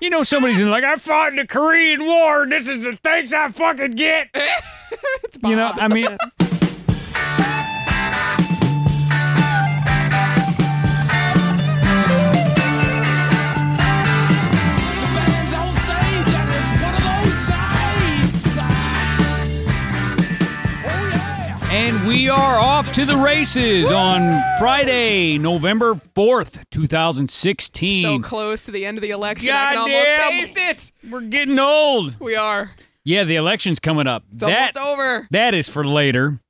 You 0.00 0.10
know, 0.10 0.22
somebody's 0.22 0.60
in 0.60 0.70
like, 0.70 0.84
I 0.84 0.96
fought 0.96 1.30
in 1.30 1.36
the 1.36 1.46
Korean 1.46 2.04
War. 2.04 2.42
And 2.42 2.52
This 2.52 2.68
is 2.68 2.82
the 2.82 2.96
thanks 3.02 3.32
I 3.32 3.50
fucking 3.50 3.92
get. 3.92 4.36
You 5.44 5.56
know, 5.56 5.72
I 5.74 5.88
mean, 5.88 6.06
and 21.84 22.06
we 22.06 22.30
are 22.30 22.58
off 22.58 22.94
to 22.94 23.04
the 23.04 23.14
races 23.14 23.90
on 23.90 24.42
Friday, 24.58 25.36
November 25.36 25.94
4th, 26.16 26.64
2016. 26.70 28.02
so 28.02 28.18
close 28.20 28.62
to 28.62 28.70
the 28.70 28.86
end 28.86 28.96
of 28.96 29.02
the 29.02 29.10
election. 29.10 29.52
I 29.52 29.74
can 29.74 29.78
almost 29.78 30.54
taste 30.56 30.92
it. 31.02 31.10
We're 31.10 31.20
getting 31.20 31.58
old. 31.58 32.18
We 32.20 32.36
are. 32.36 32.70
Yeah, 33.04 33.24
the 33.24 33.36
election's 33.36 33.80
coming 33.80 34.06
up. 34.06 34.24
It's 34.32 34.42
that, 34.42 34.74
almost 34.78 34.98
over. 34.98 35.28
that 35.30 35.52
is 35.52 35.68
for 35.68 35.84
later. 35.86 36.40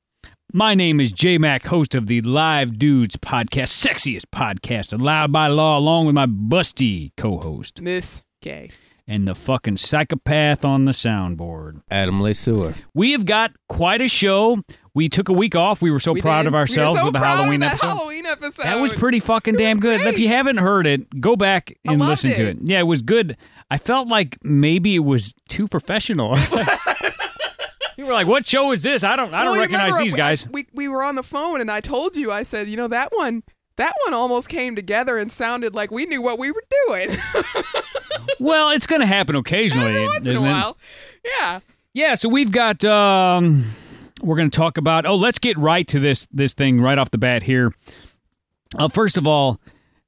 My 0.53 0.77
name 0.77 1.01
is 1.01 1.11
J 1.11 1.37
Mac, 1.39 1.67
host 1.67 1.97
of 1.97 2.07
the 2.07 2.21
Live 2.21 2.79
Dudes 2.79 3.17
podcast, 3.17 3.85
sexiest 3.85 4.27
podcast 4.33 4.97
allowed 4.97 5.33
by 5.33 5.49
law, 5.49 5.77
along 5.77 6.07
with 6.07 6.15
my 6.15 6.27
busty 6.27 7.11
co 7.17 7.39
host 7.39 7.81
Miss 7.81 8.23
K. 8.41 8.71
and 9.07 9.29
the 9.29 9.35
fucking 9.35 9.77
psychopath 9.77 10.65
on 10.65 10.85
the 10.87 10.93
soundboard. 10.93 11.83
Adam 11.91 12.21
Lesueur. 12.21 12.75
We 12.95 13.13
have 13.13 13.27
got 13.27 13.53
quite 13.69 14.01
a 14.01 14.09
show. 14.09 14.63
We 14.95 15.09
took 15.09 15.29
a 15.29 15.33
week 15.33 15.55
off. 15.57 15.83
We 15.83 15.91
were 15.91 15.99
so 16.01 16.13
We 16.13 16.21
proud 16.23 16.43
did. 16.43 16.49
of 16.49 16.55
ourselves 16.55 16.93
we 16.93 16.95
were 16.95 16.99
so 17.01 17.05
with 17.07 17.13
the 17.15 17.19
proud 17.19 17.37
Halloween 17.39 17.55
of 17.57 17.61
that 17.71 17.73
episode. 17.75 17.87
Halloween 17.89 18.27
episode. 18.27 18.63
That 18.65 18.81
was 18.81 18.93
pretty 18.95 19.19
fucking 19.21 19.57
It 19.57 19.59
damn 19.59 19.77
was 19.77 19.83
good. 19.83 20.01
If 20.03 20.19
you 20.19 20.29
haven't 20.29 20.59
heard 20.59 20.87
it, 20.87 21.21
go 21.21 21.35
back 21.37 21.77
and 21.85 21.99
loved 22.01 22.11
listen 22.25 22.31
to 22.31 22.43
it. 22.45 22.49
it. 22.51 22.59
Yeah, 22.63 22.81
it 22.81 22.85
was 22.85 23.03
good. 23.03 23.37
I 23.71 23.77
felt 23.79 24.09
like 24.09 24.39
maybe 24.43 24.95
it 24.95 25.01
was 25.01 25.35
too 25.49 25.67
professional. 25.69 26.37
you 27.97 28.07
were 28.07 28.13
like, 28.13 28.27
"What 28.27 28.47
show 28.47 28.73
is 28.73 28.83
this? 28.83 29.03
I 29.05 29.17
don't, 29.17 29.33
I 29.35 29.43
don't 29.45 29.55
you 29.55 29.61
recognize 29.61 29.85
remember 29.87 30.05
these 30.05 30.15
I- 30.15 30.19
guys." 30.19 30.49
we 30.51 30.67
we 30.75 30.89
were 30.89 31.03
on 31.03 31.15
the 31.17 31.23
phone 31.23 31.61
and 31.61 31.71
I 31.71 31.81
told 31.81 32.17
you. 32.17 32.31
I 32.31 32.43
said, 32.43 32.69
you 32.69 32.77
know 32.77 32.89
that 32.89 33.11
one. 33.13 33.43
That 33.77 33.93
one 34.05 34.15
almost 34.15 34.49
came 34.49 34.77
together 34.77 35.19
and 35.19 35.31
sounded 35.33 35.75
like 35.75 35.91
we 35.91 36.07
knew 36.07 36.23
what 36.23 36.39
we 36.39 36.51
were 36.51 36.65
doing. 36.87 37.09
Well, 38.41 38.71
it's 38.71 38.87
going 38.87 39.01
to 39.01 39.07
happen 39.07 39.37
occasionally, 39.37 39.91
Every 39.91 40.05
once 40.07 40.21
in 40.21 40.27
a 40.29 40.31
isn't 40.33 40.45
it? 40.45 40.49
while. 40.49 40.77
Yeah. 41.25 41.61
Yeah. 41.93 42.15
So 42.15 42.29
we've 42.29 42.51
got. 42.51 42.85
um 42.85 43.65
We're 44.23 44.37
going 44.37 44.51
to 44.51 44.57
talk 44.57 44.77
about. 44.79 45.07
Oh, 45.07 45.15
let's 45.17 45.39
get 45.39 45.57
right 45.59 45.87
to 45.89 46.01
this 46.01 46.27
this 46.33 46.53
thing 46.55 46.81
right 46.81 46.99
off 46.99 47.11
the 47.11 47.19
bat 47.19 47.43
here. 47.43 47.73
Uh, 48.79 48.89
first 48.89 49.17
of 49.17 49.27
all, 49.27 49.61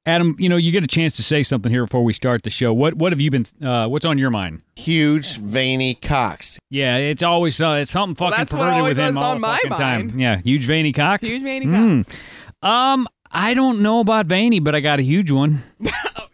Adam, 0.07 0.35
you 0.39 0.49
know 0.49 0.57
you 0.57 0.73
get 0.73 0.83
a 0.83 0.89
chance 0.89 1.13
to 1.17 1.23
say 1.23 1.43
something 1.43 1.71
here 1.71 1.85
before 1.85 2.03
we 2.05 2.13
start 2.13 2.43
the 2.43 2.51
show. 2.51 2.73
What 2.75 2.95
what 2.95 3.13
have 3.13 3.21
you 3.21 3.31
been? 3.31 3.47
Uh, 3.63 3.87
what's 3.87 4.05
on 4.07 4.19
your 4.19 4.31
mind? 4.31 4.63
Huge 4.77 5.37
veiny 5.39 5.95
cocks. 5.95 6.59
Yeah, 6.71 6.97
it's 6.97 7.23
always 7.23 7.61
uh, 7.61 7.79
it's 7.83 7.91
something 7.93 8.17
fucking 8.17 8.37
that's 8.39 8.53
what 8.53 8.61
perverted 8.61 8.79
always 8.79 8.97
with 8.97 9.07
him 9.07 9.19
all 9.19 9.33
on 9.33 9.41
my 9.41 9.59
fucking 9.63 9.79
time. 9.79 10.19
Yeah, 10.19 10.39
huge 10.39 10.65
veiny 10.65 10.93
cock. 10.93 11.23
Huge 11.23 11.43
veiny 11.43 11.67
Mm. 11.67 12.05
cocks. 12.07 12.17
Um, 12.63 13.07
I 13.37 13.55
don't 13.55 13.81
know 13.83 14.01
about 14.01 14.27
veiny, 14.27 14.61
but 14.61 14.75
I 14.75 14.81
got 14.81 14.99
a 14.99 15.03
huge 15.03 15.31
one. 15.31 15.63
Oh. 15.87 16.27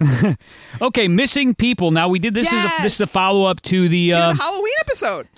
Okay, 0.80 1.06
missing 1.06 1.54
people. 1.54 1.92
Now 1.92 2.08
we 2.08 2.18
did 2.18 2.34
this 2.34 2.52
is 2.52 2.64
a, 2.64 2.70
this 2.82 2.94
is 2.94 3.00
a 3.02 3.06
follow 3.06 3.44
up 3.44 3.62
to 3.62 3.88
the 3.88 4.10
To 4.10 4.16
uh, 4.18 4.28
the 4.32 4.42
Halloween 4.42 4.72
episode. 4.80 5.28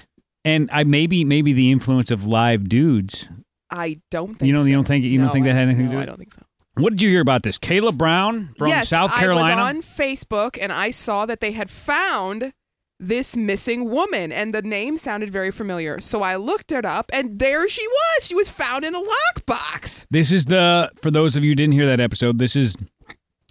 and 0.45 0.71
I 0.73 0.85
maybe 0.85 1.23
maybe 1.25 1.53
the 1.53 1.71
influence 1.71 2.11
of 2.11 2.25
live 2.27 2.67
dudes. 2.69 3.29
I 3.71 4.01
don't 4.11 4.35
think 4.39 4.49
You 4.49 4.55
don't- 4.55 4.63
so. 4.63 4.69
you 4.69 4.75
don't 4.75 4.85
think- 4.87 5.05
you 5.05 5.19
don't 5.19 5.27
No, 5.27 5.33
think 5.33 5.45
that 5.45 5.55
had 5.55 5.69
anything 5.69 5.87
to 5.87 5.91
do 5.91 5.97
I 5.97 5.99
with 6.01 6.03
it? 6.05 6.07
don't 6.07 6.19
think 6.19 6.33
so. 6.33 6.43
What 6.77 6.91
did 6.91 7.03
you 7.03 7.11
hear 7.11 7.21
about 7.21 7.43
this? 7.43 7.59
Kayla 7.59 7.97
Brown 7.97 8.55
from 8.57 8.69
yes, 8.69 8.89
South 8.89 9.13
Carolina. 9.15 9.61
I 9.63 9.73
was 9.73 9.77
on 9.77 9.83
Facebook 9.83 10.57
and 10.61 10.73
I 10.73 10.91
saw 10.91 11.27
that 11.27 11.41
they 11.41 11.53
had 11.53 11.69
found 11.71 12.53
this 13.01 13.37
missing 13.37 13.91
woman 13.91 14.31
and 14.33 14.55
the 14.55 14.63
name 14.63 14.97
sounded 14.97 15.31
very 15.31 15.51
familiar. 15.51 16.01
So 16.01 16.23
I 16.23 16.37
looked 16.37 16.73
it 16.73 16.85
up 16.85 17.11
and 17.13 17.39
there 17.39 17.69
she 17.69 17.87
was. 17.87 18.27
She 18.27 18.35
was 18.35 18.49
found 18.49 18.85
in 18.85 18.95
a 18.95 19.01
lockbox. 19.01 20.07
This 20.11 20.31
is 20.33 20.47
the 20.47 20.91
for 21.03 21.11
those 21.11 21.37
of 21.37 21.45
you 21.45 21.51
who 21.51 21.55
didn't 21.57 21.75
hear 21.75 21.87
that 21.87 22.01
episode. 22.01 22.39
This 22.39 22.57
is 22.57 22.77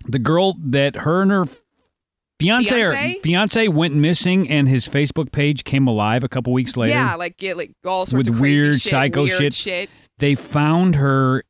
the 0.06 0.20
girl 0.20 0.56
that 0.64 0.98
her 0.98 1.22
and 1.22 1.32
her 1.32 1.46
fiance 2.40 2.82
or 2.82 2.94
Fiancé? 2.94 3.22
fiance 3.22 3.68
went 3.70 3.96
missing, 3.96 4.50
and 4.50 4.68
his 4.68 4.88
Facebook 4.88 5.32
page 5.32 5.64
came 5.64 5.88
alive 5.88 6.24
a 6.24 6.30
couple 6.30 6.52
weeks 6.54 6.76
later. 6.76 6.94
Yeah, 6.94 7.16
like 7.16 7.38
get 7.38 7.58
like 7.58 7.72
all 7.86 8.06
sorts 8.06 8.28
With 8.28 8.36
of 8.36 8.40
crazy 8.42 8.56
weird 8.62 8.82
shit, 8.82 8.92
psycho 8.92 9.24
weird 9.24 9.38
shit. 9.40 9.54
shit. 9.54 9.90
they 10.20 10.36
found 10.36 10.96
her 10.96 11.44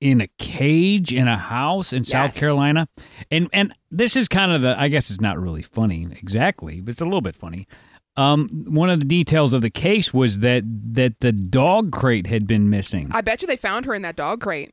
in 0.00 0.20
a 0.20 0.28
cage 0.38 1.12
in 1.12 1.26
a 1.28 1.36
house 1.36 1.92
in 1.92 2.04
South 2.04 2.34
Carolina. 2.38 2.88
And 3.30 3.48
and 3.52 3.74
this 3.90 4.16
is 4.16 4.28
kind 4.28 4.52
of 4.52 4.62
the 4.62 4.78
I 4.80 4.88
guess 4.88 5.10
it's 5.10 5.20
not 5.20 5.38
really 5.40 5.62
funny 5.62 6.06
exactly, 6.20 6.80
but 6.80 6.90
it's 6.92 7.00
a 7.00 7.04
little 7.04 7.20
bit 7.20 7.36
funny. 7.36 7.66
Um, 8.16 8.64
one 8.66 8.90
of 8.90 8.98
the 8.98 9.04
details 9.04 9.52
of 9.52 9.62
the 9.62 9.70
case 9.70 10.12
was 10.12 10.40
that 10.40 10.64
that 10.94 11.20
the 11.20 11.32
dog 11.32 11.92
crate 11.92 12.26
had 12.26 12.46
been 12.46 12.68
missing. 12.68 13.08
I 13.12 13.20
bet 13.20 13.42
you 13.42 13.48
they 13.48 13.56
found 13.56 13.86
her 13.86 13.94
in 13.94 14.02
that 14.02 14.16
dog 14.16 14.40
crate. 14.40 14.72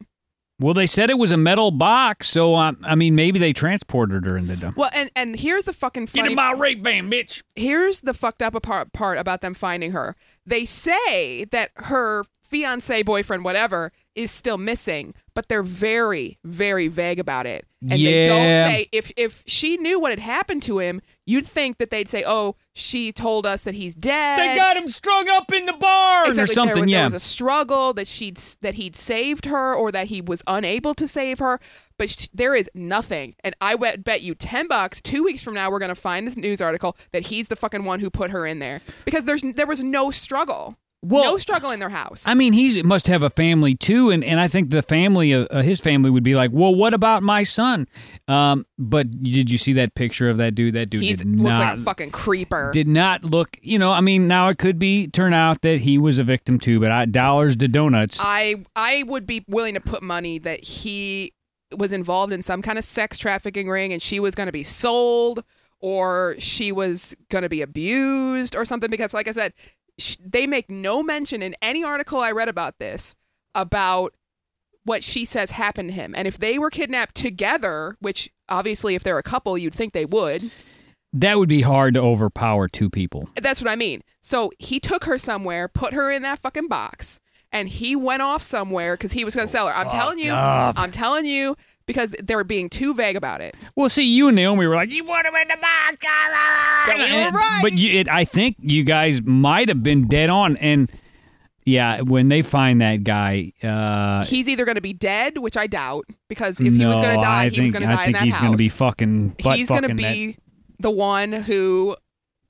well, 0.60 0.74
they 0.74 0.88
said 0.88 1.10
it 1.12 1.18
was 1.20 1.32
a 1.32 1.38
metal 1.38 1.70
box, 1.70 2.28
so 2.30 2.56
um, 2.56 2.78
I 2.84 2.96
mean 2.96 3.14
maybe 3.14 3.38
they 3.38 3.54
transported 3.54 4.26
her 4.26 4.36
in 4.38 4.48
the 4.48 4.56
dump. 4.56 4.78
Well, 4.78 4.90
and 4.96 5.12
and 5.16 5.36
here's 5.40 5.66
the 5.66 5.74
fucking 5.74 6.06
Get 6.06 6.26
in 6.26 6.36
my 6.36 6.54
rape 6.54 6.84
van, 6.84 7.10
bitch. 7.12 7.42
here's 7.56 8.00
the 8.02 8.14
fucked 8.16 8.42
up 8.42 8.60
part, 8.64 8.94
part 8.94 9.18
about 9.20 9.42
them 9.42 9.54
finding 9.54 9.92
her. 9.92 10.16
They 10.46 10.66
say 10.66 11.46
that 11.46 11.70
her 11.76 12.24
fiance, 12.50 13.04
boyfriend, 13.04 13.44
whatever, 13.44 13.92
is 14.16 14.32
still 14.32 14.58
missing, 14.58 15.14
but 15.34 15.50
they're 15.50 15.64
very, 15.64 16.38
very 16.44 16.88
vague 16.88 17.20
about 17.20 17.46
it. 17.46 17.66
And 17.82 17.92
they 18.02 18.26
don't 18.26 18.44
say 18.44 18.88
if 18.92 19.12
if 19.16 19.44
she 19.46 19.78
knew 19.78 20.00
what 20.00 20.12
had 20.12 20.20
happened 20.20 20.64
to 20.64 20.80
him, 20.80 21.02
you'd 21.26 21.46
think 21.46 21.78
that 21.78 21.92
they'd 21.92 22.08
say, 22.08 22.24
"Oh, 22.26 22.56
she 22.74 23.12
told 23.12 23.46
us 23.46 23.62
that 23.64 23.76
he's 23.76 23.94
dead." 23.94 24.40
They 24.40 24.56
got 24.56 24.76
him 24.78 24.88
strung 24.88 25.30
up 25.30 25.52
in 25.54 25.66
the 25.68 25.74
barn 25.74 26.28
Exactly. 26.28 26.44
or 26.44 26.48
something. 26.54 26.76
There, 26.86 26.88
yeah. 26.90 26.98
there 27.00 27.04
was 27.06 27.14
a 27.14 27.20
struggle 27.20 27.94
that 27.94 28.08
she'd 28.08 28.38
that 28.62 28.76
he'd 28.76 28.96
saved 28.96 29.46
her, 29.46 29.76
or 29.76 29.92
that 29.92 30.08
he 30.08 30.20
was 30.22 30.42
unable 30.48 30.96
to 30.96 31.08
save 31.08 31.38
her. 31.40 31.60
But 32.00 32.10
sh- 32.10 32.30
there 32.34 32.56
is 32.56 32.70
nothing, 32.74 33.36
and 33.44 33.56
I 33.62 33.76
bet 33.76 34.04
bet 34.04 34.22
you 34.22 34.34
ten 34.34 34.68
bucks. 34.68 35.00
Two 35.02 35.24
weeks 35.24 35.44
from 35.44 35.54
now, 35.54 35.70
we're 35.70 35.80
gonna 35.80 35.94
find 35.94 36.26
this 36.26 36.38
news 36.38 36.62
article 36.62 36.98
that 37.12 37.28
he's 37.28 37.50
the 37.50 37.56
fucking 37.56 37.86
one 37.86 38.00
who 38.00 38.10
put 38.10 38.32
her 38.32 38.48
in 38.48 38.58
there 38.60 38.82
because 39.04 39.26
there's 39.26 39.44
there 39.44 39.68
was 39.68 39.84
no 39.84 40.10
struggle, 40.10 40.78
Well, 41.08 41.24
no 41.24 41.38
struggle 41.38 41.72
in 41.72 41.80
their 41.80 41.90
house. 41.90 42.28
I 42.28 42.34
mean, 42.34 42.54
he 42.54 42.82
must 42.84 43.08
have 43.08 43.24
a 43.24 43.30
family 43.30 43.76
too, 43.76 44.10
and, 44.10 44.24
and 44.24 44.40
I 44.40 44.48
think 44.48 44.70
the 44.70 44.82
family, 44.82 45.34
uh, 45.34 45.46
uh, 45.46 45.62
his 45.62 45.80
family, 45.80 46.10
would 46.10 46.24
be 46.24 46.36
like, 46.36 46.52
"Well, 46.54 46.74
what 46.74 46.94
about 46.94 47.24
my 47.24 47.44
son?" 47.44 47.88
Um, 48.28 48.66
but 48.78 49.12
did 49.24 49.50
you 49.50 49.58
see 49.58 49.74
that 49.74 49.96
picture 49.96 50.30
of 50.30 50.38
that 50.38 50.56
dude? 50.56 50.76
That 50.76 50.90
dude 50.90 51.02
he 51.02 51.14
did 51.14 51.30
looks 51.30 51.42
not 51.42 51.60
like 51.60 51.78
a 51.80 51.82
fucking 51.84 52.12
creeper. 52.12 52.72
did 52.74 52.88
not 52.88 53.24
look. 53.24 53.58
You 53.62 53.80
know, 53.80 53.92
I 53.92 54.02
mean, 54.02 54.28
now 54.28 54.50
it 54.50 54.58
could 54.58 54.80
be 54.80 55.08
turn 55.08 55.34
out 55.34 55.62
that 55.62 55.80
he 55.80 55.98
was 55.98 56.18
a 56.18 56.24
victim 56.24 56.60
too, 56.60 56.80
but 56.80 56.92
I, 56.92 57.06
dollars 57.06 57.56
to 57.58 57.68
donuts. 57.68 58.20
I 58.22 58.64
I 58.76 59.04
would 59.08 59.26
be 59.28 59.46
willing 59.48 59.76
to 59.76 59.82
put 59.82 60.02
money 60.04 60.40
that 60.40 60.64
he 60.64 61.34
was 61.78 61.92
involved 61.92 62.32
in 62.32 62.42
some 62.42 62.62
kind 62.62 62.78
of 62.78 62.84
sex 62.84 63.18
trafficking 63.18 63.68
ring 63.68 63.92
and 63.92 64.02
she 64.02 64.20
was 64.20 64.36
going 64.36 64.46
to 64.48 64.54
be 64.54 64.64
sold 64.64 65.44
or 65.80 66.36
she 66.40 66.72
was 66.72 67.16
going 67.30 67.42
to 67.42 67.50
be 67.50 67.62
abused 67.62 68.56
or 68.56 68.66
something 68.66 68.90
because 68.90 69.14
like 69.14 69.28
I 69.28 69.32
said 69.32 69.54
sh- 69.98 70.18
they 70.24 70.48
make 70.48 70.70
no 70.70 71.04
mention 71.04 71.42
in 71.42 71.56
any 71.62 71.84
article 71.84 72.20
I 72.20 72.32
read 72.32 72.50
about 72.50 72.80
this 72.80 73.16
about 73.54 74.14
what 74.84 75.04
she 75.04 75.26
says 75.26 75.52
happened 75.52 75.90
to 75.90 75.96
him 75.96 76.14
and 76.16 76.28
if 76.28 76.38
they 76.38 76.60
were 76.60 76.70
kidnapped 76.70 77.16
together 77.16 77.98
which 78.00 78.32
obviously 78.50 78.96
if 78.96 79.04
they're 79.04 79.18
a 79.18 79.24
couple 79.24 79.58
you'd 79.58 79.74
think 79.74 79.94
they 79.94 80.06
would 80.06 80.52
that 81.16 81.40
would 81.40 81.50
be 81.50 81.62
hard 81.62 81.94
to 81.94 82.02
overpower 82.02 82.68
two 82.68 82.90
people. 82.90 83.30
that's 83.42 83.62
what 83.62 83.72
I 83.72 83.78
mean. 83.78 84.02
So 84.20 84.52
he 84.60 84.82
took 84.82 85.06
her 85.06 85.18
somewhere, 85.18 85.70
put 85.70 85.94
her 85.94 86.12
in 86.12 86.24
that 86.24 86.42
fucking 86.42 86.68
box, 86.68 87.22
and 87.54 87.70
he 87.70 87.96
went 87.96 88.22
off 88.22 88.42
somewhere 88.42 88.96
because 88.96 89.14
he 89.14 89.24
was 89.24 89.34
going 89.34 89.48
to 89.48 89.52
sell 89.52 89.70
her. 89.70 89.74
I'm 89.74 89.88
oh, 89.88 89.92
telling 89.92 90.20
you, 90.20 90.34
up. 90.34 90.78
I'm 90.78 90.92
telling 90.92 91.26
you, 91.26 91.56
because 91.88 92.12
they 92.24 92.36
were 92.36 92.44
being 92.44 92.70
too 92.70 92.94
vague 92.94 93.16
about 93.16 93.42
it. 93.42 93.56
Well, 93.76 93.90
see, 93.90 94.04
you 94.04 94.28
and 94.28 94.36
Naomi 94.36 94.66
were 94.68 94.76
like, 94.76 94.92
"You 94.92 95.04
put 95.04 95.26
him 95.26 95.36
in 95.36 95.48
the 95.48 95.58
box," 95.58 95.98
But 96.88 96.98
right. 96.98 97.60
But 97.62 97.74
you, 97.74 98.00
it, 98.00 98.10
I 98.10 98.26
think 98.26 98.58
you 98.60 98.84
guys 98.84 99.22
might 99.24 99.70
have 99.70 99.84
been 99.84 100.08
dead 100.08 100.30
on, 100.30 100.58
and 100.58 100.92
yeah, 101.66 102.02
when 102.02 102.30
they 102.30 102.42
find 102.42 102.82
that 102.82 103.04
guy, 103.04 103.54
uh, 103.64 104.24
He's 104.26 104.48
either 104.48 104.66
going 104.66 104.76
to 104.76 104.82
be 104.82 104.94
dead, 104.94 105.38
which 105.40 105.58
I 105.58 105.68
doubt, 105.68 106.06
because 106.30 106.60
if 106.60 106.74
he 106.74 106.86
was 106.86 107.00
going 107.02 107.16
to 107.16 107.22
die, 107.22 107.44
I 107.46 107.50
he 107.50 107.58
think, 107.58 107.62
was 107.64 107.72
going 107.72 107.90
to 107.90 107.96
die 107.96 108.06
in 108.06 108.12
that 108.14 108.24
he's 108.24 108.34
house. 108.34 108.44
gonna 108.44 108.58
be 108.58 108.70
fucking. 108.70 109.36
He's 109.40 109.70
going 109.70 109.82
to 109.82 109.88
fucking 109.90 109.98
that- 109.98 110.14
be 110.14 110.38
the 110.80 110.92
one 110.92 111.32
who 111.32 111.96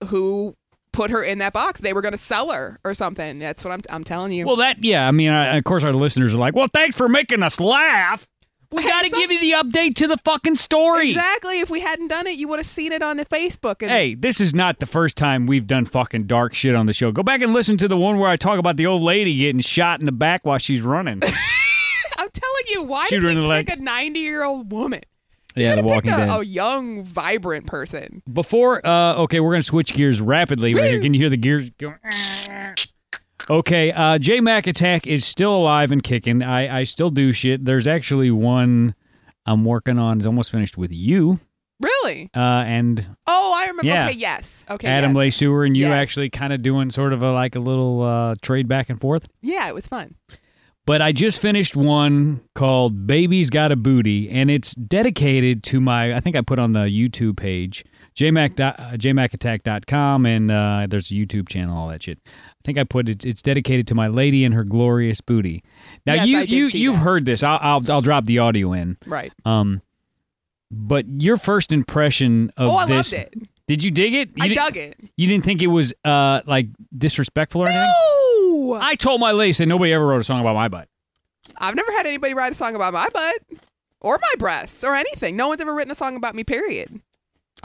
who 0.08 0.56
put 0.92 1.12
her 1.12 1.24
in 1.24 1.40
that 1.40 1.54
box. 1.54 1.82
They 1.82 1.94
were 1.94 2.02
going 2.02 2.14
to 2.14 2.18
sell 2.18 2.52
her 2.52 2.80
or 2.84 2.94
something. 2.94 3.40
That's 3.40 3.64
what 3.64 3.72
I'm 3.72 3.82
I'm 3.90 4.04
telling 4.04 4.32
you. 4.32 4.46
Well, 4.46 4.58
that 4.58 4.84
yeah. 4.84 5.08
I 5.08 5.12
mean, 5.12 5.30
I, 5.30 5.58
of 5.58 5.64
course, 5.64 5.84
our 5.84 5.94
listeners 5.94 6.34
are 6.34 6.38
like, 6.38 6.56
"Well, 6.56 6.68
thanks 6.74 6.96
for 6.98 7.08
making 7.08 7.44
us 7.44 7.60
laugh." 7.60 8.28
We 8.72 8.84
got 8.84 9.04
to 9.04 9.10
give 9.10 9.32
you 9.32 9.40
the 9.40 9.52
update 9.52 9.96
to 9.98 10.08
the 10.08 10.18
fucking 10.18 10.56
story. 10.56 11.10
exactly. 11.10 11.60
If 11.60 11.70
we 11.70 11.80
hadn't 11.82 12.08
done 12.10 12.28
it, 12.28 12.38
you 12.38 12.48
would 12.48 12.60
have 12.60 12.66
seen 12.66 12.92
it 12.92 13.02
on 13.02 13.18
the 13.18 13.26
Facebook. 13.26 13.82
And 13.82 13.90
Hey, 13.92 14.16
this 14.16 14.40
is 14.42 14.54
not 14.54 14.80
the 14.80 14.86
first 14.86 15.18
time 15.18 15.46
we've 15.48 15.68
done 15.68 15.86
fucking 15.86 16.26
dark 16.28 16.54
shit 16.54 16.76
on 16.76 16.86
the 16.86 16.94
show. 16.94 17.12
Go 17.12 17.24
back 17.24 17.42
and 17.42 17.54
listen 17.54 17.78
to 17.78 17.88
the 17.88 17.98
one 17.98 18.18
where 18.20 18.30
I 18.30 18.36
talk 18.38 18.60
about 18.60 18.78
the 18.78 18.86
old 18.86 19.02
lady 19.04 19.36
getting 19.38 19.62
shot 19.62 20.00
in 20.00 20.06
the 20.06 20.12
back 20.12 20.46
while 20.46 20.58
she's 20.58 20.82
running. 20.82 21.22
I'm 22.18 22.30
telling 22.30 22.64
you, 22.74 22.84
why 22.84 23.06
Shoot 23.08 23.16
did 23.22 23.24
her 23.24 23.30
in 23.30 23.36
he 23.38 23.42
the 23.44 23.48
leg. 23.48 23.68
pick 23.68 23.78
a 23.80 23.82
90 23.82 24.20
year 24.20 24.44
old 24.44 24.72
woman? 24.72 25.02
Yeah, 25.56 25.76
The 25.76 25.84
Walking 25.84 26.12
a, 26.12 26.18
Dead. 26.18 26.40
a 26.40 26.46
young, 26.46 27.02
vibrant 27.04 27.66
person. 27.66 28.22
Before, 28.32 28.86
uh, 28.86 29.16
okay, 29.24 29.40
we're 29.40 29.52
gonna 29.54 29.64
switch 29.64 29.94
gears 29.94 30.20
rapidly 30.20 30.74
right 30.76 30.92
here. 30.92 31.02
Can 31.02 31.14
you 31.14 31.20
hear 31.22 31.30
the 31.30 31.38
gears 31.38 31.70
going? 31.80 31.96
Okay, 33.50 33.92
uh, 33.92 34.18
J 34.18 34.40
Mac 34.40 34.66
Attack 34.68 35.06
is 35.08 35.24
still 35.26 35.56
alive 35.56 35.92
and 35.92 36.02
kicking. 36.02 36.42
I, 36.42 36.80
I 36.80 36.84
still 36.84 37.10
do 37.12 37.32
shit. 37.32 37.64
There's 37.64 37.86
actually 37.88 38.32
one 38.32 38.96
I'm 39.46 39.64
working 39.66 40.00
on. 40.00 40.18
It's 40.18 40.26
almost 40.26 40.52
finished 40.52 40.78
with 40.78 40.92
you 40.92 41.40
Really? 41.80 42.30
uh, 42.36 42.40
and 42.40 43.06
Oh, 43.28 43.54
I 43.56 43.68
remember. 43.68 43.86
Yeah. 43.92 44.08
Okay, 44.08 44.18
yes. 44.18 44.66
Okay, 44.70 44.88
Adam 44.88 45.12
yes. 45.12 45.18
Lesueur, 45.18 45.66
and 45.66 45.78
you 45.78 45.88
Yes. 45.88 45.94
actually 45.94 46.30
kind 46.32 46.54
of 46.54 46.64
doing 46.64 46.90
sort 46.90 47.14
of 47.14 47.22
a, 47.22 47.32
like 47.34 47.56
a 47.56 47.60
little 47.60 48.02
uh, 48.02 48.36
trade 48.42 48.68
back 48.68 48.90
and 48.90 49.00
forth. 49.00 49.28
Yeah, 49.42 49.68
it 49.68 49.76
was 49.76 49.86
fun. 49.88 50.16
But 50.88 51.02
I 51.02 51.12
just 51.12 51.40
finished 51.40 51.76
one 51.76 52.42
called 52.54 53.06
Baby's 53.08 53.50
Got 53.50 53.72
a 53.72 53.76
Booty, 53.76 54.30
and 54.30 54.50
it's 54.52 54.74
dedicated 54.76 55.64
to 55.64 55.82
my, 55.82 56.16
I 56.16 56.20
think 56.20 56.36
I 56.36 56.42
put 56.42 56.60
on 56.60 56.74
the 56.74 56.82
YouTube 56.86 57.38
page, 57.38 57.84
jmac 58.16 58.60
uh, 58.60 58.96
jmacattack.com, 58.96 60.26
and 60.28 60.52
uh, 60.52 60.86
there's 60.90 61.10
a 61.12 61.16
YouTube 61.16 61.50
channel, 61.50 61.76
all 61.78 61.88
that 61.90 62.04
shit. 62.04 62.20
I 62.66 62.68
think 62.68 62.80
I 62.80 62.84
put 62.84 63.10
it, 63.10 63.24
it's 63.24 63.44
dedicated 63.44 63.86
to 63.90 63.96
my 63.96 64.08
lady 64.08 64.44
and 64.44 64.52
her 64.56 64.64
glorious 64.64 65.22
booty. 65.22 65.64
Now, 66.08 66.16
Yes, 66.16 66.26
you, 66.26 66.40
you, 66.40 66.66
you've 66.70 66.96
that. 66.96 67.02
heard 67.04 67.26
this. 67.28 67.44
I'll, 67.44 67.60
I'll, 67.62 67.92
I'll 67.92 68.02
drop 68.02 68.26
the 68.26 68.40
audio 68.40 68.74
in. 68.74 68.98
Right. 69.06 69.32
Um, 69.46 69.84
but 70.72 71.06
your 71.08 71.38
first 71.38 71.72
impression 71.72 72.52
of 72.58 72.70
oh, 72.70 72.76
I 72.78 72.88
this, 72.88 73.14
loved 73.14 73.28
it. 73.36 73.36
did 73.68 73.84
you 73.84 73.92
dig 73.92 74.16
it? 74.16 74.30
You 74.30 74.46
I 74.46 74.54
dug 74.56 74.78
it. 74.78 75.00
You 75.16 75.28
didn't 75.28 75.46
think 75.46 75.62
it 75.62 75.68
was 75.68 75.94
uh 76.04 76.42
like 76.48 76.70
disrespectful 76.98 77.62
or 77.62 77.68
anything? 77.68 77.88
No! 77.88 78.80
I 78.82 78.96
told 78.96 79.22
my 79.22 79.32
lady, 79.32 79.54
said 79.54 79.68
nobody 79.68 79.94
ever 79.94 80.08
wrote 80.08 80.22
a 80.22 80.24
song 80.24 80.42
about 80.42 80.56
my 80.56 80.68
butt. 80.68 80.90
I've 81.58 81.76
never 81.76 81.92
had 81.92 82.08
anybody 82.08 82.34
write 82.34 82.52
a 82.52 82.56
song 82.56 82.76
about 82.76 82.94
my 82.94 83.08
butt 83.14 83.60
or 84.02 84.18
my 84.20 84.34
breasts 84.40 84.84
or 84.84 84.96
anything. 84.96 85.36
No 85.36 85.50
one's 85.50 85.62
ever 85.62 85.74
written 85.74 85.92
a 85.92 85.96
song 85.96 86.16
about 86.16 86.34
me, 86.34 86.44
period. 86.44 87.00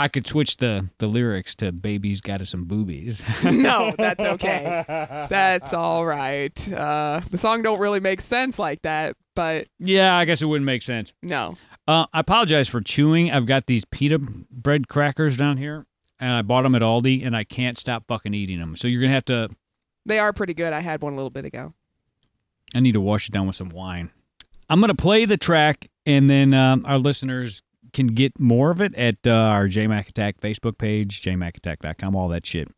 I 0.01 0.09
could 0.09 0.27
switch 0.27 0.57
the 0.57 0.89
the 0.99 1.07
lyrics 1.07 1.55
to 1.57 1.73
"Baby's 1.73 2.21
got 2.21 2.41
us 2.41 2.51
some 2.51 2.65
boobies." 2.65 3.23
No, 3.45 3.93
that's 3.99 4.25
okay. 4.25 4.85
That's 5.29 5.75
all 5.75 6.07
right. 6.07 6.73
Uh, 6.73 7.21
the 7.31 7.37
song 7.39 7.63
don't 7.63 7.79
really 7.79 8.01
make 8.01 8.21
sense 8.23 8.59
like 8.59 8.81
that, 8.83 9.17
but 9.37 9.69
yeah, 9.79 10.17
I 10.17 10.25
guess 10.25 10.41
it 10.41 10.47
wouldn't 10.47 10.67
make 10.67 10.83
sense. 10.83 11.13
no. 11.23 11.57
Uh, 11.89 12.07
I 12.13 12.21
apologize 12.21 12.69
for 12.69 12.81
chewing. 12.81 13.33
I've 13.33 13.47
got 13.47 13.67
these 13.67 13.85
pita 13.85 14.19
bread 14.21 14.87
crackers 14.87 15.37
down 15.37 15.57
here, 15.57 15.87
and 16.21 16.33
I 16.33 16.43
bought 16.43 16.63
them 16.63 16.77
at 16.77 16.83
Aldi, 16.83 17.27
and 17.27 17.35
I 17.35 17.43
can't 17.43 17.77
stop 17.77 18.05
fucking 18.07 18.33
eating 18.33 18.61
them. 18.61 18.77
So 18.77 18.87
you're 18.87 19.01
gonna 19.01 19.13
have 19.13 19.25
to. 19.27 19.49
They 20.07 20.19
are 20.21 20.33
pretty 20.33 20.55
good. 20.55 20.73
I 20.73 20.81
had 20.81 21.03
one 21.03 21.15
a 21.15 21.17
little 21.17 21.31
bit 21.31 21.45
ago. 21.45 21.75
I 22.75 22.81
need 22.81 22.93
to 22.93 23.01
wash 23.01 23.29
it 23.29 23.33
down 23.33 23.47
with 23.49 23.57
some 23.57 23.71
wine. 23.71 24.11
I'm 24.69 24.81
gonna 24.81 24.95
play 24.95 25.25
the 25.25 25.37
track, 25.37 25.91
and 26.07 26.31
then 26.31 26.55
um, 26.55 26.85
our 26.87 26.97
listeners 26.99 27.63
can 27.93 28.09
get 28.09 28.39
more 28.39 28.71
of 28.71 28.81
it 28.81 28.95
at 28.95 29.17
uh, 29.27 29.31
our 29.31 29.67
JMac 29.67 30.09
Attack 30.09 30.41
Facebook 30.41 30.79
page, 30.79 31.21
jmacattack.com, 31.23 32.17
all 32.17 32.29
that 32.29 32.47
shit. 32.47 32.69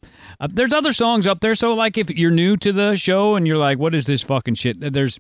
Uh, 0.41 0.49
there's 0.53 0.73
other 0.73 0.93
songs 0.93 1.27
up 1.27 1.41
there, 1.41 1.55
so 1.55 1.75
like 1.75 1.99
if 1.99 2.11
you're 2.11 2.31
new 2.31 2.57
to 2.57 2.73
the 2.73 2.95
show 2.97 3.35
and 3.37 3.47
you're 3.47 3.57
like, 3.59 3.79
"What 3.79 3.95
is 3.95 4.07
this 4.07 4.23
fucking 4.23 4.55
shit?" 4.55 4.81
There's 4.81 5.19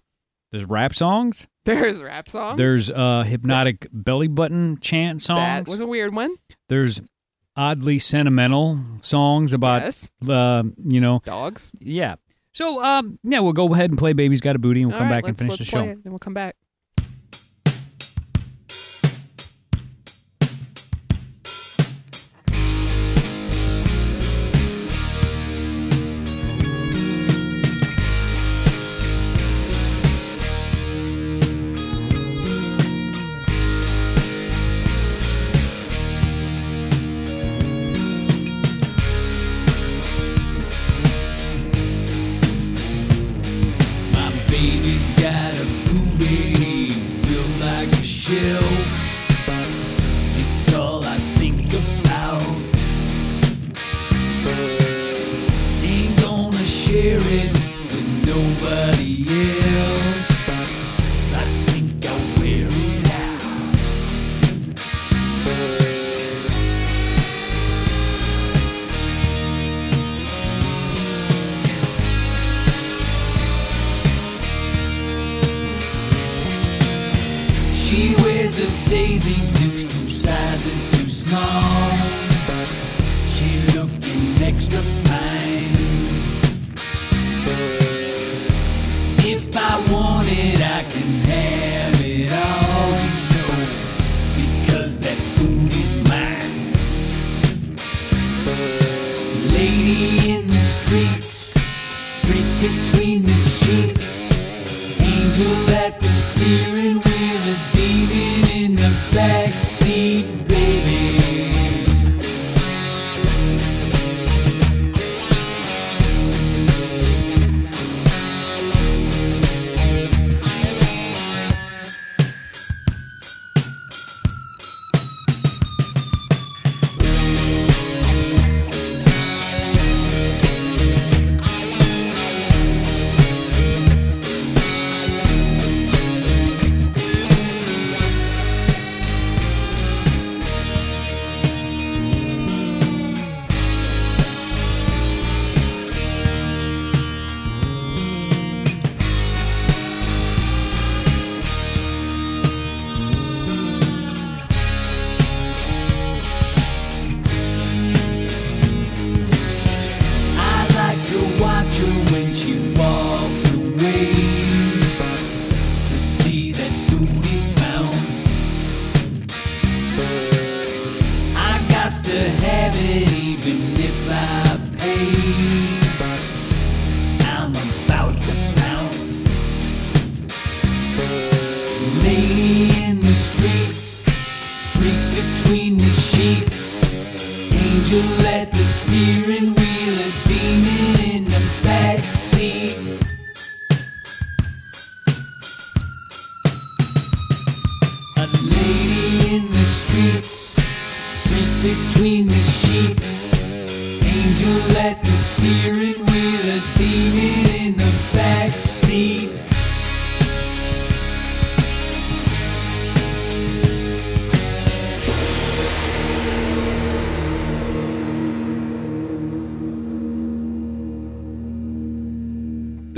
there's 0.50 0.64
rap 0.64 0.94
songs. 0.94 1.46
There's 1.64 2.02
rap 2.02 2.28
songs. 2.28 2.58
There's 2.58 2.90
uh, 2.90 3.22
hypnotic 3.22 3.86
belly 3.92 4.26
button 4.28 4.78
chant 4.80 5.22
songs. 5.22 5.66
that 5.66 5.68
was 5.68 5.80
a 5.80 5.86
weird 5.86 6.14
one. 6.14 6.34
There's 6.68 7.00
oddly 7.56 7.98
sentimental 7.98 8.80
songs 9.00 9.52
about 9.52 9.82
yes. 9.82 10.10
uh, 10.28 10.64
you 10.84 11.00
know, 11.00 11.20
Dogs. 11.24 11.74
yeah. 11.80 12.16
So 12.52 12.82
um, 12.82 13.18
yeah, 13.22 13.40
we'll 13.40 13.52
go 13.52 13.72
ahead 13.72 13.90
and 13.90 13.98
play 13.98 14.12
"Baby's 14.12 14.40
Got 14.40 14.56
a 14.56 14.58
Booty" 14.58 14.82
and 14.82 14.90
we'll 14.90 14.96
All 14.96 15.00
come 15.00 15.10
right, 15.10 15.22
back 15.22 15.28
and 15.28 15.38
finish 15.38 15.58
the 15.58 15.64
show. 15.64 15.82
It, 15.84 16.02
then 16.02 16.12
we'll 16.12 16.18
come 16.18 16.34
back. 16.34 16.56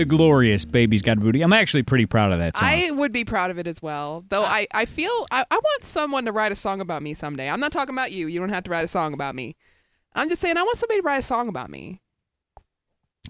The 0.05 0.17
glorious 0.17 0.67
Baby's 0.67 1.01
Got 1.01 1.19
Booty. 1.19 1.41
I'm 1.41 1.55
actually 1.55 1.83
pretty 1.83 2.05
proud 2.05 2.31
of 2.31 2.39
that 2.39 2.59
song. 2.59 2.69
I 2.71 2.91
would 2.91 3.11
be 3.11 3.25
proud 3.25 3.51
of 3.51 3.59
it 3.59 3.67
as 3.67 3.81
well. 3.81 4.23
Though 4.29 4.45
I, 4.45 4.67
I 4.75 4.85
feel 4.85 5.11
I, 5.31 5.47
I 5.51 5.55
want 5.57 5.83
someone 5.85 6.27
to 6.27 6.33
write 6.33 6.53
a 6.53 6.55
song 6.55 6.83
about 6.83 7.03
me 7.03 7.15
someday. 7.15 7.49
I'm 7.49 7.59
not 7.59 7.73
talking 7.73 7.95
about 7.95 8.13
you. 8.13 8.27
You 8.27 8.39
don't 8.39 8.51
have 8.51 8.65
to 8.65 8.71
write 8.71 8.85
a 8.85 8.89
song 8.89 9.15
about 9.15 9.35
me. 9.35 9.57
I'm 10.15 10.29
just 10.29 10.43
saying 10.43 10.59
I 10.59 10.63
want 10.63 10.77
somebody 10.77 11.01
to 11.01 11.07
write 11.07 11.19
a 11.19 11.23
song 11.23 11.49
about 11.49 11.71
me. 11.71 12.03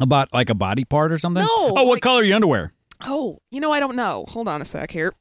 About 0.00 0.34
like 0.34 0.50
a 0.50 0.54
body 0.54 0.84
part 0.84 1.12
or 1.12 1.18
something? 1.18 1.42
No, 1.42 1.48
Oh, 1.48 1.84
what 1.84 1.86
like- 1.94 2.02
color 2.02 2.22
are 2.22 2.24
your 2.24 2.34
underwear? 2.34 2.72
Oh, 3.00 3.38
you 3.50 3.60
know 3.60 3.72
I 3.72 3.80
don't 3.80 3.96
know. 3.96 4.24
Hold 4.28 4.48
on 4.48 4.62
a 4.62 4.64
sec 4.64 4.90
here. 4.90 5.12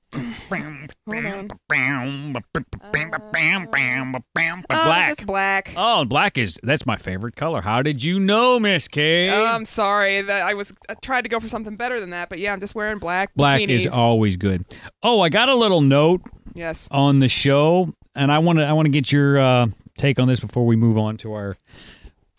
Oh, 4.69 4.85
Black. 4.85 5.09
it's 5.09 5.21
black. 5.21 5.73
Oh, 5.75 6.05
black 6.05 6.37
is 6.37 6.59
that's 6.63 6.85
my 6.85 6.97
favorite 6.97 7.35
color. 7.35 7.61
How 7.61 7.81
did 7.81 8.03
you 8.03 8.19
know, 8.19 8.59
Miss 8.59 8.87
K? 8.87 9.29
Oh, 9.29 9.45
I'm 9.45 9.65
sorry 9.65 10.21
that 10.21 10.43
I 10.43 10.53
was 10.53 10.73
I 10.89 10.93
tried 10.95 11.23
to 11.23 11.29
go 11.29 11.39
for 11.39 11.49
something 11.49 11.75
better 11.75 11.99
than 11.99 12.11
that, 12.11 12.29
but 12.29 12.39
yeah, 12.39 12.53
I'm 12.53 12.59
just 12.59 12.75
wearing 12.75 12.99
black. 12.99 13.33
black 13.35 13.61
bikinis. 13.61 13.85
is 13.85 13.87
always 13.87 14.37
good. 14.37 14.65
Oh, 15.01 15.21
I 15.21 15.29
got 15.29 15.49
a 15.49 15.55
little 15.55 15.81
note 15.81 16.21
yes. 16.53 16.87
on 16.91 17.19
the 17.19 17.27
show, 17.27 17.93
and 18.15 18.31
I 18.31 18.39
want 18.39 18.59
to 18.59 18.65
I 18.65 18.73
want 18.73 18.85
to 18.85 18.91
get 18.91 19.11
your 19.11 19.39
uh, 19.39 19.67
take 19.97 20.19
on 20.19 20.27
this 20.27 20.39
before 20.39 20.65
we 20.65 20.75
move 20.75 20.97
on 20.97 21.17
to 21.17 21.33
our. 21.33 21.57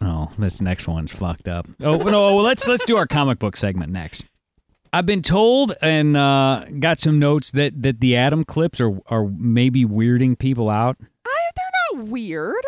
Oh, 0.01 0.31
this 0.39 0.61
next 0.61 0.87
one's 0.87 1.11
fucked 1.11 1.49
up. 1.49 1.67
Oh 1.81 1.97
no, 1.97 2.37
let's 2.39 2.67
let's 2.67 2.85
do 2.85 2.97
our 2.97 3.07
comic 3.07 3.39
book 3.39 3.57
segment 3.57 3.91
next. 3.91 4.25
I've 4.95 5.07
been 5.07 5.23
told 5.23 5.75
and 5.83 6.17
uh, 6.17 6.67
got 6.79 7.01
some 7.01 7.19
notes 7.19 7.51
that, 7.51 7.83
that 7.83 7.99
the 7.99 8.15
Adam 8.15 8.45
clips 8.45 8.81
are 8.81 8.97
are 9.09 9.27
maybe 9.27 9.85
weirding 9.85 10.39
people 10.39 10.71
out. 10.71 10.97
I, 11.27 11.37
they're 11.57 11.99
not 11.99 12.07
weird. 12.07 12.65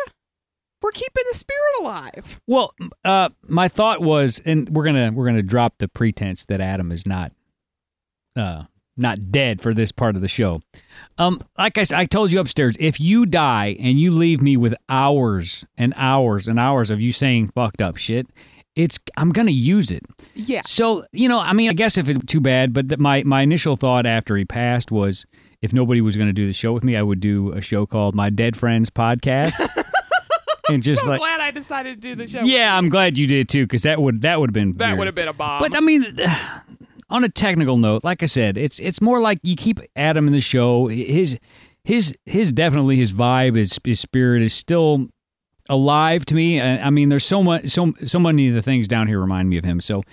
We're 0.81 0.91
keeping 0.91 1.23
the 1.31 1.37
spirit 1.37 1.61
alive. 1.79 2.41
Well, 2.45 2.73
uh, 3.05 3.29
my 3.47 3.69
thought 3.69 4.01
was, 4.01 4.41
and 4.43 4.67
we're 4.67 4.83
gonna 4.83 5.09
we're 5.13 5.25
gonna 5.25 5.41
drop 5.41 5.75
the 5.77 5.87
pretense 5.87 6.43
that 6.45 6.59
Adam 6.59 6.91
is 6.91 7.07
not, 7.07 7.31
uh, 8.35 8.63
not 8.97 9.31
dead 9.31 9.61
for 9.61 9.73
this 9.73 9.93
part 9.93 10.17
of 10.17 10.21
the 10.21 10.27
show. 10.27 10.59
Um, 11.17 11.39
like 11.57 11.77
I, 11.77 11.85
I 11.93 12.05
told 12.05 12.33
you 12.33 12.41
upstairs, 12.41 12.75
if 12.77 12.99
you 12.99 13.25
die 13.25 13.77
and 13.79 14.01
you 14.01 14.11
leave 14.11 14.41
me 14.41 14.57
with 14.57 14.75
hours 14.89 15.63
and 15.77 15.93
hours 15.95 16.49
and 16.49 16.59
hours 16.59 16.91
of 16.91 16.99
you 16.99 17.13
saying 17.13 17.51
fucked 17.55 17.81
up 17.81 17.95
shit, 17.95 18.27
it's 18.77 18.99
I'm 19.17 19.31
gonna 19.31 19.51
use 19.51 19.91
it. 19.91 20.03
Yeah. 20.35 20.61
So 20.65 21.05
you 21.11 21.27
know, 21.27 21.39
I 21.39 21.53
mean, 21.53 21.69
I 21.69 21.73
guess 21.73 21.97
if 21.97 22.07
it's 22.07 22.23
too 22.25 22.39
bad, 22.39 22.73
but 22.73 22.87
th- 22.89 22.99
my 22.99 23.23
my 23.23 23.41
initial 23.41 23.75
thought 23.75 24.05
after 24.05 24.37
he 24.37 24.45
passed 24.45 24.91
was, 24.91 25.25
if 25.61 25.73
nobody 25.73 25.99
was 25.99 26.15
going 26.15 26.27
to 26.27 26.33
do 26.33 26.47
the 26.47 26.53
show 26.53 26.71
with 26.71 26.83
me, 26.83 26.95
I 26.95 27.01
would 27.01 27.19
do 27.19 27.51
a 27.53 27.61
show 27.61 27.85
called 27.87 28.13
My 28.13 28.29
Dead 28.29 28.55
Friends 28.55 28.91
Podcast, 28.91 29.53
and 30.69 30.83
just 30.83 31.01
so 31.01 31.09
like. 31.09 31.19
glad 31.19 31.41
I 31.41 31.49
decided 31.49 32.01
to 32.01 32.07
do 32.09 32.15
the 32.15 32.27
show. 32.27 32.43
Yeah, 32.43 32.77
I'm 32.77 32.89
glad 32.89 33.17
you 33.17 33.25
did 33.25 33.49
too, 33.49 33.65
because 33.65 33.81
that 33.81 33.99
would 33.99 34.21
that 34.21 34.39
would 34.39 34.49
have 34.51 34.53
been 34.53 34.73
That 34.77 34.97
would 34.97 35.07
have 35.07 35.15
been 35.15 35.27
a 35.27 35.33
bomb. 35.33 35.59
But 35.59 35.75
I 35.75 35.79
mean, 35.79 36.05
on 37.09 37.23
a 37.23 37.29
technical 37.29 37.77
note, 37.77 38.03
like 38.03 38.21
I 38.21 38.27
said, 38.27 38.57
it's 38.57 38.79
it's 38.79 39.01
more 39.01 39.19
like 39.19 39.39
you 39.41 39.55
keep 39.55 39.79
Adam 39.95 40.27
in 40.27 40.33
the 40.33 40.39
show. 40.41 40.87
His 40.87 41.39
his 41.83 42.13
his 42.27 42.51
definitely 42.51 42.97
his 42.97 43.11
vibe, 43.11 43.55
his 43.55 43.79
his 43.83 43.99
spirit 43.99 44.43
is 44.43 44.53
still 44.53 45.07
alive 45.69 46.25
to 46.25 46.35
me. 46.35 46.61
I 46.61 46.87
I 46.87 46.89
mean, 46.89 47.09
there's 47.09 47.25
so 47.25 47.43
much 47.43 47.69
so 47.69 47.93
so 48.05 48.19
many 48.19 48.49
of 48.49 48.55
the 48.55 48.61
things 48.61 48.87
down 48.87 49.07
here 49.07 49.19
remind 49.19 49.49
me 49.49 49.57
of 49.57 49.63
him. 49.65 49.81
So, 49.81 50.03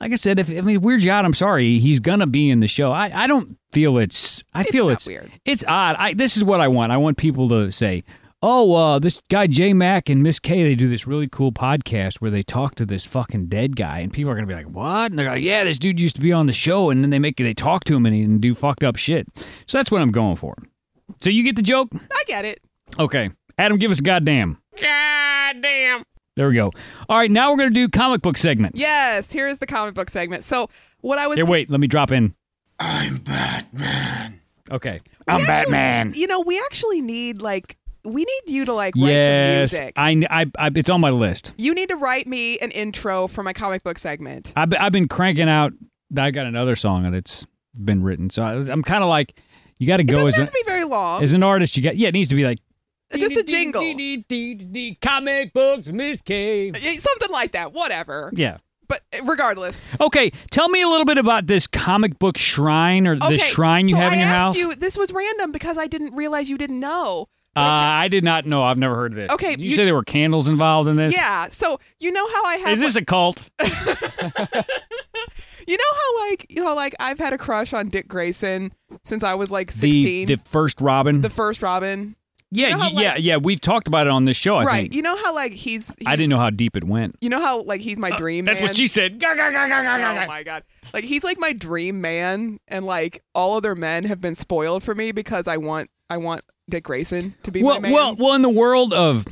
like 0.00 0.12
I 0.12 0.16
said, 0.16 0.38
if 0.38 0.50
I 0.50 0.60
mean 0.60 0.80
you 0.82 1.10
out, 1.12 1.24
I'm 1.24 1.34
sorry. 1.34 1.78
He's 1.78 2.00
gonna 2.00 2.26
be 2.26 2.50
in 2.50 2.60
the 2.60 2.68
show. 2.68 2.92
I 2.92 3.24
I 3.24 3.26
don't 3.26 3.56
feel 3.72 3.98
it's 3.98 4.42
I 4.54 4.62
It's 4.62 4.70
feel 4.70 4.88
it's 4.88 5.06
weird. 5.06 5.30
It's 5.44 5.64
odd. 5.66 5.96
I 5.98 6.14
this 6.14 6.36
is 6.36 6.44
what 6.44 6.60
I 6.60 6.68
want. 6.68 6.92
I 6.92 6.96
want 6.96 7.16
people 7.16 7.48
to 7.50 7.70
say. 7.70 8.04
Oh, 8.42 8.72
uh, 8.74 8.98
this 8.98 9.20
guy 9.28 9.46
J 9.46 9.74
Mac 9.74 10.08
and 10.08 10.22
Miss 10.22 10.38
K, 10.38 10.62
they 10.62 10.74
do 10.74 10.88
this 10.88 11.06
really 11.06 11.28
cool 11.28 11.52
podcast 11.52 12.22
where 12.22 12.30
they 12.30 12.42
talk 12.42 12.74
to 12.76 12.86
this 12.86 13.04
fucking 13.04 13.48
dead 13.48 13.76
guy, 13.76 13.98
and 13.98 14.10
people 14.10 14.30
are 14.32 14.34
gonna 14.34 14.46
be 14.46 14.54
like, 14.54 14.70
"What?" 14.70 15.10
And 15.12 15.18
they're 15.18 15.28
like, 15.28 15.42
"Yeah, 15.42 15.64
this 15.64 15.78
dude 15.78 16.00
used 16.00 16.14
to 16.16 16.22
be 16.22 16.32
on 16.32 16.46
the 16.46 16.54
show," 16.54 16.88
and 16.88 17.02
then 17.02 17.10
they 17.10 17.18
make 17.18 17.36
they 17.36 17.52
talk 17.52 17.84
to 17.84 17.94
him 17.94 18.06
and 18.06 18.14
he 18.14 18.22
and 18.22 18.40
do 18.40 18.54
fucked 18.54 18.82
up 18.82 18.96
shit. 18.96 19.26
So 19.66 19.76
that's 19.76 19.90
what 19.90 20.00
I'm 20.00 20.10
going 20.10 20.36
for. 20.36 20.56
So 21.20 21.28
you 21.28 21.42
get 21.42 21.54
the 21.56 21.60
joke? 21.62 21.90
I 21.94 22.22
get 22.26 22.46
it. 22.46 22.60
Okay, 22.98 23.28
Adam, 23.58 23.76
give 23.76 23.90
us 23.90 23.98
a 23.98 24.02
goddamn. 24.02 24.56
Goddamn. 24.80 26.02
There 26.36 26.48
we 26.48 26.54
go. 26.54 26.70
All 27.08 27.18
right, 27.18 27.30
now 27.30 27.50
we're 27.50 27.58
gonna 27.58 27.70
do 27.70 27.88
comic 27.88 28.22
book 28.22 28.38
segment. 28.38 28.76
Yes, 28.76 29.30
here 29.32 29.48
is 29.48 29.58
the 29.58 29.66
comic 29.66 29.94
book 29.94 30.08
segment. 30.10 30.44
So 30.44 30.68
what 31.00 31.18
I 31.18 31.26
was 31.26 31.36
Here, 31.36 31.44
wait, 31.46 31.70
let 31.70 31.80
me 31.80 31.86
drop 31.86 32.12
in. 32.12 32.34
I'm 32.78 33.16
Batman. 33.18 34.40
Okay, 34.70 35.00
we 35.04 35.08
I'm 35.34 35.40
actually- 35.40 35.46
Batman. 35.72 36.12
You 36.14 36.26
know, 36.28 36.40
we 36.40 36.58
actually 36.60 37.02
need 37.02 37.42
like 37.42 37.76
we 38.04 38.24
need 38.24 38.42
you 38.54 38.64
to 38.64 38.72
like 38.72 38.94
write 38.96 39.10
Yes, 39.10 39.70
some 39.72 39.80
music. 39.80 39.92
I, 39.96 40.22
I, 40.30 40.46
I, 40.58 40.70
it's 40.74 40.88
on 40.88 41.00
my 41.02 41.10
list. 41.10 41.52
you 41.58 41.74
need 41.74 41.90
to 41.90 41.96
write 41.96 42.26
me 42.26 42.58
an 42.60 42.70
intro 42.70 43.26
for 43.26 43.42
my 43.42 43.52
comic 43.52 43.82
book 43.82 43.98
segment. 43.98 44.54
I've, 44.56 44.72
I've 44.78 44.92
been 44.92 45.08
cranking 45.08 45.48
out. 45.50 45.72
I 46.16 46.30
got 46.30 46.46
another 46.46 46.76
song 46.76 47.10
that's 47.10 47.46
been 47.74 48.02
written, 48.02 48.30
so 48.30 48.42
I, 48.42 48.54
I'm 48.54 48.82
kind 48.82 49.02
of 49.04 49.10
like, 49.10 49.38
you 49.78 49.86
got 49.86 49.98
to 49.98 50.02
It 50.02 50.06
go 50.06 50.14
doesn't 50.16 50.28
as 50.28 50.36
have 50.36 50.48
a, 50.48 50.50
to 50.50 50.52
be 50.52 50.62
very 50.66 50.84
long. 50.84 51.22
as 51.22 51.34
an 51.34 51.42
artist. 51.42 51.76
You 51.76 51.82
got 51.82 51.96
yeah, 51.96 52.08
it 52.08 52.12
needs 52.14 52.28
to 52.30 52.34
be 52.34 52.44
like 52.44 52.58
Just 53.12 53.36
a 53.36 53.42
jingle. 53.42 53.82
Comic 55.02 55.52
books, 55.52 55.86
Miss 55.88 56.20
K. 56.20 56.72
Something 56.72 57.30
like 57.30 57.52
that. 57.52 57.72
Whatever. 57.72 58.30
Yeah. 58.34 58.58
But 58.88 59.02
regardless. 59.24 59.80
Okay, 60.00 60.30
tell 60.50 60.68
me 60.68 60.82
a 60.82 60.88
little 60.88 61.04
bit 61.04 61.18
about 61.18 61.46
this 61.46 61.66
comic 61.68 62.18
book 62.18 62.36
shrine 62.36 63.06
or 63.06 63.14
Okay. 63.14 63.34
the 63.34 63.38
shrine 63.38 63.88
you 63.88 63.94
so 63.94 64.00
have 64.00 64.12
in 64.12 64.18
I 64.18 64.22
your 64.22 64.30
asked 64.30 64.38
house. 64.38 64.56
You, 64.56 64.74
this 64.74 64.98
was 64.98 65.12
random 65.12 65.52
because 65.52 65.78
I 65.78 65.86
didn't 65.86 66.14
realize 66.14 66.50
you 66.50 66.58
didn't 66.58 66.80
know. 66.80 67.28
uh, 67.56 67.60
I 67.60 68.08
did 68.08 68.24
not 68.24 68.46
know. 68.46 68.64
I've 68.64 68.78
never 68.78 68.96
heard 68.96 69.12
of 69.12 69.16
this. 69.16 69.30
Okay, 69.32 69.52
you, 69.58 69.70
you- 69.70 69.76
say 69.76 69.84
there 69.84 69.94
were 69.94 70.02
candles 70.02 70.48
involved 70.48 70.88
in 70.88 70.96
this. 70.96 71.14
Yeah. 71.14 71.48
So 71.50 71.78
you 72.00 72.10
know 72.10 72.26
how 72.28 72.44
I 72.44 72.56
have. 72.56 72.72
Is 72.72 72.80
this 72.80 72.96
a 72.96 73.04
cult? 73.04 73.48
you 73.62 73.68
know 75.76 75.92
how 75.94 76.18
like 76.28 76.46
you 76.48 76.64
know 76.64 76.74
like 76.74 76.94
I've 76.98 77.18
had 77.18 77.32
a 77.32 77.38
crush 77.38 77.72
on 77.72 77.88
Dick 77.88 78.08
Grayson 78.08 78.72
since 79.04 79.22
I 79.22 79.34
was 79.34 79.50
like 79.52 79.68
The 79.72 79.78
sixteen. 79.78 80.26
the 80.26 80.36
first 80.44 80.80
Robin. 80.80 81.20
The 81.20 81.30
first 81.30 81.62
Robin. 81.62 82.16
Yeah, 82.50 82.70
know 82.70 82.78
how, 82.78 82.92
y- 82.94 83.02
yeah, 83.02 83.12
like- 83.12 83.24
yeah. 83.24 83.36
We've 83.36 83.60
talked 83.60 83.88
about 83.88 84.06
it 84.06 84.10
on 84.10 84.24
this 84.24 84.36
show. 84.36 84.56
I 84.56 84.64
right. 84.64 84.82
think. 84.82 84.94
You 84.94 85.02
know 85.02 85.16
how 85.16 85.34
like 85.34 85.52
he's, 85.52 85.86
he's 85.98 86.06
I 86.06 86.16
didn't 86.16 86.30
know 86.30 86.38
how 86.38 86.50
deep 86.50 86.76
it 86.76 86.84
went. 86.84 87.16
You 87.20 87.28
know 87.28 87.40
how 87.40 87.62
like 87.62 87.80
he's 87.80 87.98
my 87.98 88.10
uh, 88.10 88.16
dream 88.18 88.44
That's 88.44 88.60
man. 88.60 88.68
what 88.68 88.76
she 88.76 88.86
said. 88.86 89.20
Gah, 89.20 89.34
gah, 89.34 89.50
gah, 89.50 90.22
Oh 90.22 90.26
my 90.26 90.42
god. 90.42 90.64
Like 90.92 91.04
he's 91.04 91.24
like 91.24 91.38
my 91.38 91.52
dream 91.52 92.00
man 92.00 92.58
and 92.68 92.84
like 92.84 93.22
all 93.34 93.56
other 93.56 93.74
men 93.74 94.04
have 94.04 94.20
been 94.20 94.34
spoiled 94.34 94.82
for 94.82 94.94
me 94.94 95.12
because 95.12 95.46
I 95.46 95.56
want 95.56 95.90
I 96.08 96.16
want 96.16 96.42
Dick 96.68 96.84
Grayson 96.84 97.34
to 97.44 97.50
be 97.50 97.62
well, 97.62 97.76
my 97.76 97.80
man. 97.80 97.92
well, 97.92 98.16
well, 98.16 98.34
in 98.34 98.42
the 98.42 98.50
world 98.50 98.92
of 98.92 99.26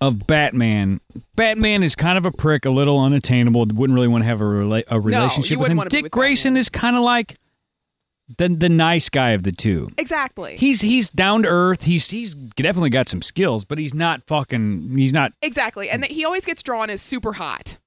of 0.00 0.26
Batman, 0.26 1.00
Batman 1.36 1.82
is 1.82 1.94
kind 1.94 2.18
of 2.18 2.26
a 2.26 2.32
prick, 2.32 2.64
a 2.64 2.70
little 2.70 2.98
unattainable. 2.98 3.66
Wouldn't 3.66 3.94
really 3.94 4.08
want 4.08 4.22
to 4.22 4.26
have 4.26 4.40
a, 4.40 4.44
rela- 4.44 4.84
a 4.88 5.00
relationship 5.00 5.52
you 5.52 5.58
with 5.58 5.68
him. 5.68 5.78
Dick 5.88 6.10
Grayson 6.10 6.50
Batman. 6.54 6.60
is 6.60 6.68
kind 6.68 6.96
of 6.96 7.02
like 7.02 7.38
the 8.38 8.48
the 8.48 8.68
nice 8.68 9.08
guy 9.08 9.30
of 9.30 9.42
the 9.42 9.52
two. 9.52 9.88
exactly. 9.98 10.56
He's 10.56 10.80
he's 10.80 11.08
down 11.08 11.42
to 11.42 11.48
earth. 11.48 11.84
He's 11.84 12.08
he's 12.10 12.34
definitely 12.34 12.90
got 12.90 13.08
some 13.08 13.22
skills, 13.22 13.64
but 13.64 13.78
he's 13.78 13.94
not 13.94 14.26
fucking. 14.26 14.96
He's 14.96 15.12
not 15.12 15.32
exactly. 15.42 15.90
And 15.90 16.04
he 16.04 16.24
always 16.24 16.44
gets 16.44 16.62
drawn 16.62 16.90
as 16.90 17.02
super 17.02 17.34
hot. 17.34 17.78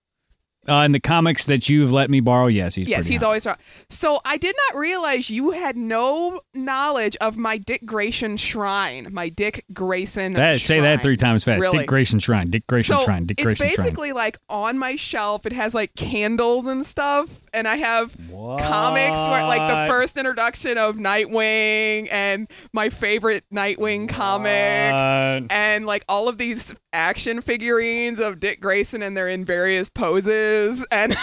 Uh, 0.67 0.83
in 0.85 0.91
the 0.91 0.99
comics 0.99 1.45
that 1.45 1.69
you've 1.69 1.91
let 1.91 2.09
me 2.09 2.19
borrow. 2.19 2.47
Yes, 2.47 2.75
he's 2.75 2.87
yes, 2.87 3.07
he's 3.07 3.21
hot. 3.21 3.27
always 3.27 3.43
drawn. 3.43 3.57
So 3.89 4.19
I 4.25 4.37
did 4.37 4.55
not 4.69 4.79
realize 4.79 5.29
you 5.29 5.51
had 5.51 5.77
no 5.77 6.39
knowledge 6.53 7.15
of 7.21 7.37
my 7.37 7.57
Dick 7.57 7.85
Grayson 7.85 8.37
shrine. 8.37 9.07
My 9.11 9.29
Dick 9.29 9.65
Grayson 9.73 10.33
That, 10.33 10.59
say 10.59 10.79
that 10.79 10.95
shrine. 10.95 11.03
three 11.03 11.17
times 11.17 11.43
fast. 11.43 11.61
Really? 11.61 11.79
Dick 11.79 11.87
Grayson 11.87 12.19
Shrine. 12.19 12.49
Dick 12.49 12.67
Grayson 12.67 12.97
so 12.97 13.05
Shrine. 13.05 13.25
Dick 13.25 13.37
Grayson 13.37 13.55
Shrine. 13.57 13.69
It's 13.69 13.77
basically 13.77 14.11
like 14.13 14.37
on 14.49 14.77
my 14.77 14.95
shelf. 14.95 15.45
It 15.45 15.53
has 15.53 15.73
like 15.73 15.93
candles 15.95 16.65
and 16.65 16.85
stuff, 16.85 17.41
and 17.53 17.67
I 17.67 17.75
have 17.77 18.15
comics 18.59 19.17
where 19.27 19.43
like 19.45 19.69
the 19.71 19.91
first 19.91 20.17
introduction 20.17 20.77
of 20.77 20.95
Nightwing 20.95 22.07
and 22.11 22.49
my 22.73 22.89
favorite 22.89 23.43
Nightwing 23.53 24.09
comic. 24.09 24.93
What? 24.93 25.51
And 25.51 25.85
like 25.85 26.03
all 26.09 26.27
of 26.27 26.37
these 26.37 26.75
action 26.93 27.41
figurines 27.41 28.19
of 28.19 28.39
Dick 28.39 28.61
Grayson, 28.61 29.01
and 29.01 29.15
they're 29.15 29.27
in 29.27 29.45
various 29.45 29.89
poses, 29.89 30.54
and 30.91 31.15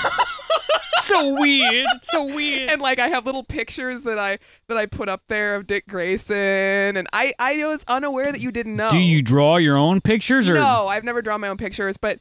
so 1.00 1.34
weird. 1.40 1.86
So 2.02 2.24
weird. 2.24 2.70
and 2.70 2.80
like 2.80 2.98
I 2.98 3.08
have 3.08 3.26
little 3.26 3.42
pictures 3.44 4.02
that 4.02 4.18
I 4.18 4.38
that 4.68 4.76
I 4.76 4.86
put 4.86 5.08
up 5.08 5.22
there 5.28 5.54
of 5.56 5.66
Dick 5.66 5.86
Grayson, 5.88 6.96
and 6.96 7.06
I 7.12 7.32
I 7.38 7.64
was 7.66 7.84
unaware 7.88 8.32
that 8.32 8.40
you 8.40 8.52
didn't 8.52 8.76
know. 8.76 8.90
Do 8.90 8.98
you 9.00 9.22
draw 9.22 9.56
your 9.56 9.76
own 9.76 10.00
pictures 10.00 10.48
or 10.48 10.54
No, 10.54 10.88
I've 10.88 11.04
never 11.04 11.22
drawn 11.22 11.40
my 11.40 11.48
own 11.48 11.56
pictures, 11.56 11.96
but 11.96 12.20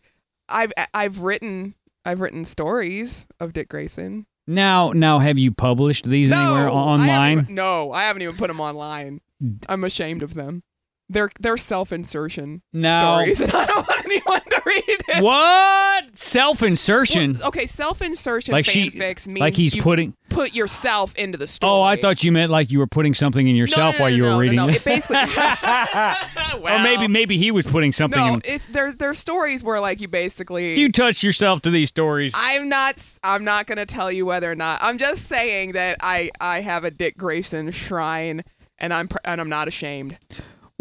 I've 0.50 0.72
I've 0.94 1.20
written 1.20 1.76
I've 2.06 2.20
written 2.22 2.46
stories 2.46 3.28
of 3.40 3.54
Dick 3.54 3.70
Grayson. 3.70 4.26
now? 4.48 4.92
Now, 4.92 5.20
have 5.20 5.38
you 5.38 5.52
published 5.52 6.10
these 6.10 6.30
No, 6.30 6.38
anywhere 6.42 6.68
I 6.70 6.72
online? 6.74 7.38
even- 7.42 7.56
no, 7.56 7.92
I 7.92 8.04
haven't 8.04 8.24
even 8.24 8.36
put 8.38 8.48
them 8.48 8.60
online. 8.60 9.22
I'm 9.70 9.84
ashamed 9.84 10.24
of 10.24 10.34
them. 10.34 10.64
They're 11.12 11.30
they're 11.42 11.58
self-insertion 11.58 12.62
No. 12.72 13.00
stories, 13.00 13.42
and 13.42 13.52
I 13.52 13.66
don't 13.66 13.86
want 13.86 14.06
anyone 14.06 14.42
to 14.42 14.62
read 14.66 14.84
it. 14.88 15.22
What 15.22 16.18
self 16.18 16.64
insertion? 16.64 17.34
Well, 17.34 17.50
okay, 17.50 17.66
self-insertion 17.66 18.54
like 18.54 18.66
she, 18.66 18.90
fanfics 18.90 19.28
means 19.28 19.42
like 19.42 19.56
he's 19.56 19.76
you 19.76 19.82
putting. 19.82 20.16
put 20.30 20.56
yourself 20.56 21.14
into 21.16 21.38
the 21.38 21.48
story. 21.48 21.70
Oh, 21.70 21.82
I 21.82 21.98
thought 21.98 22.24
you 22.24 22.32
meant 22.32 22.50
like 22.50 22.72
you 22.72 22.80
were 22.80 22.88
putting 22.88 23.14
something 23.14 23.46
in 23.46 23.58
yourself 23.58 23.96
no, 23.96 23.98
no, 23.98 24.04
while 24.04 24.10
you 24.10 24.24
were 24.24 24.38
reading. 24.38 24.56
No, 24.56 24.68
no. 24.68 24.72
it. 24.72 24.78
It 24.78 24.84
basically, 24.86 25.18
or 26.64 26.80
maybe 26.80 27.10
maybe 27.10 27.38
he 27.38 27.52
was 27.52 27.66
putting 27.66 27.92
something. 27.92 28.18
no. 28.20 28.34
in. 28.36 28.42
It, 28.46 28.62
there's 28.72 28.96
there's 28.96 29.20
stories 29.20 29.66
where 29.66 29.82
like 29.82 30.00
you 30.00 30.08
basically. 30.08 30.80
you 30.80 30.94
touch 30.94 31.24
yourself 31.24 31.62
to 31.64 31.72
these 31.72 31.90
stories. 31.90 32.32
I'm 32.36 32.70
not. 32.70 33.04
I'm 33.22 33.44
not 33.44 33.68
going 33.68 33.80
to 33.80 33.86
tell 33.86 34.10
you 34.10 34.26
whether 34.26 34.50
or 34.50 34.56
not. 34.56 34.80
I'm 34.82 34.98
just 34.98 35.26
saying 35.26 35.74
that 35.74 35.98
I 36.02 36.32
I 36.40 36.62
have 36.62 36.86
a 36.86 36.92
Dick 36.92 37.18
Grayson 37.18 37.72
shrine, 37.72 38.44
and 38.80 38.94
I'm 38.94 39.10
and 39.26 39.42
I'm 39.42 39.50
not 39.50 39.68
ashamed. 39.68 40.18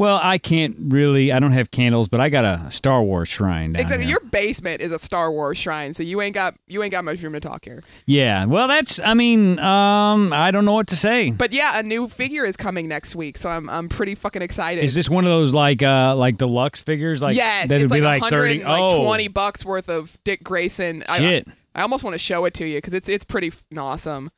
Well, 0.00 0.18
I 0.22 0.38
can't 0.38 0.76
really. 0.78 1.30
I 1.30 1.38
don't 1.40 1.52
have 1.52 1.70
candles, 1.70 2.08
but 2.08 2.22
I 2.22 2.30
got 2.30 2.46
a 2.46 2.70
Star 2.70 3.02
Wars 3.02 3.28
shrine. 3.28 3.74
Down 3.74 3.82
Exactly. 3.82 4.06
here. 4.06 4.12
Your 4.12 4.30
basement 4.30 4.80
is 4.80 4.92
a 4.92 4.98
Star 4.98 5.30
Wars 5.30 5.58
shrine, 5.58 5.92
so 5.92 6.02
you 6.02 6.22
ain't 6.22 6.34
got 6.34 6.54
you 6.66 6.82
ain't 6.82 6.90
got 6.90 7.04
much 7.04 7.20
room 7.20 7.34
to 7.34 7.40
talk 7.40 7.66
here. 7.66 7.82
Yeah. 8.06 8.46
Well, 8.46 8.66
that's. 8.66 8.98
I 8.98 9.12
mean, 9.12 9.58
um, 9.58 10.32
I 10.32 10.52
don't 10.52 10.64
know 10.64 10.72
what 10.72 10.86
to 10.86 10.96
say. 10.96 11.32
But 11.32 11.52
yeah, 11.52 11.78
a 11.78 11.82
new 11.82 12.08
figure 12.08 12.46
is 12.46 12.56
coming 12.56 12.88
next 12.88 13.14
week, 13.14 13.36
so 13.36 13.50
I'm 13.50 13.68
I'm 13.68 13.90
pretty 13.90 14.14
fucking 14.14 14.40
excited. 14.40 14.82
Is 14.82 14.94
this 14.94 15.10
one 15.10 15.26
of 15.26 15.30
those 15.30 15.52
like 15.52 15.82
uh 15.82 16.16
like 16.16 16.38
deluxe 16.38 16.80
figures? 16.80 17.20
Like 17.20 17.36
yes, 17.36 17.68
that'd 17.68 17.84
it's 17.84 17.92
be 17.92 18.00
like, 18.00 18.22
like 18.22 18.32
thirty. 18.32 18.64
like 18.64 18.80
oh, 18.82 19.04
20 19.04 19.28
bucks 19.28 19.66
worth 19.66 19.90
of 19.90 20.16
Dick 20.24 20.42
Grayson. 20.42 21.04
I- 21.10 21.18
Shit. 21.18 21.46
I, 21.74 21.82
almost 21.82 22.04
want 22.04 22.14
to 22.14 22.18
show 22.18 22.46
it 22.46 22.54
to 22.54 22.66
you 22.66 22.78
because 22.78 22.94
it's 22.94 23.10
it's 23.10 23.24
pretty 23.24 23.48
f- 23.48 23.62
awesome. 23.76 24.30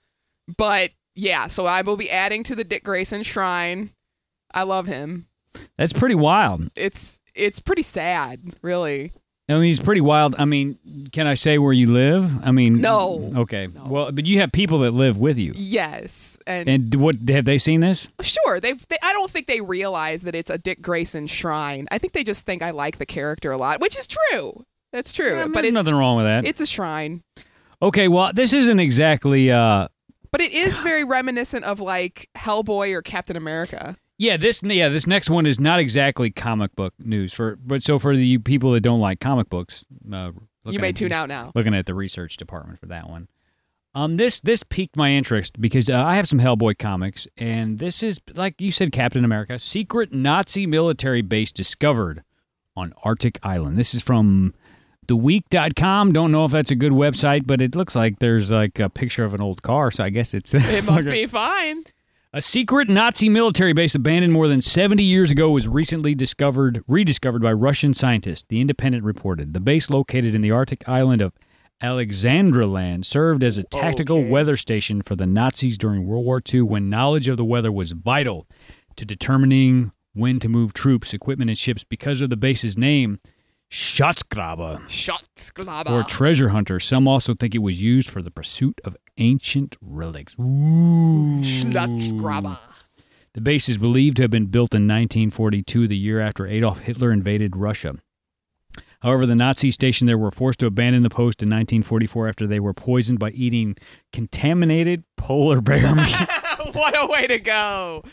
But 0.58 0.90
yeah, 1.14 1.46
so 1.46 1.66
I 1.66 1.82
will 1.82 1.96
be 1.96 2.10
adding 2.10 2.42
to 2.44 2.56
the 2.56 2.64
Dick 2.64 2.82
Grayson 2.82 3.22
shrine. 3.22 3.92
I 4.52 4.64
love 4.64 4.88
him. 4.88 5.26
That's 5.78 5.92
pretty 5.92 6.14
wild. 6.14 6.70
It's 6.76 7.20
it's 7.34 7.60
pretty 7.60 7.82
sad, 7.82 8.40
really. 8.62 9.12
I 9.48 9.54
mean, 9.54 9.64
he's 9.64 9.80
pretty 9.80 10.00
wild. 10.00 10.34
I 10.38 10.44
mean, 10.44 10.78
can 11.12 11.26
I 11.26 11.34
say 11.34 11.58
where 11.58 11.72
you 11.72 11.88
live? 11.90 12.30
I 12.46 12.52
mean, 12.52 12.80
No. 12.80 13.32
Okay. 13.36 13.66
Well, 13.66 14.10
but 14.12 14.24
you 14.24 14.38
have 14.40 14.52
people 14.52 14.78
that 14.80 14.92
live 14.92 15.18
with 15.18 15.36
you. 15.36 15.52
Yes, 15.56 16.38
and, 16.46 16.68
And 16.68 16.94
what 16.94 17.16
have 17.28 17.44
they 17.44 17.58
seen 17.58 17.80
this? 17.80 18.08
sure, 18.22 18.60
they, 18.60 18.72
they. 18.72 18.96
I 19.02 19.12
don't 19.12 19.30
think 19.30 19.48
they 19.48 19.60
realize 19.60 20.22
that 20.22 20.34
it's 20.34 20.48
a 20.48 20.58
Dick 20.58 20.80
Grayson 20.80 21.26
shrine. 21.26 21.86
I 21.90 21.98
think 21.98 22.12
they 22.12 22.22
just 22.24 22.46
think 22.46 22.62
I 22.62 22.70
like 22.70 22.98
the 22.98 23.04
character 23.04 23.50
a 23.50 23.58
lot, 23.58 23.80
which 23.80 23.98
is 23.98 24.06
true. 24.06 24.64
That's 24.92 25.12
true. 25.12 25.34
Yeah, 25.36 25.44
but 25.46 25.54
there's 25.54 25.66
it's 25.66 25.74
nothing 25.74 25.94
wrong 25.94 26.16
with 26.16 26.26
that. 26.26 26.46
it's 26.46 26.60
a 26.60 26.66
shrine. 26.66 27.22
Okay. 27.82 28.08
Well, 28.08 28.30
this 28.32 28.52
isn't 28.52 28.78
exactly. 28.78 29.50
uh 29.50 29.88
But 30.30 30.40
it 30.40 30.52
is 30.52 30.78
very 30.78 31.02
reminiscent 31.04 31.64
of 31.64 31.80
like 31.80 32.28
Hellboy 32.36 32.92
or 32.94 33.02
Captain 33.02 33.36
America. 33.36 33.96
Yeah, 34.22 34.36
this 34.36 34.62
yeah 34.62 34.88
this 34.88 35.08
next 35.08 35.30
one 35.30 35.46
is 35.46 35.58
not 35.58 35.80
exactly 35.80 36.30
comic 36.30 36.76
book 36.76 36.94
news 37.00 37.32
for 37.32 37.56
but 37.56 37.82
so 37.82 37.98
for 37.98 38.16
the 38.16 38.38
people 38.38 38.70
that 38.70 38.80
don't 38.80 39.00
like 39.00 39.18
comic 39.18 39.50
books, 39.50 39.84
uh, 40.12 40.30
You 40.64 40.78
may 40.78 40.92
tune 40.92 41.10
out 41.10 41.28
now. 41.28 41.50
looking 41.56 41.74
at 41.74 41.86
the 41.86 41.94
research 41.94 42.36
department 42.36 42.78
for 42.78 42.86
that 42.86 43.10
one. 43.10 43.26
Um, 43.96 44.18
this 44.18 44.38
this 44.38 44.62
piqued 44.62 44.96
my 44.96 45.10
interest 45.10 45.60
because 45.60 45.90
uh, 45.90 46.04
I 46.04 46.14
have 46.14 46.28
some 46.28 46.38
Hellboy 46.38 46.78
comics, 46.78 47.26
and 47.36 47.80
this 47.80 48.00
is 48.04 48.20
like 48.36 48.60
you 48.60 48.70
said, 48.70 48.92
Captain 48.92 49.24
America: 49.24 49.58
secret 49.58 50.12
Nazi 50.12 50.66
military 50.66 51.22
base 51.22 51.50
discovered 51.50 52.22
on 52.76 52.94
Arctic 53.02 53.40
Island. 53.42 53.76
This 53.76 53.92
is 53.92 54.02
from 54.02 54.54
theweek.com. 55.08 56.12
Don't 56.12 56.30
know 56.30 56.44
if 56.44 56.52
that's 56.52 56.70
a 56.70 56.76
good 56.76 56.92
website, 56.92 57.44
but 57.44 57.60
it 57.60 57.74
looks 57.74 57.96
like 57.96 58.20
there's 58.20 58.52
like 58.52 58.78
a 58.78 58.88
picture 58.88 59.24
of 59.24 59.34
an 59.34 59.40
old 59.40 59.62
car, 59.62 59.90
so 59.90 60.04
I 60.04 60.10
guess 60.10 60.32
it's 60.32 60.54
It 60.54 60.84
must 60.84 61.08
be 61.10 61.26
fine. 61.26 61.82
A 62.34 62.40
secret 62.40 62.88
Nazi 62.88 63.28
military 63.28 63.74
base 63.74 63.94
abandoned 63.94 64.32
more 64.32 64.48
than 64.48 64.62
70 64.62 65.02
years 65.02 65.30
ago 65.30 65.50
was 65.50 65.68
recently 65.68 66.14
discovered, 66.14 66.82
rediscovered 66.88 67.42
by 67.42 67.52
Russian 67.52 67.92
scientists. 67.92 68.44
The 68.48 68.58
Independent 68.58 69.04
reported 69.04 69.52
the 69.52 69.60
base, 69.60 69.90
located 69.90 70.34
in 70.34 70.40
the 70.40 70.50
Arctic 70.50 70.88
island 70.88 71.20
of 71.20 71.34
Alexandra 71.82 72.66
Land, 72.66 73.04
served 73.04 73.44
as 73.44 73.58
a 73.58 73.62
tactical 73.64 74.18
Okay. 74.20 74.28
weather 74.30 74.56
station 74.56 75.02
for 75.02 75.14
the 75.14 75.26
Nazis 75.26 75.76
during 75.76 76.06
World 76.06 76.24
War 76.24 76.40
II, 76.52 76.62
when 76.62 76.88
knowledge 76.88 77.28
of 77.28 77.36
the 77.36 77.44
weather 77.44 77.70
was 77.70 77.92
vital 77.92 78.46
to 78.96 79.04
determining 79.04 79.92
when 80.14 80.38
to 80.40 80.48
move 80.48 80.72
troops, 80.72 81.12
equipment, 81.12 81.50
and 81.50 81.58
ships. 81.58 81.84
Because 81.84 82.22
of 82.22 82.30
the 82.30 82.36
base's 82.36 82.78
name, 82.78 83.18
Schatzgraber 83.70 84.80
Schatzgraber. 84.86 85.90
or 85.90 86.02
treasure 86.04 86.50
hunter. 86.50 86.78
Some 86.80 87.06
also 87.08 87.34
think 87.34 87.54
it 87.54 87.58
was 87.60 87.82
used 87.82 88.08
for 88.08 88.22
the 88.22 88.30
pursuit 88.30 88.80
of 88.84 88.96
ancient 89.18 89.76
relics. 89.80 90.34
Ooh. 90.38 91.40
Schatzgraber. 91.42 92.58
The 93.34 93.40
base 93.40 93.68
is 93.68 93.78
believed 93.78 94.16
to 94.18 94.22
have 94.22 94.30
been 94.30 94.46
built 94.46 94.74
in 94.74 94.82
1942, 94.82 95.88
the 95.88 95.96
year 95.96 96.20
after 96.20 96.46
Adolf 96.46 96.80
Hitler 96.80 97.12
invaded 97.12 97.56
Russia. 97.56 97.94
However, 99.00 99.26
the 99.26 99.34
Nazis 99.34 99.74
stationed 99.74 100.08
there 100.08 100.18
were 100.18 100.30
forced 100.30 100.60
to 100.60 100.66
abandon 100.66 101.02
the 101.02 101.10
post 101.10 101.42
in 101.42 101.48
1944 101.48 102.28
after 102.28 102.46
they 102.46 102.60
were 102.60 102.74
poisoned 102.74 103.18
by 103.18 103.30
eating 103.30 103.76
contaminated 104.12 105.02
polar 105.16 105.60
bear 105.60 105.94
meat. 105.94 106.14
what 106.72 106.94
a 106.96 107.06
way 107.10 107.26
to 107.26 107.38
go. 107.40 108.04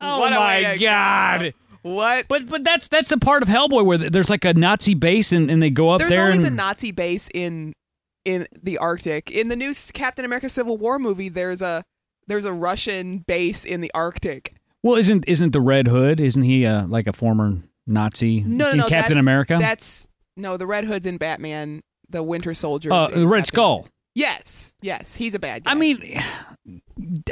oh 0.00 0.18
what 0.20 0.32
a 0.32 0.38
way 0.40 0.62
my 0.62 0.76
god! 0.76 1.42
go. 1.42 1.50
What? 1.90 2.26
But 2.28 2.48
but 2.48 2.62
that's 2.64 2.86
that's 2.88 3.12
a 3.12 3.18
part 3.18 3.42
of 3.42 3.48
Hellboy 3.48 3.84
where 3.84 3.98
there's 3.98 4.30
like 4.30 4.44
a 4.44 4.54
Nazi 4.54 4.94
base 4.94 5.32
and, 5.32 5.50
and 5.50 5.62
they 5.62 5.70
go 5.70 5.90
up 5.90 6.00
There's 6.00 6.10
there 6.10 6.24
There's 6.24 6.34
always 6.34 6.46
and 6.46 6.54
a 6.54 6.56
Nazi 6.56 6.90
base 6.92 7.28
in 7.32 7.72
in 8.26 8.46
the 8.62 8.76
Arctic. 8.78 9.30
In 9.30 9.48
the 9.48 9.56
new 9.56 9.72
Captain 9.94 10.24
America 10.24 10.48
Civil 10.48 10.76
War 10.76 10.98
movie, 10.98 11.28
there's 11.30 11.62
a 11.62 11.84
there's 12.26 12.44
a 12.44 12.52
Russian 12.52 13.18
base 13.20 13.64
in 13.64 13.80
the 13.80 13.90
Arctic. 13.94 14.54
well 14.82 14.96
isn't 14.96 15.24
isn't 15.28 15.52
the 15.52 15.60
Red 15.60 15.86
Hood 15.86 16.20
isn't 16.20 16.42
he 16.42 16.66
uh, 16.66 16.86
like 16.88 17.06
a 17.06 17.12
former 17.12 17.58
Nazi 17.86 18.40
No, 18.40 18.66
no, 18.66 18.70
in 18.72 18.76
no. 18.78 18.88
Captain 18.88 19.14
that's, 19.14 19.24
America? 19.24 19.56
That's 19.60 20.08
no, 20.36 20.56
the 20.56 20.66
Red 20.66 20.84
Hood's 20.84 21.06
in 21.06 21.16
Batman. 21.16 21.82
The 22.08 22.22
Winter 22.22 22.54
Soldier. 22.54 22.92
uh, 22.92 23.08
the 23.08 23.26
Red 23.26 23.46
Skull. 23.46 23.88
Yes, 24.14 24.74
yes, 24.80 25.16
he's 25.16 25.34
a 25.34 25.38
bad 25.38 25.64
guy. 25.64 25.72
I 25.72 25.74
mean, 25.74 26.22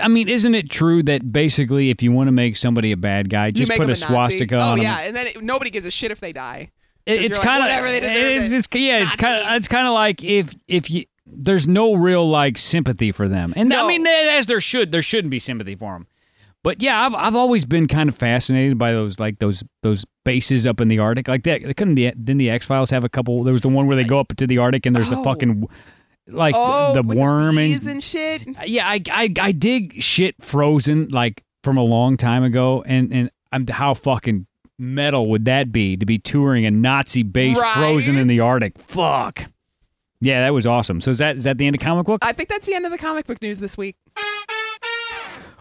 I 0.03 0.09
mean, 0.09 0.29
isn't 0.29 0.55
it 0.55 0.69
true 0.69 1.03
that 1.05 1.33
basically, 1.33 1.91
if 1.91 2.03
you 2.03 2.13
want 2.13 2.29
to 2.29 2.33
make 2.33 2.57
somebody 2.57 2.93
a 2.93 2.97
bad 2.97 3.31
guy, 3.31 3.51
just 3.51 3.71
put 3.71 3.81
him 3.83 3.91
a 3.91 3.97
swastika 3.97 4.57
Oh 4.57 4.73
on 4.73 4.83
yeah, 4.83 4.83
him? 4.83 4.83
Yeah, 4.83 5.07
and 5.07 5.17
then 5.17 5.27
it, 5.29 5.43
nobody 5.43 5.71
gives 5.71 5.87
a 5.87 5.91
shit 5.91 6.11
if 6.11 6.21
they 6.21 6.33
die. 6.33 6.71
It's 7.07 7.39
kind 7.39 7.63
of, 7.63 7.69
they 7.85 8.37
it's, 8.37 8.51
it's 8.53 8.69
yeah, 8.73 9.03
it's 9.03 9.17
kind 9.17 9.35
of, 9.35 9.57
it's 9.57 9.69
kind 9.69 9.87
of 9.87 9.93
like 9.93 10.25
if 10.25 10.55
if 10.69 10.91
you 10.91 11.05
there's 11.27 11.69
no 11.69 11.95
real 11.95 12.29
like 12.29 12.57
sympathy 12.59 13.13
for 13.13 13.29
them, 13.29 13.53
and 13.57 13.73
I 13.73 13.87
mean, 13.87 14.07
as 14.07 14.47
there 14.47 14.61
should, 14.61 14.91
there 14.93 15.03
shouldn't 15.03 15.31
be 15.31 15.39
sympathy 15.39 15.75
for 15.75 15.93
them. 15.93 16.07
But 16.63 16.81
yeah, 16.81 17.05
I've 17.05 17.15
I've 17.15 17.35
always 17.37 17.67
been 17.67 17.89
kind 17.89 18.09
of 18.09 18.17
fascinated 18.17 18.79
by 18.79 18.93
those 18.93 19.21
like 19.21 19.39
those 19.39 19.63
those 19.83 20.07
bases 20.25 20.67
up 20.67 20.81
in 20.81 20.89
the 20.89 20.99
Arctic, 20.99 21.29
like 21.29 21.43
that. 21.43 21.61
Couldn't 21.77 21.97
the 21.97 22.11
didn't 22.13 22.39
the 22.39 22.49
X 22.49 22.67
Files 22.67 22.89
have 22.89 23.05
a 23.05 23.11
couple? 23.11 23.45
There 23.45 23.53
was 23.53 23.61
the 23.61 23.69
one 23.69 23.87
where 23.87 23.97
they 23.97 24.09
go 24.09 24.19
up 24.19 24.29
to 24.37 24.47
the 24.47 24.57
Arctic 24.59 24.87
and 24.87 24.97
there's 24.97 25.11
the 25.11 25.19
Oh. 25.19 25.25
fucking 25.25 25.67
like 26.27 26.55
oh, 26.57 26.95
the, 26.95 27.03
the 27.03 27.19
worm 27.19 27.59
and 27.59 27.75
bees 27.75 27.87
and 27.87 28.03
shit. 28.03 28.43
yeah, 28.67 28.89
I, 28.89 29.03
I 29.11 29.29
I 29.39 29.53
dig 29.53 30.01
shit 30.03 30.43
frozen 30.43 31.09
like 31.09 31.45
from 31.63 31.77
a 31.77 31.83
long 31.85 32.17
time 32.17 32.43
ago, 32.43 32.83
and 32.87 33.13
and 33.13 33.31
I'm 33.53 33.67
how 33.67 33.93
fucking 33.93 34.47
metal 34.79 35.29
would 35.31 35.45
that 35.45 35.71
be 35.73 35.97
to 35.97 36.05
be 36.07 36.19
touring 36.19 36.67
a 36.67 36.71
Nazi 36.71 37.23
base 37.23 37.59
Right? 37.59 37.75
frozen 37.75 38.17
in 38.17 38.27
the 38.29 38.41
Arctic? 38.41 38.79
Fuck. 38.79 39.45
Yeah, 40.21 40.41
that 40.43 40.51
was 40.55 40.67
awesome. 40.67 41.01
So 41.01 41.11
is 41.11 41.19
that 41.19 41.37
is 41.37 41.45
that 41.45 41.59
the 41.59 41.67
end 41.67 41.77
of 41.77 41.83
comic 41.83 42.07
book? 42.07 42.25
I 42.25 42.33
think 42.33 42.49
that's 42.49 42.67
the 42.67 42.75
end 42.75 42.87
of 42.87 42.93
the 42.93 42.99
comic 42.99 43.27
book 43.27 43.41
news 43.43 43.61
this 43.61 43.77
week. 43.77 43.97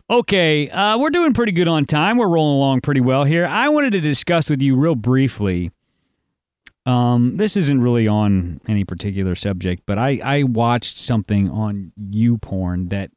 Okay, 0.10 0.70
uh, 0.70 0.98
we're 0.98 1.10
doing 1.10 1.34
pretty 1.34 1.54
good 1.54 1.68
on 1.68 1.86
time. 1.86 2.18
We're 2.18 2.28
rolling 2.28 2.58
along 2.58 2.82
pretty 2.82 3.00
well 3.02 3.24
here. 3.24 3.46
I 3.46 3.70
wanted 3.70 3.92
to 3.94 4.02
discuss 4.02 4.50
with 4.50 4.62
you 4.62 4.76
real 4.76 4.96
briefly. 4.96 5.72
Um, 6.86 7.38
this 7.38 7.56
isn't 7.56 7.82
really 7.82 8.08
on 8.08 8.60
any 8.68 8.84
particular 8.84 9.34
subject, 9.36 9.84
but 9.86 9.98
I, 9.98 10.20
I 10.24 10.44
watched 10.44 11.00
something 11.00 11.50
on 11.50 11.94
YouPorn 12.12 12.90
that 12.90 13.12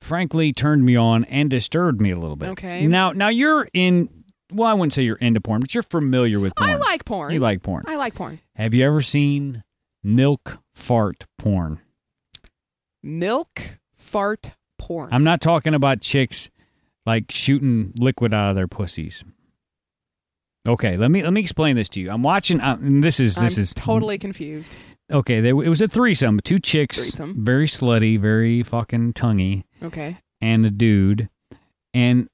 frankly 0.00 0.52
turned 0.52 0.84
me 0.84 0.94
on 0.94 1.24
and 1.24 1.50
disturbed 1.50 2.00
me 2.00 2.12
a 2.12 2.16
little 2.18 2.36
bit. 2.36 2.50
Okay. 2.50 2.86
Now, 2.86 3.10
now 3.10 3.28
you're 3.28 3.68
in. 3.74 4.08
Well, 4.52 4.68
I 4.68 4.74
wouldn't 4.74 4.92
say 4.94 5.02
you're 5.02 5.16
into 5.16 5.40
porn, 5.40 5.60
but 5.60 5.74
you're 5.74 5.82
familiar 5.82 6.40
with 6.40 6.54
porn. 6.56 6.70
I 6.70 6.74
like 6.76 7.04
porn. 7.04 7.32
You 7.34 7.40
like 7.40 7.62
porn. 7.62 7.84
I 7.86 7.96
like 7.96 8.14
porn. 8.14 8.40
Have 8.56 8.72
you 8.74 8.84
ever 8.86 9.02
seen 9.02 9.62
milk 10.02 10.58
fart 10.74 11.26
porn? 11.38 11.80
Milk 13.02 13.78
fart 13.94 14.52
porn. 14.78 15.10
I'm 15.12 15.24
not 15.24 15.40
talking 15.40 15.74
about 15.74 16.00
chicks 16.00 16.50
like 17.06 17.30
shooting 17.30 17.92
liquid 17.98 18.34
out 18.34 18.50
of 18.50 18.56
their 18.56 18.68
pussies. 18.68 19.24
Okay, 20.66 20.96
let 20.96 21.10
me 21.10 21.22
let 21.22 21.32
me 21.32 21.40
explain 21.40 21.76
this 21.76 21.88
to 21.90 22.00
you. 22.00 22.10
I'm 22.10 22.22
watching. 22.22 22.60
Uh, 22.60 22.76
and 22.80 23.02
this 23.02 23.20
is 23.20 23.36
this 23.36 23.56
I'm 23.56 23.62
is 23.62 23.72
totally 23.74 24.18
confused. 24.18 24.76
okay. 25.10 25.40
There, 25.40 25.50
it 25.62 25.68
was 25.68 25.80
a 25.80 25.88
threesome. 25.88 26.40
Two 26.44 26.58
chicks, 26.58 26.96
Threesome. 26.98 27.44
very 27.44 27.66
slutty, 27.66 28.20
very 28.20 28.62
fucking 28.62 29.12
tonguey, 29.14 29.64
Okay. 29.82 30.18
and 30.40 30.66
a 30.66 30.70
dude. 30.70 31.28
And 31.94 32.28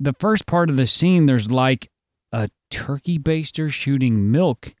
the 0.00 0.12
first 0.14 0.46
part 0.46 0.70
of 0.70 0.76
the 0.76 0.86
scene, 0.86 1.26
there's 1.26 1.50
like 1.50 1.90
a 2.32 2.48
turkey 2.70 3.18
baster 3.18 3.70
shooting 3.70 4.30
milk 4.30 4.74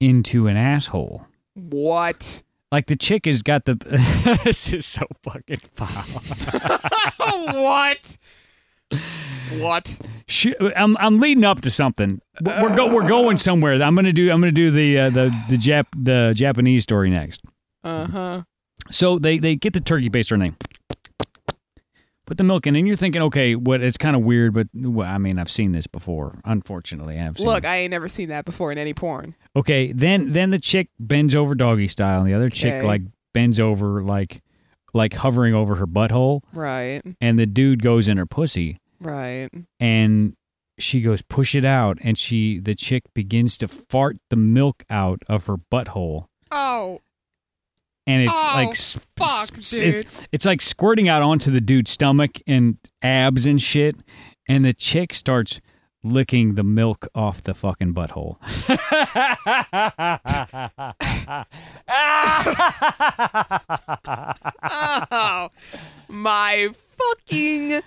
into 0.00 0.46
an 0.46 0.56
asshole. 0.56 1.26
What? 1.54 2.42
Like 2.72 2.86
the 2.86 2.96
chick 2.96 3.26
has 3.26 3.42
got 3.42 3.64
the. 3.64 3.74
this 4.44 4.72
is 4.72 4.86
so 4.86 5.06
fucking 5.22 5.60
foul. 5.74 6.20
what? 7.52 8.18
What? 9.58 9.98
Sh- 10.26 10.48
I'm 10.76 10.96
I'm 10.96 11.20
leading 11.20 11.44
up 11.44 11.60
to 11.62 11.70
something. 11.70 12.20
We're 12.60 12.74
go, 12.74 12.92
we're 12.92 13.08
going 13.08 13.38
somewhere. 13.38 13.80
I'm 13.82 13.94
gonna 13.94 14.12
do 14.12 14.30
I'm 14.30 14.40
gonna 14.40 14.52
do 14.52 14.70
the 14.70 14.98
uh, 14.98 15.10
the 15.10 15.44
the 15.48 15.56
Jap 15.56 15.86
the 15.96 16.32
Japanese 16.34 16.82
story 16.82 17.10
next. 17.10 17.42
Uh 17.84 18.06
huh. 18.06 18.42
So 18.90 19.18
they 19.18 19.38
they 19.38 19.54
get 19.56 19.72
the 19.72 19.80
turkey 19.80 20.10
baster 20.10 20.38
they 20.38 20.52
put 22.26 22.38
the 22.38 22.44
milk 22.44 22.66
in, 22.66 22.76
and 22.76 22.86
you're 22.86 22.96
thinking, 22.96 23.22
okay, 23.22 23.54
what? 23.54 23.82
It's 23.82 23.96
kind 23.96 24.16
of 24.16 24.22
weird, 24.22 24.54
but 24.54 24.68
well, 24.74 25.08
I 25.08 25.18
mean, 25.18 25.38
I've 25.38 25.50
seen 25.50 25.72
this 25.72 25.86
before. 25.86 26.38
Unfortunately, 26.44 27.18
I've 27.18 27.36
seen. 27.36 27.46
Look. 27.46 27.64
I 27.64 27.76
ain't 27.76 27.90
never 27.90 28.08
seen 28.08 28.28
that 28.30 28.44
before 28.44 28.72
in 28.72 28.78
any 28.78 28.94
porn. 28.94 29.34
okay, 29.56 29.92
then 29.92 30.32
then 30.32 30.50
the 30.50 30.58
chick 30.58 30.88
bends 30.98 31.34
over 31.34 31.54
doggy 31.54 31.88
style, 31.88 32.20
and 32.20 32.28
the 32.28 32.34
other 32.34 32.48
chick 32.50 32.74
Okay. 32.74 32.86
like 32.86 33.02
bends 33.32 33.58
over 33.60 34.02
like 34.02 34.42
like 34.92 35.12
hovering 35.14 35.54
over 35.54 35.74
her 35.76 35.86
butthole, 35.86 36.40
Right. 36.52 37.02
and 37.20 37.38
the 37.38 37.46
dude 37.46 37.82
goes 37.82 38.08
in 38.08 38.16
her 38.16 38.26
pussy, 38.26 38.78
Right. 39.00 39.48
and 39.80 40.34
she 40.78 41.00
goes 41.00 41.20
push 41.22 41.54
it 41.54 41.64
out, 41.64 41.98
and 42.02 42.16
she 42.18 42.58
the 42.60 42.74
chick 42.74 43.02
begins 43.14 43.56
to 43.58 43.68
fart 43.68 44.16
the 44.30 44.36
milk 44.36 44.84
out 44.88 45.22
of 45.28 45.46
her 45.46 45.56
butthole. 45.56 46.26
Oh, 46.50 47.00
and 48.06 48.22
it's 48.22 48.32
Oh, 48.34 48.52
like 48.54 48.74
fuck, 49.16 49.58
s- 49.58 49.70
dude. 49.70 49.94
It's, 49.94 50.22
it's 50.32 50.44
like 50.46 50.62
squirting 50.62 51.08
out 51.08 51.22
onto 51.22 51.50
the 51.50 51.60
dude's 51.60 51.90
stomach 51.90 52.40
and 52.46 52.78
abs 53.02 53.46
and 53.46 53.60
shit, 53.60 53.96
and 54.48 54.64
the 54.64 54.72
chick 54.72 55.14
starts 55.14 55.60
licking 56.02 56.54
the 56.54 56.62
milk 56.62 57.08
off 57.14 57.42
the 57.42 57.54
fucking 57.54 57.94
butthole. 57.94 58.36
oh, 64.16 65.48
my 66.08 66.68
fucking 66.96 67.80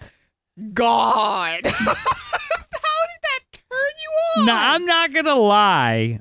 god! 0.74 1.62
How 1.76 1.94
did 1.94 3.22
that 3.24 3.40
turn 3.52 3.94
you 4.02 4.42
on? 4.42 4.46
now 4.46 4.74
I'm 4.74 4.86
not 4.86 5.14
gonna 5.14 5.36
lie, 5.36 6.20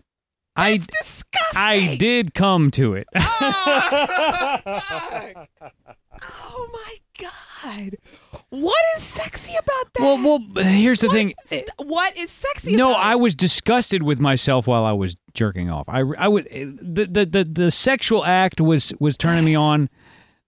I 0.55 0.79
I 1.55 1.97
did 1.97 2.35
come 2.35 2.71
to 2.73 2.95
it. 2.95 3.07
Oh, 6.19 6.27
oh 6.49 6.69
my 6.73 7.29
god! 7.63 7.97
What 8.51 8.75
is 8.97 9.03
sexy 9.03 9.53
about 9.55 9.95
that? 9.95 10.03
well, 10.03 10.41
well, 10.55 10.65
here's 10.65 11.01
the 11.01 11.09
What 11.09 11.15
thing. 11.15 11.35
is- 11.51 11.63
what 11.85 12.17
is 12.19 12.31
sexy? 12.31 12.75
No, 12.75 12.93
I 12.93 13.15
was 13.17 13.35
disgusted 13.35 14.03
with 14.03 14.19
myself 14.21 14.67
while 14.67 14.85
I 14.85 14.93
was 14.93 15.15
jerking 15.35 15.71
off. 15.71 15.85
I, 15.89 16.01
I 16.19 16.29
would 16.29 16.47
eh, 16.51 16.65
the, 16.81 17.07
the 17.07 17.27
the 17.27 17.45
the 17.45 17.71
sexual 17.71 18.25
act 18.25 18.61
was 18.61 18.93
was 18.99 19.17
turning 19.19 19.45
me 19.45 19.55
on. 19.55 19.89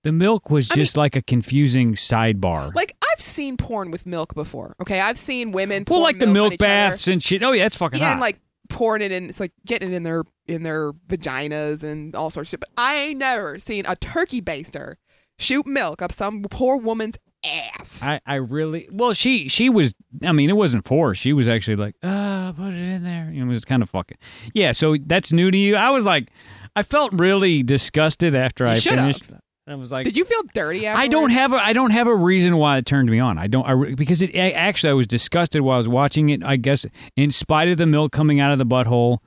The 0.04 0.12
milk 0.12 0.48
was 0.48 0.68
just 0.68 0.96
like 0.96 1.16
a 1.16 1.22
confusing 1.22 1.94
sidebar. 1.94 2.74
like 2.74 2.96
I've 3.12 3.20
seen 3.20 3.56
porn 3.56 3.90
with 3.90 4.06
milk 4.06 4.34
before. 4.34 4.74
Okay, 4.80 5.00
I've 5.00 5.18
seen 5.18 5.52
women. 5.52 5.84
well, 5.88 6.00
like 6.00 6.18
the 6.18 6.26
milk, 6.26 6.54
each 6.54 6.60
other. 6.62 6.68
baths 6.68 7.08
and 7.08 7.22
shit. 7.22 7.42
Oh 7.42 7.52
yeah, 7.52 7.64
that's 7.64 7.76
fucking 7.76 7.98
Yeah, 8.00 8.06
hot. 8.06 8.12
and 8.12 8.20
like 8.20 8.38
pouring 8.70 9.02
it 9.02 9.12
in. 9.12 9.28
It's 9.28 9.40
like 9.40 9.52
getting 9.66 9.92
it 9.92 9.96
in 9.96 10.04
their 10.04 10.22
in 10.48 10.62
their 10.62 10.92
vaginas 10.92 11.84
and 11.84 12.14
all 12.16 12.30
sorts 12.30 12.48
of 12.48 12.50
shit. 12.50 12.60
But 12.60 12.70
I 12.76 12.96
ain't 12.96 13.18
never 13.18 13.58
seen 13.58 13.84
a 13.86 13.96
turkey 13.96 14.40
baster 14.40 14.96
shoot 15.38 15.66
milk 15.66 16.02
up 16.02 16.12
some 16.12 16.42
poor 16.42 16.76
woman's 16.76 17.16
ass. 17.44 18.02
I, 18.02 18.20
I 18.26 18.34
really 18.36 18.88
well 18.90 19.12
she 19.12 19.48
she 19.48 19.68
was 19.68 19.94
I 20.24 20.32
mean 20.32 20.50
it 20.50 20.56
wasn't 20.56 20.84
forced 20.86 21.20
she 21.20 21.32
was 21.32 21.46
actually 21.46 21.76
like 21.76 21.94
ah 22.02 22.52
put 22.56 22.70
it 22.70 22.82
in 22.82 23.04
there 23.04 23.30
it 23.32 23.44
was 23.44 23.64
kind 23.64 23.80
of 23.80 23.88
fucking 23.88 24.16
yeah 24.54 24.72
so 24.72 24.96
that's 25.06 25.32
new 25.32 25.48
to 25.50 25.56
you 25.56 25.76
I 25.76 25.90
was 25.90 26.04
like 26.04 26.30
I 26.74 26.82
felt 26.82 27.12
really 27.12 27.62
disgusted 27.62 28.34
after 28.34 28.64
You 28.64 28.70
I 28.72 28.80
finished 28.80 29.30
I 29.68 29.74
was 29.74 29.92
like 29.92 30.04
Did 30.04 30.16
you 30.16 30.24
feel 30.24 30.42
dirty? 30.54 30.86
After 30.86 31.00
I 31.00 31.08
don't 31.08 31.30
have 31.30 31.52
a 31.52 31.56
I 31.56 31.72
don't 31.72 31.90
have 31.90 32.06
a 32.06 32.14
reason 32.14 32.56
why 32.56 32.78
it 32.78 32.86
turned 32.86 33.10
me 33.10 33.18
on. 33.18 33.38
I 33.38 33.46
don't 33.46 33.66
I, 33.66 33.94
because 33.94 34.22
it 34.22 34.34
I, 34.34 34.50
actually 34.50 34.90
I 34.90 34.94
was 34.94 35.06
disgusted 35.06 35.60
while 35.60 35.74
I 35.74 35.78
was 35.78 35.88
watching 35.88 36.30
it. 36.30 36.42
I 36.42 36.56
guess 36.56 36.86
in 37.16 37.30
spite 37.30 37.68
of 37.68 37.76
the 37.76 37.86
milk 37.86 38.12
coming 38.12 38.40
out 38.40 38.52
of 38.52 38.58
the 38.58 38.66
butthole. 38.66 39.18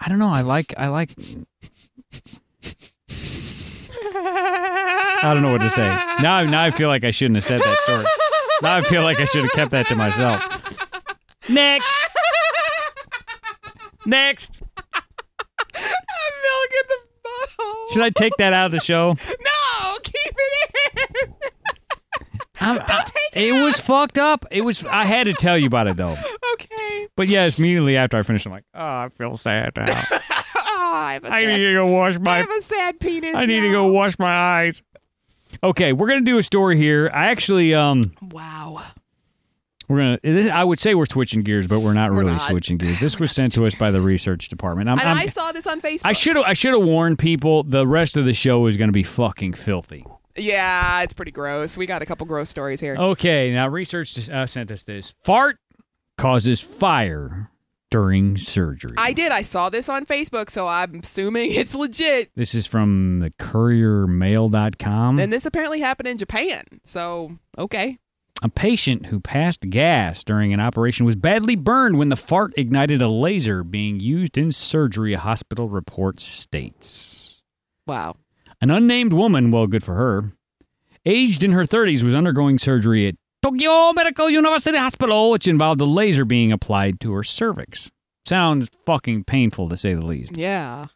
I 0.00 0.08
don't 0.08 0.18
know. 0.18 0.28
I 0.30 0.40
like 0.42 0.74
I 0.78 0.88
like. 0.88 1.10
I 4.12 5.20
don't 5.34 5.42
know 5.42 5.52
what 5.52 5.60
to 5.62 5.70
say. 5.70 5.86
Now 6.22 6.42
now 6.44 6.62
I 6.62 6.70
feel 6.70 6.88
like 6.88 7.04
I 7.04 7.10
shouldn't 7.10 7.36
have 7.36 7.44
said 7.44 7.60
that 7.60 7.78
story. 7.80 8.04
Now 8.62 8.76
I 8.76 8.80
feel 8.82 9.02
like 9.02 9.20
I 9.20 9.24
should 9.24 9.42
have 9.42 9.52
kept 9.52 9.70
that 9.72 9.86
to 9.88 9.94
myself. 9.94 10.42
Next. 11.48 11.94
Next. 14.06 14.62
I'm 15.74 15.82
milk 15.82 16.70
in 16.72 16.88
the 16.88 16.96
butthole. 17.28 17.92
Should 17.92 18.02
I 18.02 18.10
take 18.10 18.32
that 18.38 18.52
out 18.52 18.66
of 18.66 18.72
the 18.72 18.80
show? 18.80 19.12
No, 19.28 19.98
keep 20.02 20.14
it 20.36 20.70
in. 21.24 21.34
I'm- 22.60 22.78
I- 22.86 23.04
it 23.32 23.52
was 23.52 23.78
fucked 23.80 24.18
up. 24.18 24.44
It 24.50 24.62
was. 24.64 24.84
I 24.84 25.04
had 25.04 25.24
to 25.24 25.32
tell 25.32 25.56
you 25.56 25.66
about 25.66 25.86
it 25.86 25.96
though. 25.96 26.16
But 27.20 27.28
yes, 27.28 27.58
immediately 27.58 27.98
after 27.98 28.16
I 28.16 28.22
finished, 28.22 28.46
I'm 28.46 28.52
like, 28.52 28.64
oh, 28.74 28.80
I 28.82 29.10
feel 29.14 29.36
sad 29.36 29.72
now. 29.76 30.02
Oh, 30.56 30.92
I 30.92 31.12
have 31.12 31.24
a 31.24 31.28
I 31.28 31.42
sad, 31.42 31.48
need 31.48 31.66
to 31.66 31.74
go 31.74 31.86
wash 31.86 32.18
my. 32.18 32.30
I 32.32 32.38
have 32.38 32.50
a 32.50 32.62
sad 32.62 32.98
penis. 32.98 33.36
I 33.36 33.44
need 33.44 33.60
to 33.60 33.70
go 33.70 33.86
wash 33.92 34.18
my 34.18 34.62
eyes. 34.62 34.82
Okay, 35.62 35.92
we're 35.92 36.08
gonna 36.08 36.22
do 36.22 36.38
a 36.38 36.42
story 36.42 36.78
here. 36.78 37.10
I 37.12 37.26
actually, 37.26 37.74
um, 37.74 38.00
Wow. 38.32 38.82
we're 39.86 40.16
gonna. 40.22 40.48
I 40.50 40.64
would 40.64 40.80
say 40.80 40.94
we're 40.94 41.04
switching 41.06 41.42
gears, 41.42 41.66
but 41.68 41.80
we're 41.80 41.92
not 41.92 42.10
We're 42.10 42.20
really 42.20 42.32
not. 42.32 42.50
switching 42.50 42.78
gears. 42.78 42.98
This 43.00 43.20
We're 43.20 43.24
was 43.24 43.32
sent 43.32 43.52
to 43.52 43.66
us 43.66 43.74
by 43.74 43.90
the 43.90 44.00
research 44.00 44.48
department. 44.48 44.88
I'm, 44.88 44.98
And 44.98 45.08
I'm, 45.08 45.18
i 45.18 45.26
saw 45.26 45.52
this 45.52 45.66
on 45.66 45.80
Facebook. 45.82 46.00
I 46.06 46.12
should. 46.14 46.36
I 46.38 46.54
should 46.54 46.72
have 46.74 46.82
warned 46.82 47.18
people. 47.18 47.62
The 47.62 47.86
rest 47.86 48.16
of 48.16 48.24
the 48.24 48.32
show 48.32 48.66
is 48.66 48.78
gonna 48.78 48.90
be 48.90 49.04
fucking 49.04 49.52
filthy. 49.52 50.04
Yeah, 50.34 51.02
it's 51.02 51.12
pretty 51.12 51.32
gross. 51.32 51.76
We 51.76 51.84
got 51.84 52.00
a 52.00 52.06
couple 52.06 52.26
gross 52.26 52.48
stories 52.48 52.80
here. 52.80 52.96
Okay, 52.96 53.52
now 53.52 53.68
research 53.68 54.28
uh, 54.30 54.46
sent 54.46 54.70
us 54.70 54.82
this. 54.82 55.14
Fart 55.22 55.58
causes 56.20 56.60
fire 56.60 57.50
during 57.90 58.36
surgery. 58.36 58.94
I 58.98 59.12
did. 59.12 59.32
I 59.32 59.42
saw 59.42 59.70
this 59.70 59.88
on 59.88 60.04
Facebook, 60.04 60.50
so 60.50 60.68
I'm 60.68 61.00
assuming 61.02 61.50
it's 61.52 61.74
legit. 61.74 62.30
This 62.36 62.54
is 62.54 62.66
from 62.66 63.20
the 63.20 63.30
couriermail.com. 63.30 65.18
And 65.18 65.32
this 65.32 65.46
apparently 65.46 65.80
happened 65.80 66.08
in 66.08 66.18
Japan. 66.18 66.64
So, 66.84 67.38
okay. 67.58 67.98
A 68.42 68.48
patient 68.48 69.06
who 69.06 69.20
passed 69.20 69.68
gas 69.68 70.22
during 70.22 70.52
an 70.52 70.60
operation 70.60 71.04
was 71.04 71.16
badly 71.16 71.56
burned 71.56 71.98
when 71.98 72.10
the 72.10 72.16
fart 72.16 72.52
ignited 72.56 73.02
a 73.02 73.08
laser 73.08 73.64
being 73.64 74.00
used 74.00 74.38
in 74.38 74.52
surgery, 74.52 75.14
a 75.14 75.18
hospital 75.18 75.68
report 75.68 76.20
states. 76.20 77.42
Wow. 77.86 78.16
An 78.60 78.70
unnamed 78.70 79.12
woman, 79.12 79.50
well, 79.50 79.66
good 79.66 79.82
for 79.82 79.94
her, 79.94 80.32
aged 81.04 81.42
in 81.42 81.52
her 81.52 81.64
30s, 81.64 82.02
was 82.02 82.14
undergoing 82.14 82.58
surgery 82.58 83.08
at 83.08 83.14
Tokyo 83.42 83.92
Medical 83.92 84.28
University 84.30 84.76
Hospital, 84.76 85.30
which 85.30 85.48
involved 85.48 85.80
a 85.80 85.84
laser 85.86 86.24
being 86.24 86.52
applied 86.52 87.00
to 87.00 87.12
her 87.12 87.22
cervix. 87.22 87.90
Sounds 88.26 88.68
fucking 88.86 89.24
painful 89.24 89.68
to 89.70 89.76
say 89.76 89.94
the 89.94 90.02
least. 90.04 90.36
Yeah. 90.36 90.86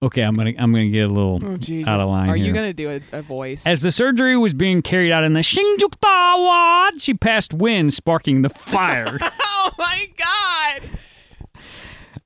Okay, 0.00 0.22
I'm 0.22 0.34
gonna 0.36 0.52
I'm 0.58 0.72
gonna 0.72 0.88
get 0.90 1.04
a 1.04 1.12
little 1.12 1.40
Oh, 1.42 1.90
out 1.90 2.00
of 2.00 2.08
line 2.08 2.30
Are 2.30 2.36
here. 2.36 2.46
you 2.46 2.52
going 2.52 2.68
to 2.68 2.72
do 2.72 2.88
a, 2.88 3.18
a 3.18 3.20
voice? 3.22 3.66
As 3.66 3.82
the 3.82 3.90
surgery 3.90 4.36
was 4.36 4.54
being 4.54 4.80
carried 4.80 5.10
out 5.10 5.24
in 5.24 5.32
the 5.32 5.40
Shinjuku 5.40 6.38
ward, 6.38 7.02
she 7.02 7.14
passed 7.14 7.52
wind, 7.52 7.92
sparking 7.92 8.42
the 8.42 8.48
fire. 8.48 9.18
oh, 9.22 9.70
my 9.76 10.06
God. 10.16 11.62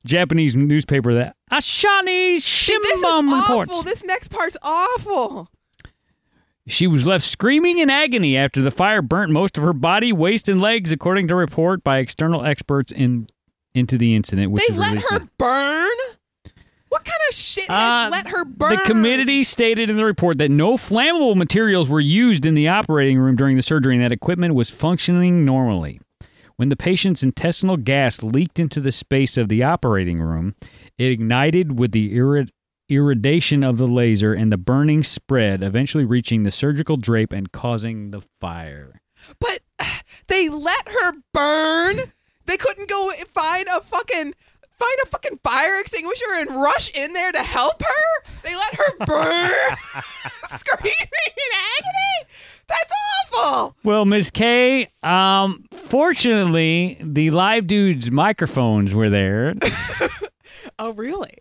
Japanese 0.05 0.55
newspaper 0.55 1.15
that 1.15 1.35
Asahi 1.51 2.41
See, 2.43 2.77
this 2.77 2.99
is 3.01 3.05
Shimbun 3.05 3.29
awful. 3.29 3.61
reports. 3.61 3.85
This 3.85 4.05
next 4.05 4.29
part's 4.29 4.57
awful. 4.63 5.49
She 6.69 6.87
was 6.87 7.07
left 7.07 7.25
screaming 7.25 7.79
in 7.79 7.91
agony 7.91 8.37
after 8.37 8.63
the 8.63 8.71
fire 8.71 9.03
burnt 9.03 9.33
most 9.33 9.59
of 9.59 9.65
her 9.65 9.73
body, 9.73 10.13
waist, 10.13 10.49
and 10.49 10.61
legs, 10.61 10.93
according 10.93 11.29
to 11.29 11.35
a 11.35 11.39
report 11.39 11.83
by 11.83 11.99
external 11.99 12.45
experts 12.45 12.93
in 12.93 13.27
into 13.75 13.97
the 13.99 14.15
incident, 14.15 14.53
which 14.53 14.67
they 14.69 14.75
let 14.77 15.03
her 15.11 15.21
burn? 15.39 15.89
What 16.91 17.05
kind 17.05 17.19
of 17.31 17.35
shit 17.35 17.71
Uh, 17.71 18.11
let 18.13 18.27
her 18.29 18.45
burn? 18.45 18.75
The 18.77 18.83
committee 18.83 19.43
stated 19.45 19.89
in 19.89 19.97
the 19.97 20.05
report 20.05 20.37
that 20.39 20.51
no 20.51 20.77
flammable 20.77 21.35
materials 21.37 21.89
were 21.89 22.01
used 22.01 22.45
in 22.45 22.55
the 22.55 22.69
operating 22.69 23.19
room 23.19 23.35
during 23.35 23.57
the 23.57 23.63
surgery 23.63 23.95
and 23.95 24.05
that 24.05 24.13
equipment 24.13 24.55
was 24.55 24.69
functioning 24.69 25.45
normally. 25.47 26.01
When 26.57 26.69
the 26.69 26.77
patient's 26.77 27.23
intestinal 27.23 27.79
gas 27.79 28.23
leaked 28.23 28.61
into 28.61 28.79
the 28.79 28.93
space 28.93 29.39
of 29.39 29.49
the 29.49 29.63
operating 29.63 30.21
room, 30.21 30.55
it 30.99 31.11
ignited 31.11 31.79
with 31.79 31.93
the 31.93 32.15
irri- 32.15 32.51
irradiation 32.89 33.63
of 33.63 33.79
the 33.79 33.87
laser 33.87 34.35
and 34.35 34.53
the 34.53 34.57
burning 34.57 35.03
spread, 35.03 35.63
eventually 35.63 36.05
reaching 36.05 36.43
the 36.43 36.51
surgical 36.51 36.97
drape 36.97 37.33
and 37.33 37.53
causing 37.53 38.11
the 38.11 38.23
fire. 38.41 39.01
But 39.39 39.61
they 40.29 40.49
let 40.49 40.89
her 40.89 41.13
burn. 41.33 42.01
They 42.47 42.57
couldn't 42.57 42.89
go 42.89 43.11
find 43.33 43.67
a 43.69 43.81
fucking 43.81 44.35
find 44.79 44.99
a 45.05 45.07
fucking 45.07 45.39
fire 45.45 45.79
extinguisher 45.81 46.25
and 46.39 46.51
rush 46.51 46.97
in 46.97 47.13
there 47.13 47.31
to 47.31 47.39
help 47.43 47.81
her. 47.83 48.31
They 48.43 48.57
let 48.57 48.75
her 48.75 48.97
burn, 49.07 49.77
screaming 50.59 50.93
in 51.05 51.59
agony. 51.79 52.31
That's 52.67 52.93
awful. 53.33 53.77
Well, 53.85 54.05
Miss 54.05 54.31
K, 54.33 54.89
um, 55.05 55.67
fortunately, 55.73 56.99
the 57.01 57.31
live 57.31 57.69
dude's 57.69 58.11
microphones 58.11 58.93
were 58.93 59.11
there. 59.11 59.55
Oh 60.79 60.93
really? 60.93 61.35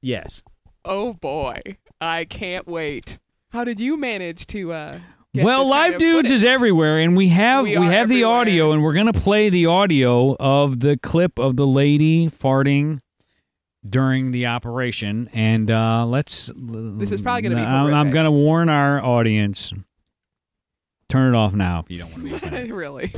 yes. 0.00 0.42
Oh 0.86 1.14
boy, 1.14 1.60
I 2.00 2.24
can't 2.24 2.66
wait. 2.66 3.18
How 3.50 3.64
did 3.64 3.80
you 3.80 3.96
manage 3.96 4.46
to? 4.48 4.72
uh 4.72 5.00
get 5.34 5.44
well, 5.44 5.64
this 5.64 5.72
kind 5.72 5.84
live 5.84 5.94
of 5.94 5.98
dudes 5.98 6.30
is 6.30 6.44
everywhere, 6.44 6.98
and 6.98 7.16
we 7.16 7.28
have 7.28 7.64
We 7.64 7.76
we, 7.76 7.86
are 7.86 7.90
have 7.90 8.08
the 8.08 8.24
audio, 8.24 8.72
and 8.72 8.82
we're 8.82 8.94
gonna 8.94 9.12
play 9.12 9.50
the 9.50 9.66
audio 9.66 10.36
of 10.36 10.80
the 10.80 10.96
clip 10.96 11.38
of 11.38 11.56
the 11.56 11.66
lady 11.66 12.30
farting 12.30 13.00
during 13.88 14.30
the 14.30 14.46
operation. 14.46 15.28
And 15.32 15.70
uh, 15.70 16.06
let's. 16.06 16.50
This 16.56 17.12
is 17.12 17.20
probably 17.20 17.42
gonna 17.42 17.56
be 17.56 17.62
I'm, 17.62 17.92
I'm 17.92 18.10
gonna 18.10 18.30
warn 18.30 18.68
our 18.68 19.04
audience. 19.04 19.72
Turn 21.08 21.34
it 21.34 21.36
off 21.36 21.52
now 21.54 21.80
if 21.80 21.90
you 21.90 21.98
don't 21.98 22.10
want 22.10 22.22
to 22.22 22.28
be 22.28 22.34
offended. 22.34 22.70
really. 22.74 23.10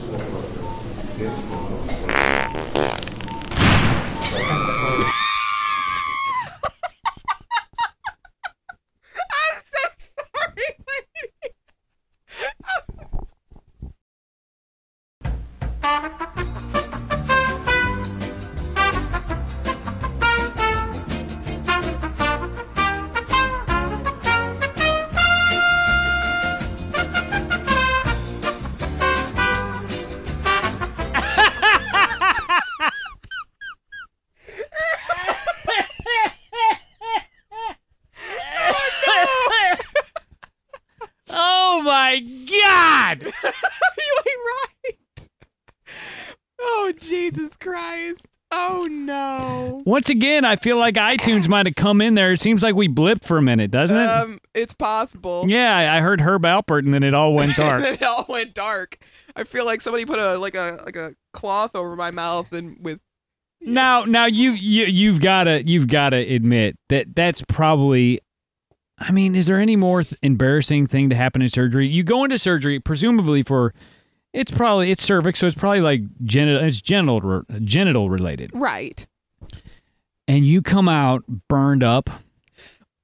I'm 9.30 9.58
so 9.58 9.78
sorry, 10.34 10.68
lady. 10.86 11.54
oh 41.30 41.82
my 41.82 42.20
God! 42.20 43.22
you 43.22 43.32
ain't 44.26 44.42
right. 44.46 44.97
Oh 46.60 46.92
Jesus 46.98 47.56
Christ. 47.56 48.26
Oh 48.50 48.86
no. 48.90 49.82
Once 49.84 50.08
again, 50.08 50.44
I 50.44 50.56
feel 50.56 50.78
like 50.78 50.94
iTunes 50.94 51.48
might 51.48 51.66
have 51.66 51.74
come 51.74 52.00
in 52.00 52.14
there. 52.14 52.32
It 52.32 52.40
seems 52.40 52.62
like 52.62 52.74
we 52.74 52.88
blipped 52.88 53.24
for 53.24 53.36
a 53.36 53.42
minute, 53.42 53.70
doesn't 53.70 53.96
it? 53.96 54.06
Um, 54.06 54.38
it's 54.54 54.72
possible. 54.72 55.44
yeah, 55.46 55.92
I 55.94 56.00
heard 56.00 56.22
Herb 56.22 56.42
Alpert, 56.42 56.84
and 56.84 56.94
then 56.94 57.02
it 57.02 57.12
all 57.12 57.34
went 57.34 57.56
dark. 57.56 57.82
it 57.84 58.02
all 58.02 58.24
went 58.28 58.54
dark. 58.54 58.98
I 59.36 59.44
feel 59.44 59.66
like 59.66 59.82
somebody 59.82 60.06
put 60.06 60.18
a 60.18 60.38
like 60.38 60.54
a 60.54 60.80
like 60.84 60.96
a 60.96 61.14
cloth 61.34 61.76
over 61.76 61.94
my 61.94 62.10
mouth 62.10 62.50
and 62.52 62.78
with 62.82 63.00
Now, 63.60 64.04
now 64.04 64.26
you 64.26 64.52
you 64.52 64.86
you've 64.86 65.20
got 65.20 65.44
to 65.44 65.62
you've 65.66 65.88
got 65.88 66.10
to 66.10 66.16
admit 66.16 66.76
that 66.88 67.14
that's 67.14 67.42
probably. 67.48 68.20
I 69.00 69.12
mean, 69.12 69.36
is 69.36 69.46
there 69.46 69.60
any 69.60 69.76
more 69.76 70.02
th- 70.02 70.18
embarrassing 70.22 70.88
thing 70.88 71.08
to 71.10 71.14
happen 71.14 71.40
in 71.40 71.48
surgery? 71.50 71.86
You 71.86 72.02
go 72.02 72.24
into 72.24 72.36
surgery, 72.36 72.80
presumably 72.80 73.44
for, 73.44 73.72
it's 74.32 74.50
probably 74.50 74.90
it's 74.90 75.04
cervix, 75.04 75.40
so 75.40 75.46
it's 75.46 75.56
probably 75.56 75.80
like 75.80 76.00
genital, 76.24 76.64
it's 76.64 76.80
genital 76.80 77.42
genital 77.64 78.10
related, 78.10 78.50
right. 78.54 79.06
and 80.26 80.46
you 80.46 80.62
come 80.62 80.88
out 80.88 81.24
burned 81.48 81.82
up. 81.82 82.10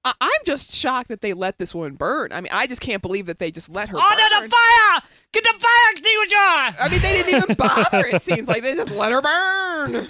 I- 0.07 0.13
I'm 0.21 0.31
just 0.45 0.75
shocked 0.75 1.09
that 1.09 1.23
they 1.23 1.33
let 1.33 1.59
this 1.59 1.75
one 1.75 1.95
burn. 1.95 2.31
I 2.33 2.41
mean, 2.43 2.51
I 2.53 2.67
just 2.67 2.83
can't 2.83 3.01
believe 3.01 3.27
that 3.27 3.39
they 3.39 3.51
just 3.51 3.71
let 3.71 3.89
her. 3.89 3.97
Under 3.99 4.23
burn. 4.35 4.43
the 4.43 4.49
fire! 4.51 5.03
Get 5.33 5.45
the 5.45 5.59
fire 5.59 5.91
extinguisher! 5.93 6.37
I 6.37 6.89
mean, 6.91 7.01
they 7.01 7.13
didn't 7.23 7.43
even 7.43 7.57
bother. 7.57 8.07
It 8.07 8.21
seems 8.23 8.47
like 8.47 8.63
they 8.63 8.75
just 8.75 8.91
let 8.91 9.13
her 9.13 9.23
burn. 9.23 10.07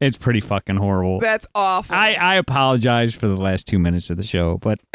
It's 0.00 0.16
pretty 0.18 0.40
fucking 0.40 0.76
horrible. 0.76 1.20
That's 1.20 1.46
awful. 1.54 1.94
I 1.94 2.12
I 2.20 2.36
apologize 2.36 3.14
for 3.14 3.28
the 3.28 3.36
last 3.36 3.66
two 3.66 3.78
minutes 3.78 4.08
of 4.10 4.16
the 4.18 4.22
show, 4.22 4.58
but 4.58 4.78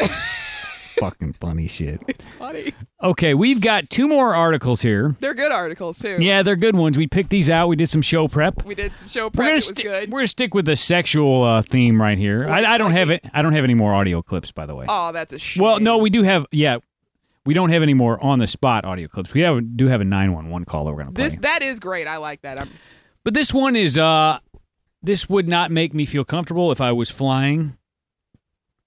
fucking 0.98 1.34
funny 1.34 1.66
shit. 1.68 2.00
it's 2.08 2.28
funny. 2.30 2.72
Okay, 3.02 3.34
we've 3.34 3.60
got 3.60 3.88
two 3.90 4.08
more 4.08 4.34
articles 4.34 4.80
here. 4.82 5.14
They're 5.20 5.34
good 5.34 5.52
articles 5.52 5.98
too. 5.98 6.16
Yeah, 6.20 6.42
they're 6.42 6.56
good 6.56 6.74
ones. 6.76 6.96
We 6.98 7.06
picked 7.06 7.30
these 7.30 7.48
out. 7.50 7.68
We 7.68 7.76
did 7.76 7.88
some 7.88 8.02
show 8.02 8.28
prep. 8.28 8.64
We 8.64 8.74
did 8.74 8.96
some 8.96 9.08
show 9.08 9.24
We're 9.26 9.30
prep. 9.30 9.46
gonna, 9.46 9.52
It 9.52 9.54
was 9.56 9.66
sti- 9.68 9.82
good. 9.82 10.12
we're 10.12 10.18
gonna 10.20 10.26
stick 10.28 10.54
with 10.54 10.64
the 10.66 10.76
sexual 10.76 11.44
uh, 11.44 11.62
theme 11.62 12.00
right 12.00 12.18
here. 12.18 12.46
I, 12.48 12.64
I 12.74 12.78
don't 12.78 12.92
have 12.92 13.10
it. 13.10 13.24
I 13.32 13.42
don't 13.42 13.52
have 13.52 13.64
any 13.64 13.74
more 13.74 13.94
audio 13.94 14.22
clips, 14.22 14.50
by 14.52 14.66
the 14.66 14.74
way. 14.74 14.86
Oh, 14.88 15.12
that's 15.12 15.32
a 15.32 15.38
shame. 15.38 15.62
well, 15.62 15.78
no, 15.80 15.98
we 15.98 16.10
do 16.10 16.22
have. 16.22 16.46
Yeah, 16.52 16.78
we 17.44 17.54
don't 17.54 17.70
have 17.70 17.82
any 17.82 17.94
more 17.94 18.22
on 18.24 18.38
the 18.38 18.46
spot 18.46 18.84
audio 18.84 19.08
clips. 19.08 19.32
We 19.32 19.42
have, 19.42 19.76
do 19.76 19.86
have 19.88 20.00
a 20.00 20.04
nine 20.04 20.32
one 20.32 20.50
one 20.50 20.64
call 20.64 20.84
that 20.86 20.92
we're 20.92 20.98
gonna 20.98 21.12
play. 21.12 21.24
This 21.24 21.36
that 21.42 21.62
is 21.62 21.78
great. 21.80 22.06
I 22.06 22.16
like 22.16 22.42
that. 22.42 22.60
I'm, 22.60 22.70
but 23.24 23.34
this 23.34 23.52
one 23.54 23.76
is. 23.76 23.96
uh 23.98 24.38
This 25.02 25.28
would 25.28 25.46
not 25.48 25.70
make 25.70 25.94
me 25.94 26.04
feel 26.06 26.24
comfortable 26.24 26.72
if 26.72 26.80
I 26.80 26.90
was 26.92 27.10
flying 27.10 27.76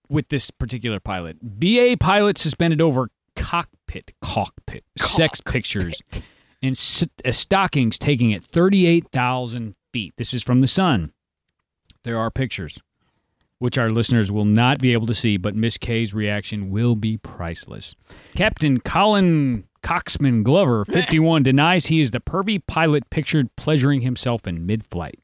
with 0.09 0.29
this 0.29 0.51
particular 0.51 0.99
pilot. 0.99 1.37
BA 1.41 1.97
pilot 1.99 2.37
suspended 2.37 2.81
over 2.81 3.09
cockpit, 3.35 4.11
cockpit, 4.21 4.83
sex 4.97 5.39
pictures 5.41 6.01
and 6.61 6.73
uh, 7.25 7.31
stockings 7.31 7.97
taking 7.97 8.31
it 8.31 8.43
38,000 8.43 9.75
feet. 9.93 10.13
This 10.17 10.33
is 10.33 10.43
from 10.43 10.59
the 10.59 10.67
Sun. 10.67 11.13
There 12.03 12.17
are 12.17 12.31
pictures, 12.31 12.79
which 13.59 13.77
our 13.77 13.89
listeners 13.89 14.31
will 14.31 14.45
not 14.45 14.79
be 14.79 14.93
able 14.93 15.07
to 15.07 15.13
see, 15.13 15.37
but 15.37 15.55
Miss 15.55 15.77
K's 15.77 16.13
reaction 16.13 16.69
will 16.69 16.95
be 16.95 17.17
priceless. 17.17 17.95
Captain 18.35 18.79
Colin 18.79 19.65
Coxman 19.83 20.43
Glover, 20.43 20.85
51, 20.91 21.43
denies 21.43 21.87
he 21.87 22.01
is 22.01 22.11
the 22.11 22.19
pervy 22.19 22.61
pilot 22.65 23.09
pictured 23.09 23.55
pleasuring 23.55 24.01
himself 24.01 24.47
in 24.47 24.65
mid 24.65 24.85
flight. 24.87 25.19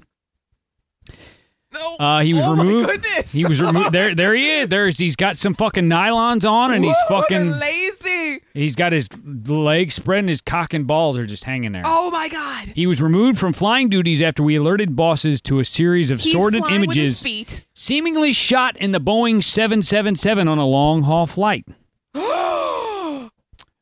No. 1.75 2.05
Uh, 2.05 2.21
he 2.21 2.33
was 2.33 2.43
oh 2.45 2.55
removed. 2.55 2.87
My 2.87 2.93
goodness. 2.93 3.31
He 3.31 3.45
was 3.45 3.61
removed. 3.61 3.91
There, 3.91 4.15
there 4.15 4.33
he 4.33 4.49
is. 4.49 4.67
There's. 4.69 4.97
He's 4.97 5.15
got 5.15 5.37
some 5.37 5.53
fucking 5.53 5.85
nylons 5.85 6.49
on, 6.49 6.73
and 6.73 6.83
he's 6.83 6.97
fucking. 7.07 7.51
lazy. 7.51 8.41
He's 8.53 8.75
got 8.75 8.93
his 8.93 9.09
legs 9.47 9.95
spread, 9.95 10.19
and 10.19 10.29
his 10.29 10.41
cock 10.41 10.73
and 10.73 10.87
balls 10.87 11.19
are 11.19 11.25
just 11.25 11.43
hanging 11.43 11.73
there. 11.73 11.83
Oh 11.85 12.09
my 12.11 12.29
god. 12.29 12.69
He 12.69 12.87
was 12.87 13.01
removed 13.01 13.37
from 13.37 13.53
flying 13.53 13.89
duties 13.89 14.21
after 14.21 14.43
we 14.43 14.55
alerted 14.55 14.95
bosses 14.95 15.41
to 15.41 15.59
a 15.59 15.65
series 15.65 16.09
of 16.09 16.21
He's 16.21 16.31
sordid 16.31 16.61
flying 16.63 16.81
with 16.81 16.91
his 16.91 16.97
images 16.97 17.21
feet. 17.21 17.65
seemingly 17.73 18.31
shot 18.31 18.77
in 18.77 18.91
the 18.91 19.01
Boeing 19.01 19.43
777 19.43 20.47
on 20.47 20.57
a 20.57 20.65
long 20.65 21.03
haul 21.03 21.25
flight. 21.27 21.67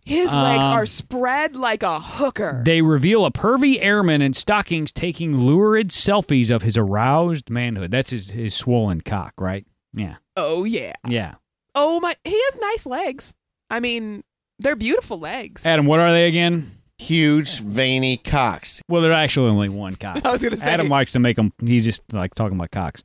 His 0.05 0.25
legs 0.27 0.63
Um, 0.65 0.71
are 0.73 0.85
spread 0.85 1.55
like 1.55 1.81
a 1.83 1.99
hooker. 1.99 2.61
They 2.65 2.81
reveal 2.81 3.25
a 3.25 3.31
pervy 3.31 3.77
airman 3.79 4.21
in 4.21 4.33
stockings 4.33 4.91
taking 4.91 5.37
lurid 5.37 5.89
selfies 5.89 6.49
of 6.53 6.61
his 6.61 6.77
aroused 6.77 7.49
manhood. 7.49 7.91
That's 7.91 8.09
his, 8.09 8.31
his 8.31 8.53
swollen 8.53 9.01
cock, 9.01 9.33
right? 9.37 9.65
Yeah. 9.93 10.15
oh 10.35 10.63
yeah. 10.65 10.93
Yeah. 11.07 11.35
Oh 11.75 11.99
my. 11.99 12.13
He 12.23 12.39
has 12.49 12.57
nice 12.59 12.85
legs. 12.85 13.33
I 13.69 13.79
mean, 13.79 14.23
they're 14.59 14.75
beautiful 14.75 15.19
legs. 15.19 15.65
Adam, 15.65 15.85
what 15.85 15.99
are 15.99 16.11
they 16.11 16.27
again? 16.27 16.71
Huge 16.99 17.59
veiny 17.59 18.17
cocks. 18.17 18.81
Well, 18.87 19.01
they're 19.01 19.11
actually 19.11 19.49
only 19.49 19.69
one 19.69 19.95
cock. 19.95 20.19
I 20.25 20.31
was 20.31 20.41
gonna 20.43 20.57
say. 20.57 20.65
Adam 20.69 20.89
likes 20.89 21.11
to 21.13 21.19
make 21.19 21.35
them. 21.37 21.51
He's 21.63 21.83
just 21.83 22.01
like 22.13 22.33
talking 22.35 22.57
about 22.57 22.71
cocks. 22.71 23.03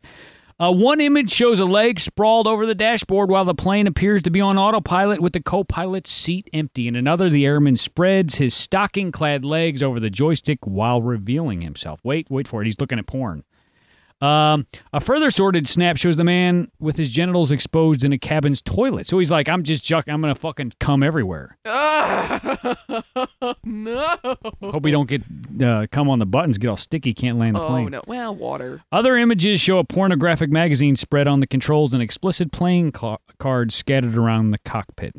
Uh, 0.60 0.72
one 0.72 1.00
image 1.00 1.30
shows 1.30 1.60
a 1.60 1.64
leg 1.64 2.00
sprawled 2.00 2.48
over 2.48 2.66
the 2.66 2.74
dashboard 2.74 3.30
while 3.30 3.44
the 3.44 3.54
plane 3.54 3.86
appears 3.86 4.22
to 4.22 4.30
be 4.30 4.40
on 4.40 4.58
autopilot 4.58 5.20
with 5.20 5.32
the 5.32 5.40
co-pilot's 5.40 6.10
seat 6.10 6.50
empty. 6.52 6.88
In 6.88 6.96
another, 6.96 7.30
the 7.30 7.46
airman 7.46 7.76
spreads 7.76 8.38
his 8.38 8.54
stocking-clad 8.54 9.44
legs 9.44 9.84
over 9.84 10.00
the 10.00 10.10
joystick 10.10 10.58
while 10.66 11.00
revealing 11.00 11.60
himself. 11.60 12.00
Wait, 12.02 12.26
wait 12.28 12.48
for 12.48 12.60
it. 12.60 12.64
He's 12.64 12.80
looking 12.80 12.98
at 12.98 13.06
porn. 13.06 13.44
Um, 14.20 14.66
a 14.92 14.98
further 15.00 15.30
sorted 15.30 15.68
snap 15.68 15.96
shows 15.96 16.16
the 16.16 16.24
man 16.24 16.70
with 16.80 16.96
his 16.96 17.10
genitals 17.10 17.52
exposed 17.52 18.02
in 18.02 18.12
a 18.12 18.18
cabin's 18.18 18.60
toilet. 18.60 19.06
So 19.06 19.18
he's 19.18 19.30
like, 19.30 19.48
"I'm 19.48 19.62
just 19.62 19.84
juck. 19.84 20.08
I'm 20.08 20.20
gonna 20.20 20.34
fucking 20.34 20.72
come 20.80 21.02
everywhere. 21.04 21.56
no. 23.64 24.16
Hope 24.60 24.82
we 24.82 24.90
don't 24.90 25.08
get 25.08 25.22
uh, 25.62 25.86
come 25.90 26.08
on 26.10 26.18
the 26.18 26.26
buttons, 26.26 26.58
get 26.58 26.68
all 26.68 26.76
sticky, 26.76 27.14
can't 27.14 27.38
land 27.38 27.56
the 27.56 27.60
Oh 27.62 27.68
plane." 27.68 27.90
no. 27.90 28.02
Well, 28.06 28.34
water. 28.34 28.82
Other 28.92 29.16
images 29.16 29.60
show 29.60 29.78
a 29.78 29.84
pornographic 29.84 30.50
magazine 30.50 30.96
spread 30.96 31.28
on 31.28 31.40
the 31.40 31.46
controls 31.46 31.92
and 31.94 32.02
explicit 32.02 32.52
playing 32.52 32.92
cl- 32.96 33.20
cards 33.38 33.74
scattered 33.74 34.16
around 34.16 34.50
the 34.50 34.58
cockpit. 34.58 35.14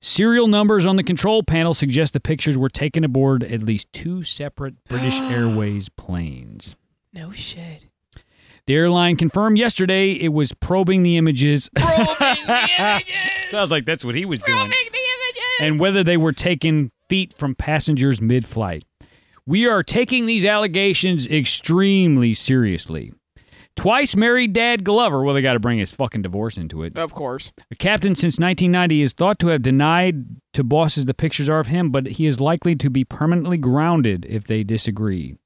Serial 0.00 0.46
numbers 0.46 0.84
on 0.84 0.96
the 0.96 1.02
control 1.02 1.42
panel 1.42 1.74
suggest 1.74 2.12
the 2.12 2.20
pictures 2.20 2.56
were 2.58 2.68
taken 2.68 3.02
aboard 3.02 3.42
at 3.44 3.62
least 3.62 3.92
two 3.92 4.22
separate 4.22 4.82
British 4.84 5.18
Airways 5.30 5.88
planes. 5.88 6.76
No 7.12 7.32
shit. 7.32 7.86
The 8.66 8.74
airline 8.74 9.16
confirmed 9.16 9.58
yesterday 9.58 10.12
it 10.12 10.32
was 10.32 10.52
probing 10.52 11.02
the 11.04 11.16
images. 11.16 11.68
Probing 11.76 12.04
the 12.46 12.68
images. 12.78 13.14
Sounds 13.50 13.70
like 13.70 13.84
that's 13.84 14.04
what 14.04 14.14
he 14.16 14.24
was 14.24 14.42
doing. 14.42 14.58
Probing 14.58 14.70
the 14.92 14.98
images. 14.98 15.44
And 15.60 15.80
whether 15.80 16.02
they 16.02 16.16
were 16.16 16.32
taken 16.32 16.90
feet 17.08 17.32
from 17.36 17.54
passengers 17.54 18.20
mid 18.20 18.44
flight. 18.44 18.84
We 19.46 19.68
are 19.68 19.84
taking 19.84 20.26
these 20.26 20.44
allegations 20.44 21.28
extremely 21.28 22.34
seriously. 22.34 23.12
Twice 23.76 24.16
married 24.16 24.52
dad 24.54 24.82
Glover, 24.84 25.22
well, 25.22 25.34
they 25.34 25.42
got 25.42 25.52
to 25.52 25.60
bring 25.60 25.78
his 25.78 25.92
fucking 25.92 26.22
divorce 26.22 26.56
into 26.56 26.82
it. 26.82 26.96
of 26.98 27.12
course. 27.12 27.52
A 27.70 27.76
captain 27.76 28.14
since 28.16 28.38
1990 28.40 29.02
is 29.02 29.12
thought 29.12 29.38
to 29.40 29.48
have 29.48 29.62
denied 29.62 30.24
to 30.54 30.64
bosses 30.64 31.04
the 31.04 31.14
pictures 31.14 31.48
are 31.48 31.60
of 31.60 31.66
him, 31.68 31.90
but 31.90 32.06
he 32.06 32.26
is 32.26 32.40
likely 32.40 32.74
to 32.74 32.90
be 32.90 33.04
permanently 33.04 33.58
grounded 33.58 34.26
if 34.28 34.44
they 34.46 34.64
disagree. 34.64 35.36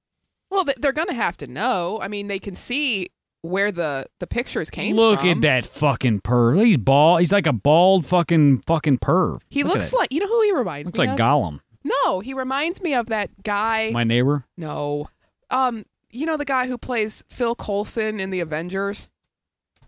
Well, 0.65 0.75
they're 0.79 0.93
gonna 0.93 1.15
have 1.15 1.37
to 1.39 1.47
know. 1.47 1.99
I 2.03 2.09
mean, 2.09 2.29
they 2.29 2.39
can 2.39 2.55
see 2.55 3.09
where 3.43 3.73
the 3.73 4.07
the 4.19 4.27
pictures 4.27 4.69
came 4.71 4.93
from. 4.93 4.97
Look 4.99 5.21
from. 5.21 5.29
at 5.31 5.41
that 5.43 5.65
fucking 5.67 6.21
perv. 6.21 6.65
He's 6.65 6.77
bald. 6.77 7.21
He's 7.21 7.33
like 7.33 7.47
a 7.47 7.53
bald 7.53 8.05
fucking 8.07 8.63
fucking 8.67 8.99
perv. 8.99 9.41
He 9.49 9.63
Look 9.63 9.73
at 9.73 9.75
looks 9.79 9.91
that. 9.91 9.97
like 9.97 10.13
you 10.13 10.21
know 10.21 10.27
who 10.27 10.43
he 10.43 10.53
reminds 10.53 10.87
me 10.87 10.91
of? 10.91 10.95
looks 10.97 10.99
me 10.99 11.07
like 11.13 11.21
of. 11.21 11.27
Gollum. 11.27 11.61
No, 11.83 12.21
he 12.21 12.35
reminds 12.35 12.83
me 12.83 12.93
of 12.95 13.07
that 13.07 13.43
guy. 13.43 13.91
My 13.93 14.05
neighbor. 14.05 14.45
no, 14.59 15.09
um, 15.51 15.87
you 16.11 16.27
know 16.27 16.37
the 16.37 16.45
guy 16.45 16.67
who 16.67 16.77
plays 16.77 17.25
Phil 17.29 17.55
Coulson 17.55 18.21
in 18.21 18.31
the 18.31 18.41
Avengers. 18.41 19.09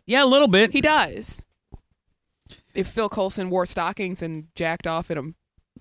Yeah, 0.07 0.25
a 0.25 0.27
little 0.27 0.49
bit. 0.49 0.73
He 0.73 0.81
does. 0.81 1.45
If 2.75 2.87
Phil 2.89 3.11
Coulson 3.11 3.51
wore 3.51 3.67
stockings 3.67 4.23
and 4.23 4.47
jacked 4.55 4.87
off 4.87 5.11
at 5.11 5.19
him. 5.19 5.35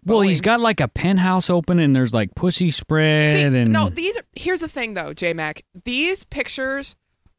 Well, 0.06 0.22
he's 0.22 0.42
got 0.42 0.60
like 0.60 0.80
a 0.80 0.88
penthouse 0.88 1.50
open, 1.50 1.80
and 1.80 1.96
there's 1.96 2.14
like 2.14 2.34
pussy 2.36 2.72
spread, 2.72 3.52
See, 3.52 3.58
and 3.58 3.72
no, 3.72 3.90
these 3.90 4.18
are 4.18 4.24
here's 4.36 4.62
the 4.62 4.68
thing 4.68 4.94
though, 4.94 5.14
J 5.14 5.34
Mac. 5.34 5.64
These 5.86 6.24
pictures 6.26 6.96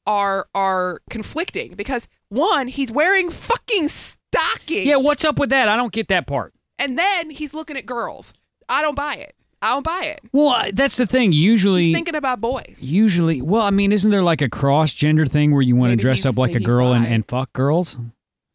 are 0.06 0.46
are 0.54 1.00
conflicting 1.10 1.74
because 1.74 2.08
one, 2.28 2.68
he's 2.68 2.90
wearing 2.92 3.30
fucking 3.30 3.88
stockings. 3.88 4.86
yeah. 4.86 4.96
What's 4.96 5.24
up 5.24 5.38
with 5.38 5.50
that? 5.50 5.68
I 5.68 5.76
don't 5.76 5.92
get 5.92 6.08
that 6.08 6.26
part. 6.26 6.54
And 6.78 6.98
then 6.98 7.30
he's 7.30 7.54
looking 7.54 7.76
at 7.76 7.86
girls. 7.86 8.34
I 8.68 8.82
don't 8.82 8.94
buy 8.96 9.14
it. 9.14 9.34
I 9.60 9.74
don't 9.74 9.84
buy 9.84 10.02
it. 10.06 10.20
Well, 10.32 10.70
that's 10.72 10.96
the 10.96 11.06
thing. 11.06 11.30
Usually, 11.30 11.84
He's 11.84 11.94
thinking 11.94 12.16
about 12.16 12.40
boys. 12.40 12.80
usually, 12.82 13.40
well, 13.42 13.62
I 13.62 13.70
mean, 13.70 13.92
isn't 13.92 14.10
there 14.10 14.22
like 14.22 14.42
a 14.42 14.48
cross 14.48 14.92
gender 14.92 15.24
thing 15.24 15.52
where 15.52 15.62
you 15.62 15.76
want 15.76 15.90
to 15.92 15.96
dress 15.96 16.26
up 16.26 16.36
like 16.36 16.56
a 16.56 16.60
girl 16.60 16.92
and, 16.92 17.06
and 17.06 17.26
fuck 17.28 17.52
girls? 17.52 17.96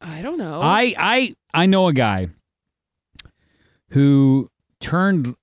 I 0.01 0.21
don't 0.21 0.37
know. 0.37 0.59
I 0.61 0.93
I 0.97 1.35
I 1.53 1.65
know 1.65 1.87
a 1.87 1.93
guy 1.93 2.27
who 3.91 4.49
turned 4.79 5.35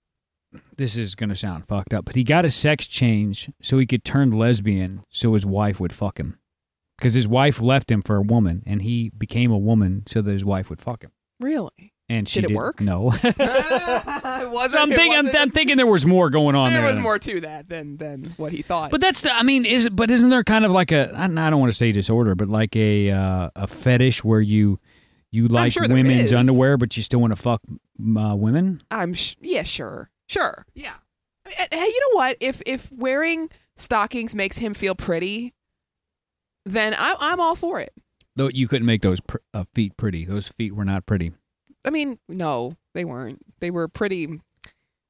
this 0.76 0.96
is 0.96 1.14
going 1.14 1.30
to 1.30 1.36
sound 1.36 1.66
fucked 1.66 1.92
up, 1.94 2.04
but 2.04 2.14
he 2.14 2.22
got 2.24 2.44
a 2.44 2.50
sex 2.50 2.86
change 2.86 3.50
so 3.62 3.78
he 3.78 3.86
could 3.86 4.04
turn 4.04 4.30
lesbian 4.30 5.02
so 5.10 5.34
his 5.34 5.44
wife 5.46 5.80
would 5.80 5.92
fuck 5.92 6.18
him. 6.18 6.38
Cuz 7.00 7.14
his 7.14 7.26
wife 7.26 7.60
left 7.60 7.90
him 7.90 8.02
for 8.02 8.16
a 8.16 8.22
woman 8.22 8.62
and 8.66 8.82
he 8.82 9.10
became 9.16 9.50
a 9.50 9.58
woman 9.58 10.04
so 10.06 10.22
that 10.22 10.30
his 10.32 10.44
wife 10.44 10.70
would 10.70 10.80
fuck 10.80 11.02
him. 11.02 11.10
really. 11.40 11.90
And 12.10 12.28
she 12.28 12.42
Did 12.42 12.44
it 12.44 12.48
did- 12.48 12.56
work? 12.58 12.80
No. 12.82 13.12
it 13.12 13.24
wasn't. 13.38 13.38
So 14.72 14.78
I'm 14.78 14.92
it 14.92 14.96
thinking 14.96 15.18
I'm, 15.18 15.24
wasn't- 15.24 15.40
I'm 15.42 15.50
thinking 15.50 15.76
there 15.78 15.86
was 15.86 16.04
more 16.04 16.28
going 16.28 16.54
on 16.54 16.70
there 16.70 16.82
there. 16.82 16.90
was 16.90 16.98
more 16.98 17.18
to 17.18 17.40
that 17.40 17.70
than 17.70 17.96
than 17.96 18.34
what 18.36 18.52
he 18.52 18.60
thought. 18.60 18.90
But 18.90 19.00
that's 19.00 19.22
the 19.22 19.34
I 19.34 19.42
mean 19.42 19.64
is 19.64 19.88
but 19.88 20.10
isn't 20.10 20.28
there 20.28 20.44
kind 20.44 20.66
of 20.66 20.70
like 20.70 20.92
a? 20.92 21.10
I 21.16 21.26
don't 21.28 21.58
want 21.60 21.72
to 21.72 21.76
say 21.76 21.92
disorder 21.92 22.34
but 22.34 22.48
like 22.48 22.76
a 22.76 23.10
uh, 23.10 23.48
a 23.56 23.66
fetish 23.66 24.22
where 24.22 24.42
you 24.42 24.78
you 25.34 25.48
like 25.48 25.72
sure 25.72 25.86
women's 25.88 26.32
underwear 26.32 26.76
but 26.76 26.96
you 26.96 27.02
still 27.02 27.20
want 27.20 27.32
to 27.32 27.36
fuck 27.40 27.60
uh, 28.16 28.34
women? 28.36 28.80
I'm 28.90 29.14
sh- 29.14 29.36
yeah, 29.40 29.62
sure, 29.64 30.10
sure, 30.28 30.66
yeah. 30.74 30.94
I 31.44 31.48
mean, 31.48 31.56
Hey, 31.72 31.86
you 31.86 32.00
know 32.00 32.16
what? 32.18 32.36
If 32.40 32.62
if 32.66 32.90
wearing 32.92 33.50
stockings 33.76 34.34
makes 34.34 34.58
him 34.58 34.74
feel 34.74 34.94
pretty, 34.94 35.52
then 36.64 36.94
I, 36.94 37.16
I'm 37.18 37.40
all 37.40 37.56
for 37.56 37.80
it. 37.80 37.92
Though 38.36 38.48
you 38.48 38.66
couldn't 38.68 38.86
make 38.86 39.02
those 39.02 39.20
pr- 39.20 39.38
uh, 39.52 39.64
feet 39.72 39.96
pretty. 39.96 40.24
Those 40.24 40.48
feet 40.48 40.74
were 40.74 40.84
not 40.84 41.06
pretty. 41.06 41.32
I 41.84 41.90
mean, 41.90 42.18
no, 42.28 42.76
they 42.94 43.04
weren't. 43.04 43.40
They 43.60 43.70
were 43.70 43.88
pretty, 43.88 44.26
But 44.26 44.40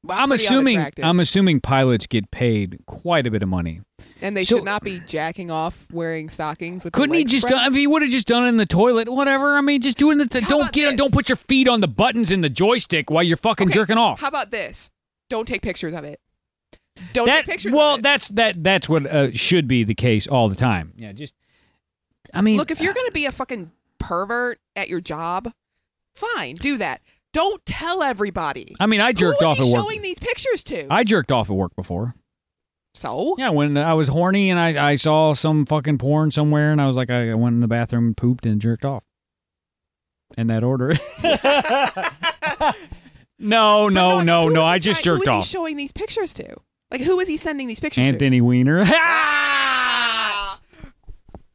I'm 0.09 0.33
assuming 0.33 0.77
unattractive. 0.79 1.05
I'm 1.05 1.21
assuming 1.21 1.61
pilots 1.61 2.07
get 2.07 2.31
paid 2.31 2.79
quite 2.87 3.27
a 3.27 3.31
bit 3.31 3.43
of 3.43 3.49
money. 3.49 3.81
and 4.21 4.37
they 4.37 4.45
So- 4.45 4.57
should 4.57 4.64
not 4.64 4.83
be 4.83 5.01
jacking 5.01 5.51
off 5.51 5.87
wearing 5.93 6.29
stockings 6.29 6.83
with. 6.85 6.93
the 6.93 6.97
Couldn't 6.99 7.14
he 7.14 7.21
legs 7.21 7.33
just 7.33 7.47
spread. 7.47 7.59
done, 7.59 7.73
if 7.73 7.77
he 7.77 7.87
would 7.87 8.03
have 8.03 8.11
just 8.11 8.27
done 8.27 8.45
it 8.45 8.49
in 8.49 8.57
the 8.57 8.64
toilet, 8.67 9.09
whatever. 9.09 9.57
I 9.57 9.61
mean, 9.61 9.81
just 9.83 9.99
doing 9.99 10.17
the 10.19 10.25
How 10.25 10.49
don't 10.49 10.61
about 10.62 10.73
get 10.73 10.90
this? 10.90 10.97
don't 10.99 11.12
put 11.12 11.29
your 11.29 11.37
feet 11.37 11.69
on 11.69 11.81
the 11.81 11.88
buttons 11.88 12.31
in 12.31 12.40
the 12.40 12.49
joystick 12.49 13.11
while 13.11 13.23
you're 13.23 13.37
fucking 13.37 13.69
Okay, 13.69 13.75
jerking 13.75 13.99
off. 13.99 14.21
How 14.21 14.29
about 14.29 14.51
this? 14.51 14.90
Don't 15.29 15.47
take 15.47 15.61
pictures 15.62 15.93
of 15.95 16.05
it. 16.05 16.21
Don't 17.12 17.27
that 17.27 17.38
take 17.38 17.47
pictures. 17.47 17.73
well, 17.73 17.95
of 17.95 17.99
it. 18.01 18.03
that's 18.03 18.29
that 18.29 18.62
that's 18.62 18.88
what 18.88 19.07
uh, 19.07 19.31
should 19.33 19.67
be 19.69 19.85
the 19.85 19.95
case 19.95 20.27
all 20.27 20.49
the 20.49 20.55
time. 20.55 20.93
Yeah, 20.97 21.12
just 21.12 21.35
I 22.33 22.40
mean, 22.40 22.57
Look, 22.57 22.71
if 22.71 22.81
you're 22.81 22.95
gonna 22.95 23.11
be 23.11 23.27
a 23.27 23.33
fucking 23.33 23.73
pervert 23.99 24.59
at 24.77 24.88
your 24.88 25.01
job, 25.01 25.53
fine, 26.14 26.55
do 26.55 26.79
that. 26.79 27.01
Don't 27.35 27.66
tell 27.66 28.03
everybody. 28.03 28.75
I 28.81 28.87
mean, 28.87 29.01
I 29.03 29.12
jerked 29.12 29.40
Who 29.40 29.47
off 29.47 29.59
at 29.59 29.64
he 29.66 29.73
work. 29.73 29.83
showing 29.83 30.01
these 30.03 30.18
pictures 30.18 30.62
to? 30.64 30.87
I 30.90 31.05
jerked 31.05 31.31
off 31.33 31.51
at 31.51 31.57
work 31.57 31.75
before. 31.77 32.14
so 32.94 33.35
Yeah, 33.37 33.51
when 33.51 33.77
I 33.77 33.92
was 33.94 34.09
horny 34.09 34.51
and 34.51 34.59
I, 34.59 34.92
I 34.92 34.94
saw 34.94 35.35
some 35.35 35.66
fucking 35.66 35.99
porn 35.99 36.31
somewhere 36.31 36.70
and 36.73 36.81
I 36.81 36.87
was 36.87 36.97
like, 36.97 37.11
I 37.11 37.35
went 37.35 37.55
in 37.55 37.61
the 37.61 37.68
bathroom, 37.68 38.14
pooped, 38.14 38.47
and 38.47 38.61
jerked 38.61 38.85
off. 38.85 39.03
In 40.38 40.47
that 40.47 40.64
order. 40.64 40.94
no, 43.38 43.88
no, 43.88 44.16
like, 44.16 44.27
no, 44.27 44.49
no. 44.49 44.64
I 44.64 44.79
just 44.79 45.03
jerked 45.05 45.29
off. 45.29 45.47
Showing 45.47 45.77
these 45.77 45.92
pictures 45.92 46.35
to? 46.35 46.57
Like, 46.90 47.01
who 47.01 47.18
is 47.20 47.29
he 47.29 47.37
sending 47.37 47.66
these 47.66 47.81
pictures 47.81 48.05
to? 48.05 48.09
Anthony 48.09 48.40
Weiner. 48.40 48.85
to? 48.85 48.90
Ah! 49.01 50.61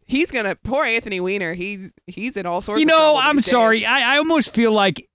He's 0.05 0.31
gonna 0.31 0.55
poor 0.55 0.83
Anthony 0.85 1.19
Weiner. 1.19 1.53
He's 1.53 1.93
he's 2.07 2.35
in 2.35 2.45
all 2.47 2.61
sorts. 2.61 2.79
you 2.81 2.85
of 2.87 2.89
know, 2.89 3.15
I'm 3.17 3.39
sorry. 3.41 3.85
I, 3.85 4.15
I 4.15 4.17
almost 4.17 4.53
feel 4.53 4.71
like 4.71 5.07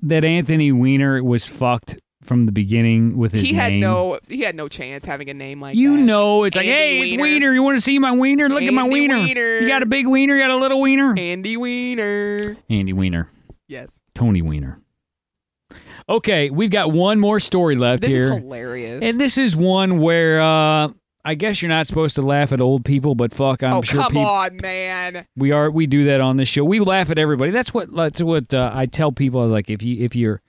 that 0.00 0.24
Anthony 0.24 0.72
Weiner 0.72 1.22
was 1.22 1.44
fucked 1.46 1.98
from 2.22 2.46
the 2.46 2.52
beginning 2.52 3.16
with 3.16 3.32
his 3.32 3.42
he 3.42 3.54
had 3.54 3.72
name. 3.72 3.80
no 3.80 4.18
he 4.28 4.40
had 4.40 4.56
no 4.56 4.68
chance 4.68 5.04
having 5.04 5.30
a 5.30 5.34
name 5.34 5.60
like 5.60 5.74
that. 5.74 5.78
You 5.78 5.96
that. 5.96 6.02
know, 6.02 6.44
it's 6.44 6.56
like, 6.56 6.66
Andy 6.66 6.76
hey, 6.76 6.98
it's 7.00 7.10
Weiner. 7.12 7.22
Wiener. 7.22 7.54
You 7.54 7.62
want 7.62 7.76
to 7.76 7.80
see 7.80 7.98
my 7.98 8.12
wiener? 8.12 8.48
Look 8.48 8.62
at 8.62 8.72
my 8.74 8.82
Andy 8.82 9.00
wiener. 9.00 9.16
Weiner. 9.16 9.58
You 9.60 9.68
got 9.68 9.82
a 9.82 9.86
big 9.86 10.06
wiener. 10.06 10.34
You 10.34 10.40
got 10.40 10.50
a 10.50 10.56
little 10.56 10.80
wiener. 10.80 11.14
Andy 11.16 11.56
Weiner. 11.56 12.56
Andy 12.68 12.92
Weiner. 12.92 13.30
Yes, 13.68 14.00
Tony 14.14 14.42
Weiner. 14.42 14.80
Okay, 16.08 16.50
we've 16.50 16.70
got 16.70 16.92
one 16.92 17.18
more 17.18 17.40
story 17.40 17.74
left 17.74 18.04
here. 18.04 18.12
this 18.12 18.22
here. 18.22 18.32
is 18.32 18.42
hilarious. 18.44 19.02
And 19.02 19.20
this 19.20 19.38
is 19.38 19.56
one 19.56 19.98
where 19.98 20.40
uh, 20.40 20.88
I 21.26 21.34
guess 21.34 21.60
you're 21.60 21.68
not 21.68 21.88
supposed 21.88 22.14
to 22.14 22.22
laugh 22.22 22.52
at 22.52 22.60
old 22.60 22.84
people, 22.84 23.16
but 23.16 23.34
fuck, 23.34 23.64
I'm 23.64 23.74
oh 23.74 23.82
sure 23.82 24.00
Oh 24.00 24.04
come 24.04 24.12
peop- 24.12 24.26
on, 24.28 24.56
man! 24.58 25.26
we 25.36 25.50
are. 25.50 25.68
We 25.68 25.88
do 25.88 26.04
that 26.04 26.20
on 26.20 26.36
this 26.36 26.46
show. 26.46 26.62
We 26.62 26.78
laugh 26.78 27.10
at 27.10 27.18
everybody. 27.18 27.50
That's 27.50 27.74
what. 27.74 27.92
That's 27.92 28.22
what 28.22 28.54
uh, 28.54 28.70
I 28.72 28.86
tell 28.86 29.10
people. 29.10 29.40
I 29.40 29.44
was 29.44 29.52
like, 29.52 29.68
if 29.68 29.82
you 29.82 30.04
if 30.04 30.14
you're 30.14 30.40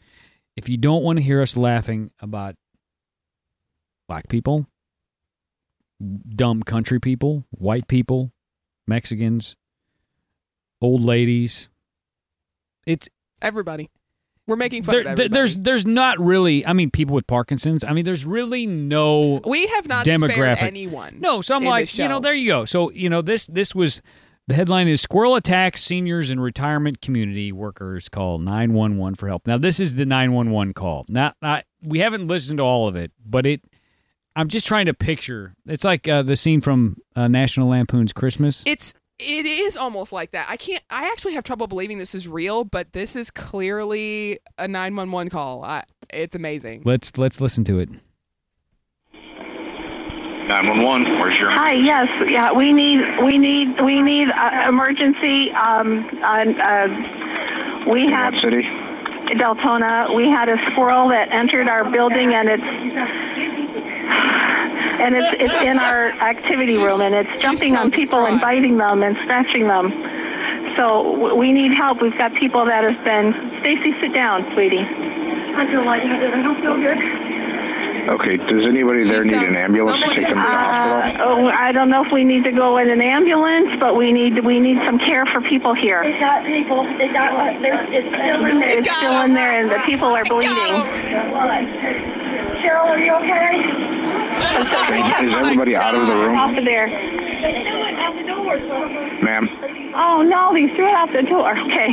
if 0.55 0.69
you 0.69 0.77
don't 0.77 1.01
want 1.01 1.17
to 1.17 1.23
hear 1.23 1.41
us 1.41 1.57
laughing 1.57 2.11
about 2.19 2.55
black 4.07 4.27
people, 4.29 4.67
dumb 6.29 6.61
country 6.61 6.99
people, 6.99 7.43
white 7.49 7.87
people, 7.87 8.31
Mexicans, 8.85 9.55
old 10.79 11.01
ladies, 11.01 11.69
it's 12.85 13.09
Everybody, 13.41 13.89
we're 14.47 14.55
making 14.55 14.83
fun 14.83 14.93
there, 14.93 15.01
of 15.01 15.07
everybody. 15.07 15.33
there's 15.33 15.57
there's 15.57 15.85
not 15.85 16.19
really. 16.19 16.65
I 16.65 16.73
mean, 16.73 16.89
people 16.89 17.13
with 17.13 17.27
Parkinson's. 17.27 17.83
I 17.83 17.93
mean, 17.93 18.05
there's 18.05 18.25
really 18.25 18.65
no 18.65 19.41
we 19.45 19.67
have 19.67 19.87
not 19.87 20.05
demographic. 20.05 20.31
spared 20.31 20.57
anyone. 20.59 21.19
No, 21.19 21.41
so 21.41 21.55
I'm 21.55 21.63
like, 21.63 21.95
you 21.97 22.07
know, 22.07 22.19
there 22.19 22.33
you 22.33 22.47
go. 22.47 22.65
So 22.65 22.89
you 22.91 23.09
know, 23.09 23.21
this 23.21 23.47
this 23.47 23.75
was 23.75 24.01
the 24.47 24.55
headline 24.55 24.87
is 24.87 25.01
Squirrel 25.01 25.35
attacks 25.35 25.83
seniors 25.83 26.29
and 26.29 26.41
retirement 26.41 27.01
community 27.01 27.51
workers 27.51 28.07
call 28.07 28.39
911 28.39 29.15
for 29.15 29.27
help. 29.27 29.45
Now 29.45 29.57
this 29.57 29.79
is 29.79 29.95
the 29.95 30.05
911 30.05 30.73
call. 30.73 31.05
Not, 31.09 31.35
not 31.41 31.65
we 31.83 31.99
haven't 31.99 32.27
listened 32.27 32.57
to 32.57 32.63
all 32.63 32.87
of 32.87 32.95
it, 32.95 33.11
but 33.25 33.45
it. 33.45 33.61
I'm 34.35 34.47
just 34.47 34.67
trying 34.67 34.85
to 34.85 34.93
picture. 34.93 35.55
It's 35.65 35.83
like 35.83 36.07
uh, 36.07 36.21
the 36.21 36.35
scene 36.35 36.61
from 36.61 36.97
uh, 37.15 37.27
National 37.27 37.69
Lampoon's 37.69 38.13
Christmas. 38.13 38.63
It's 38.65 38.93
it 39.19 39.45
is 39.45 39.77
almost 39.77 40.11
like 40.11 40.31
that. 40.31 40.47
I 40.49 40.57
can't. 40.57 40.81
I 40.89 41.09
actually 41.11 41.33
have 41.33 41.43
trouble 41.43 41.67
believing 41.67 41.97
this 41.97 42.13
is 42.13 42.27
real, 42.27 42.63
but 42.63 42.93
this 42.93 43.15
is 43.15 43.31
clearly 43.31 44.39
a 44.57 44.67
nine 44.67 44.95
one 44.95 45.11
one 45.11 45.29
call. 45.29 45.63
I, 45.63 45.83
it's 46.11 46.35
amazing. 46.35 46.83
let's 46.85 47.17
let's 47.17 47.41
listen 47.41 47.63
to 47.65 47.79
it. 47.79 47.89
911, 50.47 51.19
where's 51.19 51.37
your 51.37 51.49
Hi. 51.51 51.75
Yes. 51.75 52.07
Yeah. 52.29 52.53
We 52.55 52.71
need. 52.71 52.99
We 53.21 53.37
need. 53.37 53.81
We 53.83 54.01
need 54.01 54.29
uh, 54.31 54.69
emergency. 54.69 55.51
Um. 55.51 56.07
On, 56.23 56.61
uh, 56.61 57.91
we 57.91 58.07
have 58.11 58.33
city? 58.41 58.63
Deltona. 59.35 60.15
We 60.15 60.29
had 60.29 60.47
a 60.47 60.55
squirrel 60.71 61.09
that 61.09 61.31
entered 61.33 61.67
our 61.67 61.89
building, 61.91 62.33
and 62.33 62.47
it's 62.47 62.63
and 64.07 65.15
it's 65.15 65.33
it's 65.39 65.61
in 65.63 65.77
our 65.79 66.09
activity 66.21 66.77
room, 66.77 67.01
and 67.01 67.13
it's 67.13 67.41
jumping 67.41 67.71
so 67.73 67.79
on 67.81 67.91
people 67.91 68.25
and 68.25 68.39
biting 68.41 68.77
them 68.77 69.03
and 69.03 69.15
scratching 69.23 69.67
them. 69.67 69.91
So 70.77 71.17
w- 71.17 71.35
we 71.35 71.51
need 71.51 71.73
help. 71.73 72.01
We've 72.01 72.17
got 72.17 72.33
people 72.35 72.65
that 72.65 72.83
have 72.83 73.03
been. 73.03 73.33
Stacy, 73.61 73.93
sit 74.01 74.13
down, 74.13 74.45
sweetie. 74.53 74.85
I 75.57 75.65
feel 75.69 75.85
like 75.85 76.01
I 76.05 76.41
don't 76.41 76.61
feel 76.61 76.77
good. 76.77 76.97
Okay, 78.07 78.37
does 78.37 78.63
anybody 78.65 79.03
there 79.03 79.21
She 79.21 79.29
need 79.29 79.35
an 79.43 79.55
sounds- 79.55 79.59
ambulance 79.67 79.97
to 79.97 80.01
someone 80.01 80.15
take 80.15 80.27
them 80.29 80.37
to 80.37 80.47
the 80.47 80.47
Uh, 80.47 81.01
hospital? 81.03 81.27
oh, 81.27 81.47
I 81.49 81.71
don't 81.73 81.89
know 81.89 82.05
if 82.05 82.11
we 82.11 82.23
need 82.23 82.43
to 82.45 82.51
go 82.53 82.77
in 82.77 82.89
an 82.89 83.01
ambulance, 83.01 83.69
but 83.81 83.97
we 83.97 84.13
need 84.13 84.39
we 84.45 84.59
need 84.61 84.77
some 84.85 84.97
care 84.99 85.25
for 85.25 85.41
people 85.41 85.73
here. 85.75 86.03
They 86.03 86.17
got 86.19 86.45
people. 86.45 86.83
They 86.97 87.09
got. 87.09 87.61
There's, 87.61 87.87
it's 87.91 88.07
still 88.15 88.45
in 88.45 88.59
there. 88.59 88.79
It's 88.79 88.91
still 88.97 89.21
in 89.21 89.33
there, 89.33 89.51
and 89.59 89.69
the 89.69 89.79
people 89.85 90.07
are 90.15 90.23
bleeding. 90.23 90.83
Cheryl, 92.63 92.87
are 92.87 92.99
you 92.99 93.13
okay? 93.13 93.51
Is 95.25 95.33
everybody 95.33 95.75
out 95.75 95.93
of 95.93 96.07
the 96.07 96.13
room? 96.15 96.37
Off 96.37 96.57
of 96.57 96.63
there. 96.65 96.87
They 96.87 97.53
threw 97.67 97.81
it 97.85 97.95
out 97.99 98.15
the 98.15 98.23
door. 98.23 98.57
So. 98.57 99.23
Ma'am, 99.25 99.49
Oh 99.95 100.21
no, 100.23 100.53
they 100.53 100.67
threw 100.75 100.87
it 100.87 100.93
out 100.95 101.09
the 101.11 101.23
door. 101.23 101.57
Okay. 101.57 101.89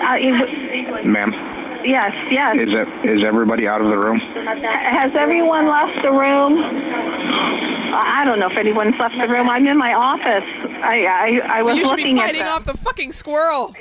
Uh, 0.00 0.14
you- 0.16 1.04
ma'am, 1.04 1.30
yes, 1.84 2.12
yes. 2.30 2.56
is 2.56 2.68
it 2.70 2.88
is 3.10 3.24
everybody 3.24 3.66
out 3.66 3.80
of 3.80 3.88
the 3.88 3.96
room? 3.98 4.18
Has 4.20 5.12
everyone 5.18 5.68
left 5.68 6.02
the 6.02 6.10
room? 6.10 6.58
I 7.92 8.24
don't 8.24 8.38
know 8.38 8.48
if 8.50 8.56
anyone's 8.56 8.94
left 8.98 9.14
the 9.20 9.28
room. 9.28 9.48
I'm 9.48 9.66
in 9.66 9.76
my 9.76 9.94
office. 9.94 10.44
I 10.82 11.04
I, 11.06 11.58
I 11.58 11.62
was 11.62 11.76
you 11.76 11.86
should 11.88 11.96
be 11.96 12.02
looking 12.02 12.18
at 12.20 12.26
fighting 12.26 12.42
off 12.42 12.64
the 12.64 12.76
fucking 12.76 13.12
squirrel. 13.12 13.74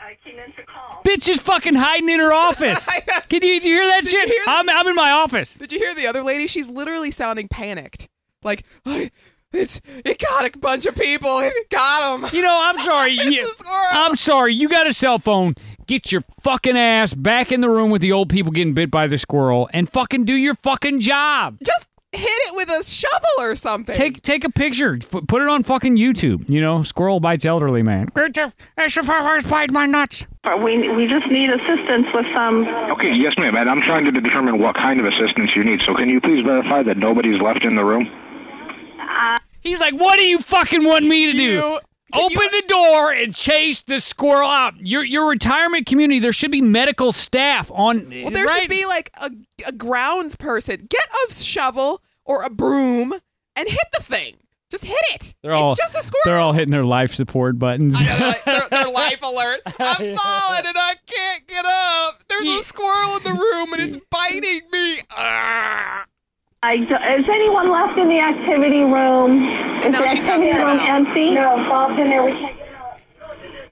I 0.00 0.16
came 0.22 0.38
in 0.38 0.52
to 0.52 0.62
call. 0.66 1.00
Bitch 1.04 1.28
is 1.28 1.40
fucking 1.40 1.74
hiding 1.74 2.10
in 2.10 2.20
her 2.20 2.32
office. 2.32 2.86
I. 2.90 3.00
Can 3.00 3.42
you, 3.42 3.60
did 3.60 3.64
you 3.64 3.72
hear 3.74 3.86
that 3.86 4.02
Did 4.02 4.10
shit? 4.10 4.28
hear 4.28 4.42
that? 4.46 4.58
I'm, 4.58 4.68
I'm 4.70 4.86
in 4.86 4.94
my 4.94 5.10
office. 5.12 5.54
Did 5.54 5.72
you 5.72 5.78
hear 5.78 5.94
the 5.94 6.06
other 6.06 6.22
lady? 6.22 6.46
She's 6.46 6.68
literally 6.68 7.10
sounding 7.10 7.48
panicked. 7.48 8.06
Like, 8.42 8.64
"I- 8.84 9.10
it's 9.52 9.80
it 10.04 10.18
got 10.20 10.44
a 10.54 10.58
bunch 10.58 10.84
of 10.84 10.94
people. 10.96 11.38
It 11.40 11.70
got 11.70 12.20
them. 12.20 12.28
You 12.34 12.42
know, 12.42 12.58
I'm 12.60 12.78
sorry. 12.80 13.12
It's 13.18 13.30
You- 13.30 13.44
a 13.44 13.54
squirrel. 13.54 13.86
I'm 13.92 14.16
sorry. 14.16 14.54
You 14.54 14.68
got 14.68 14.86
a 14.86 14.92
cell 14.92 15.18
phone. 15.18 15.54
Get 15.86 16.10
your 16.12 16.22
fucking 16.42 16.76
ass 16.76 17.14
back 17.14 17.52
in 17.52 17.60
the 17.60 17.68
room 17.68 17.90
with 17.90 18.00
the 18.02 18.12
old 18.12 18.28
people 18.30 18.52
getting 18.52 18.74
bit 18.74 18.90
by 18.90 19.06
the 19.06 19.18
squirrel 19.18 19.68
and 19.72 19.88
fucking 19.90 20.24
do 20.24 20.34
your 20.34 20.54
fucking 20.62 21.00
job. 21.00 21.58
Just 21.64 21.88
hit 22.12 22.22
it 22.28 22.56
with 22.56 22.68
a 22.70 22.82
shovel 22.84 23.28
or 23.40 23.56
something. 23.56 23.94
Take 23.94 24.22
take 24.22 24.44
a 24.44 24.50
picture. 24.50 24.96
F- 25.02 25.26
Put 25.26 25.42
it 25.42 25.48
on 25.48 25.62
fucking 25.64 25.96
YouTube. 25.96 26.48
You 26.50 26.60
know, 26.60 26.82
squirrel 26.84 27.18
bites 27.20 27.44
elderly 27.44 27.82
man. 27.82 28.08
It's 28.16 28.94
the 28.94 29.02
first 29.02 29.50
bite 29.50 29.70
my 29.72 29.84
nuts. 29.86 30.26
Uh, 30.44 30.56
we 30.56 30.88
we 30.94 31.06
just 31.06 31.26
need 31.30 31.50
assistance 31.50 32.06
with 32.14 32.26
some. 32.34 32.66
Okay, 32.92 33.12
yes, 33.14 33.34
ma'am. 33.36 33.56
And 33.56 33.68
I'm 33.68 33.82
trying 33.82 34.04
to 34.04 34.12
determine 34.12 34.58
what 34.60 34.76
kind 34.76 35.00
of 35.00 35.06
assistance 35.06 35.50
you 35.56 35.64
need. 35.64 35.82
So 35.84 35.94
can 35.94 36.08
you 36.08 36.20
please 36.20 36.44
verify 36.44 36.82
that 36.84 36.96
nobody's 36.98 37.40
left 37.42 37.64
in 37.64 37.74
the 37.76 37.84
room? 37.84 38.08
Uh, 39.00 39.38
He's 39.60 39.80
like, 39.80 39.94
what 39.94 40.18
do 40.18 40.24
you 40.26 40.38
fucking 40.40 40.84
want 40.84 41.06
me 41.06 41.26
to 41.26 41.32
do? 41.32 41.42
You- 41.42 41.60
can 41.60 41.80
Open 42.16 42.30
you- 42.42 42.50
the 42.50 42.64
door 42.68 43.12
and 43.12 43.34
chase 43.34 43.82
the 43.82 44.00
squirrel 44.00 44.48
out. 44.48 44.74
Your 44.78 45.04
your 45.04 45.28
retirement 45.28 45.86
community, 45.86 46.20
there 46.20 46.32
should 46.32 46.50
be 46.50 46.60
medical 46.60 47.12
staff 47.12 47.70
on. 47.74 48.08
Well, 48.10 48.30
there 48.30 48.46
right? 48.46 48.60
should 48.62 48.70
be 48.70 48.86
like 48.86 49.10
a, 49.20 49.30
a 49.68 49.72
grounds 49.72 50.36
person. 50.36 50.86
Get 50.88 51.06
a 51.28 51.32
shovel 51.32 52.02
or 52.24 52.42
a 52.44 52.50
broom 52.50 53.12
and 53.56 53.68
hit 53.68 53.86
the 53.94 54.02
thing. 54.02 54.36
Just 54.70 54.86
hit 54.86 54.98
it. 55.14 55.34
They're 55.42 55.52
all 55.52 55.76
just 55.76 55.94
a 55.94 56.02
squirrel. 56.02 56.22
they're 56.24 56.38
all 56.38 56.52
hitting 56.52 56.72
their 56.72 56.82
life 56.82 57.14
support 57.14 57.58
buttons. 57.60 57.94
I 57.96 58.02
know, 58.02 58.16
they're, 58.18 58.26
like, 58.28 58.44
they're, 58.44 58.68
they're 58.70 58.90
life 58.90 59.22
alert. 59.22 59.60
I'm 59.66 60.16
falling 60.16 60.66
and 60.66 60.76
I 60.76 60.94
can't 61.06 61.46
get 61.46 61.64
up. 61.64 62.14
There's 62.28 62.46
a 62.48 62.62
squirrel 62.62 63.18
in 63.18 63.22
the 63.24 63.30
room 63.34 63.72
and 63.74 63.82
it's 63.82 63.96
biting 64.10 64.62
me. 64.72 64.98
Ah. 65.16 66.06
I, 66.64 66.74
is 67.18 67.26
anyone 67.28 67.70
left 67.70 67.98
in 67.98 68.08
the 68.08 68.18
activity 68.20 68.84
room? 68.84 69.42
Is 69.80 69.88
No, 69.90 69.98
the 70.00 70.08
she's 70.08 70.26
activity 70.26 70.50
out. 70.58 70.66
room 70.66 70.80
empty? 70.80 71.30
No, 71.34 71.56
Bob's 71.68 71.98
in 72.00 72.08
there. 72.08 72.24
We 72.24 72.32
can't 72.32 72.56
get 72.56 72.74
out. 72.74 73.00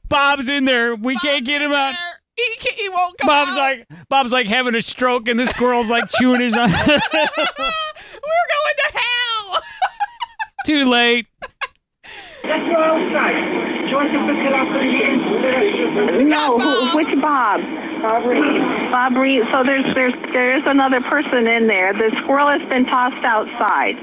Bob's 0.09 0.49
in 0.49 0.64
there. 0.66 0.95
We 0.95 1.14
can't 1.16 1.45
get 1.47 1.62
him 1.62 1.72
out. 1.72 1.95
He, 2.36 2.57
can't, 2.61 2.76
he 2.76 2.88
won't 2.88 3.16
come 3.18 3.28
Bob's 3.28 3.51
out. 3.53 3.57
like 3.59 3.86
Bob's 4.09 4.32
like 4.32 4.47
having 4.47 4.74
a 4.74 4.82
stroke, 4.82 5.28
and 5.28 5.38
the 5.40 5.47
squirrel's 5.47 5.88
like 5.90 6.09
chewing 6.18 6.40
his. 6.40 6.53
We're 6.57 6.66
going 6.66 6.76
to 8.76 8.88
hell. 8.93 9.61
Too 10.66 10.84
late. 10.88 11.26
Let's 12.45 12.66
go 12.68 12.76
outside. 12.82 13.36
Joyce 13.90 14.12
will 14.12 14.26
pick 14.28 14.43
it 14.49 14.53
up 14.53 14.68
in 14.80 14.88
No, 16.24 16.59
who, 16.59 16.96
which 16.96 17.09
Bob? 17.20 17.61
Bob 18.03 18.26
Reed. 18.26 18.61
Bob 18.90 19.16
Reed. 19.16 19.42
So 19.53 19.62
there's 19.64 19.84
there's 19.94 20.14
there 20.32 20.57
is 20.57 20.62
another 20.66 21.00
person 21.03 21.46
in 21.46 21.66
there. 21.66 21.92
The 21.92 22.11
squirrel 22.22 22.48
has 22.48 22.66
been 22.68 22.84
tossed 22.86 23.24
outside, 23.24 23.94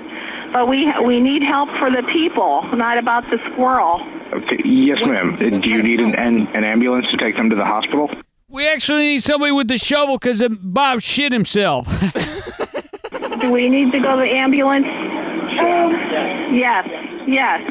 but 0.53 0.67
we 0.67 0.91
we 1.05 1.19
need 1.19 1.43
help 1.43 1.69
for 1.79 1.89
the 1.89 2.03
people, 2.13 2.63
not 2.73 2.97
about 2.97 3.23
the 3.29 3.37
squirrel. 3.51 4.01
Okay, 4.33 4.61
yes, 4.63 4.99
ma'am. 5.05 5.33
Uh, 5.33 5.57
do 5.57 5.69
you 5.69 5.81
need 5.81 5.99
an, 5.99 6.15
an, 6.15 6.47
an 6.53 6.63
ambulance 6.63 7.07
to 7.11 7.17
take 7.17 7.35
them 7.35 7.49
to 7.49 7.55
the 7.55 7.65
hospital? 7.65 8.09
We 8.47 8.67
actually 8.67 9.03
need 9.03 9.23
somebody 9.23 9.51
with 9.51 9.67
the 9.67 9.77
shovel 9.77 10.17
because 10.17 10.41
Bob 10.61 11.01
shit 11.01 11.31
himself. 11.31 11.87
Do 13.39 13.51
we 13.51 13.69
need 13.69 13.91
to 13.91 13.99
go 13.99 14.15
to 14.15 14.21
the 14.21 14.31
ambulance? 14.31 14.85
Um, 14.85 15.91
yes, 16.55 16.87
yes. 17.27 17.61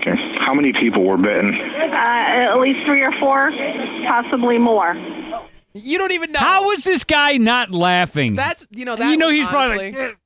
Okay. 0.00 0.14
How 0.38 0.54
many 0.54 0.72
people 0.72 1.04
were 1.04 1.16
bitten? 1.16 1.54
Uh, 1.54 1.94
at 1.94 2.58
least 2.60 2.80
three 2.86 3.02
or 3.02 3.12
four, 3.18 3.50
possibly 4.06 4.58
more. 4.58 4.94
You 5.74 5.98
don't 5.98 6.12
even 6.12 6.32
know. 6.32 6.38
How 6.38 6.66
was 6.66 6.84
this 6.84 7.04
guy 7.04 7.36
not 7.36 7.70
laughing? 7.70 8.34
That's 8.34 8.66
you 8.70 8.84
know 8.84 8.96
that. 8.96 9.10
you 9.10 9.16
know 9.16 9.26
was 9.26 9.36
he's 9.36 9.46
probably 9.46 9.92
like. 9.92 10.16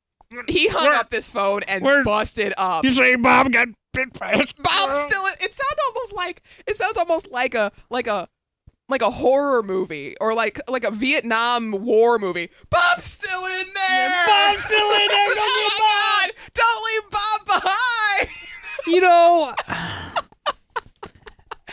he 0.48 0.68
hung 0.68 0.94
up 0.94 1.10
this 1.10 1.28
phone 1.28 1.62
and 1.64 1.84
busted 2.04 2.52
up. 2.56 2.84
You 2.84 2.92
say 2.92 3.16
Bob 3.16 3.52
got 3.52 3.68
bit 3.92 4.18
by 4.18 4.32
a 4.32 4.36
Bob 4.36 4.46
squirrel? 4.46 5.08
still. 5.08 5.24
It 5.40 5.54
sounds 5.54 5.78
almost 5.88 6.12
like 6.14 6.42
it 6.66 6.76
sounds 6.76 6.96
almost 6.96 7.30
like 7.30 7.54
a 7.54 7.72
like 7.90 8.06
a 8.06 8.28
like 8.88 9.02
a 9.02 9.10
horror 9.10 9.62
movie 9.62 10.14
or 10.20 10.34
like 10.34 10.60
like 10.68 10.84
a 10.84 10.90
Vietnam 10.90 11.72
War 11.72 12.18
movie. 12.18 12.50
Bob's 12.70 13.04
still 13.04 13.44
in 13.46 13.66
there. 13.74 14.26
Bob's 14.26 14.64
still 14.64 14.90
in 14.92 15.08
there. 15.08 15.26
Go 15.28 15.34
oh 15.36 15.68
get 15.68 15.80
my 15.80 16.28
God! 16.28 16.32
Don't 16.54 16.84
leave 16.84 17.10
Bob 17.10 17.62
behind. 17.62 18.28
You 18.86 19.00
know, 19.00 19.54
I, 19.68 20.14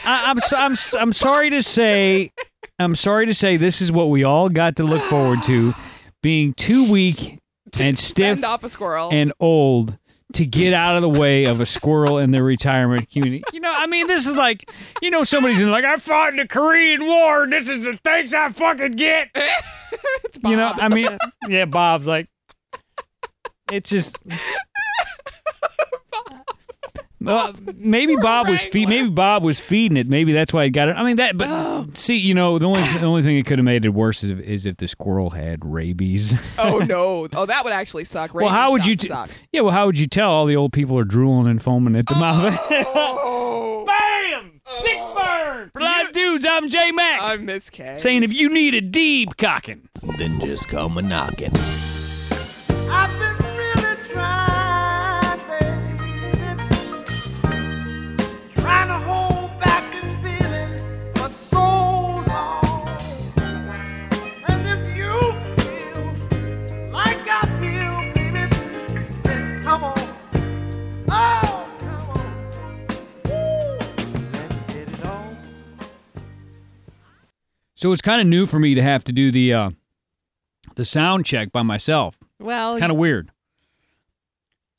I'm, 0.05 0.39
so- 0.39 0.57
I'm 0.57 0.75
I'm 0.99 1.11
sorry 1.13 1.49
to 1.51 1.61
say, 1.63 2.31
I'm 2.77 2.95
sorry 2.95 3.25
to 3.25 3.33
say, 3.33 3.57
this 3.57 3.81
is 3.81 3.91
what 3.91 4.09
we 4.09 4.23
all 4.23 4.49
got 4.49 4.75
to 4.77 4.83
look 4.83 5.01
forward 5.01 5.43
to, 5.43 5.73
being 6.21 6.53
too 6.53 6.89
weak 6.91 7.39
and 7.79 7.97
stiff 7.97 8.43
off 8.43 8.63
a 8.63 8.69
squirrel. 8.69 9.09
and 9.11 9.33
old 9.39 9.97
to 10.33 10.45
get 10.45 10.73
out 10.75 10.95
of 10.95 11.01
the 11.01 11.09
way 11.09 11.45
of 11.45 11.59
a 11.59 11.65
squirrel 11.65 12.19
in 12.19 12.29
the 12.31 12.43
retirement 12.43 13.09
community. 13.09 13.43
You 13.51 13.59
know, 13.61 13.73
I 13.75 13.87
mean, 13.87 14.05
this 14.05 14.27
is 14.27 14.35
like, 14.35 14.69
you 15.01 15.09
know, 15.09 15.23
somebody's 15.23 15.59
like, 15.61 15.85
I 15.85 15.95
fought 15.95 16.29
in 16.29 16.35
the 16.37 16.47
Korean 16.47 17.03
War. 17.05 17.47
This 17.47 17.67
is 17.67 17.83
the 17.83 17.97
thanks 18.03 18.33
I 18.33 18.49
fucking 18.51 18.91
get. 18.93 19.35
You 20.45 20.55
know, 20.55 20.71
I 20.75 20.87
mean, 20.87 21.07
yeah, 21.49 21.65
Bob's 21.65 22.07
like, 22.07 22.27
it's 23.71 23.89
just. 23.89 24.15
Well, 27.21 27.53
maybe 27.75 28.15
Bob 28.15 28.47
was 28.47 28.63
fe- 28.65 28.85
maybe 28.85 29.09
Bob 29.09 29.43
was 29.43 29.59
feeding 29.59 29.97
it. 29.97 30.07
Maybe 30.07 30.31
that's 30.31 30.53
why 30.53 30.63
he 30.63 30.69
got 30.69 30.87
it. 30.87 30.93
I 30.93 31.03
mean 31.03 31.17
that, 31.17 31.37
but 31.37 31.47
Oh. 31.49 31.87
see, 31.93 32.15
you 32.15 32.33
know, 32.33 32.57
the 32.59 32.65
only 32.67 32.81
the 32.81 33.05
only 33.05 33.23
thing 33.23 33.37
that 33.37 33.45
could 33.45 33.59
have 33.59 33.65
made 33.65 33.83
it 33.83 33.89
worse 33.89 34.23
is 34.23 34.31
if, 34.31 34.39
is 34.39 34.65
if 34.65 34.77
the 34.77 34.87
squirrel 34.87 35.31
had 35.31 35.65
rabies. 35.65 36.33
oh 36.59 36.77
no! 36.79 37.27
Oh, 37.33 37.45
that 37.45 37.63
would 37.65 37.73
actually 37.73 38.05
suck. 38.05 38.33
well, 38.33 38.47
how 38.49 38.71
would 38.71 38.85
you? 38.85 38.91
Rabies 38.91 39.01
T- 39.01 39.07
shots 39.07 39.33
yeah, 39.51 39.61
well, 39.61 39.73
how 39.73 39.85
would 39.85 39.99
you 39.99 40.07
tell 40.07 40.29
all 40.31 40.45
the 40.45 40.55
old 40.55 40.71
people 40.71 40.97
are 40.97 41.03
drooling 41.03 41.47
and 41.47 41.61
foaming 41.61 41.95
at 41.95 42.05
the 42.05 42.13
oh. 42.15 42.19
mouth? 42.19 42.59
Oh, 42.71 43.83
Bam! 44.31 44.61
Sick 44.63 44.97
oh. 44.97 45.15
burn. 45.15 45.71
For 45.71 45.81
live 45.81 46.13
dudes, 46.13 46.45
I'm 46.47 46.69
J 46.69 46.91
Mac. 46.91 47.21
I'm 47.21 47.45
Miss 47.45 47.69
K. 47.69 47.97
saying 47.99 48.23
if 48.23 48.33
you 48.33 48.47
need 48.49 48.75
a 48.75 48.81
deep 48.81 49.35
cocking, 49.37 49.89
Then 50.17 50.39
just 50.39 50.69
come 50.69 50.97
a 50.97 51.01
knocking. 51.01 51.51
I've 52.91 53.19
been 53.19 53.38
so 77.79 77.93
it's 77.93 78.01
kind 78.01 78.19
of 78.19 78.27
new 78.27 78.45
for 78.45 78.59
me 78.59 78.75
to 78.75 78.81
have 78.81 79.05
to 79.05 79.13
do 79.13 79.31
the 79.31 79.53
uh, 79.53 79.69
the 80.75 80.83
sound 80.83 81.25
check 81.25 81.53
by 81.53 81.61
myself. 81.63 82.17
Well, 82.37 82.77
Kind 82.77 82.91
of 82.91 82.97
weird 82.97 83.31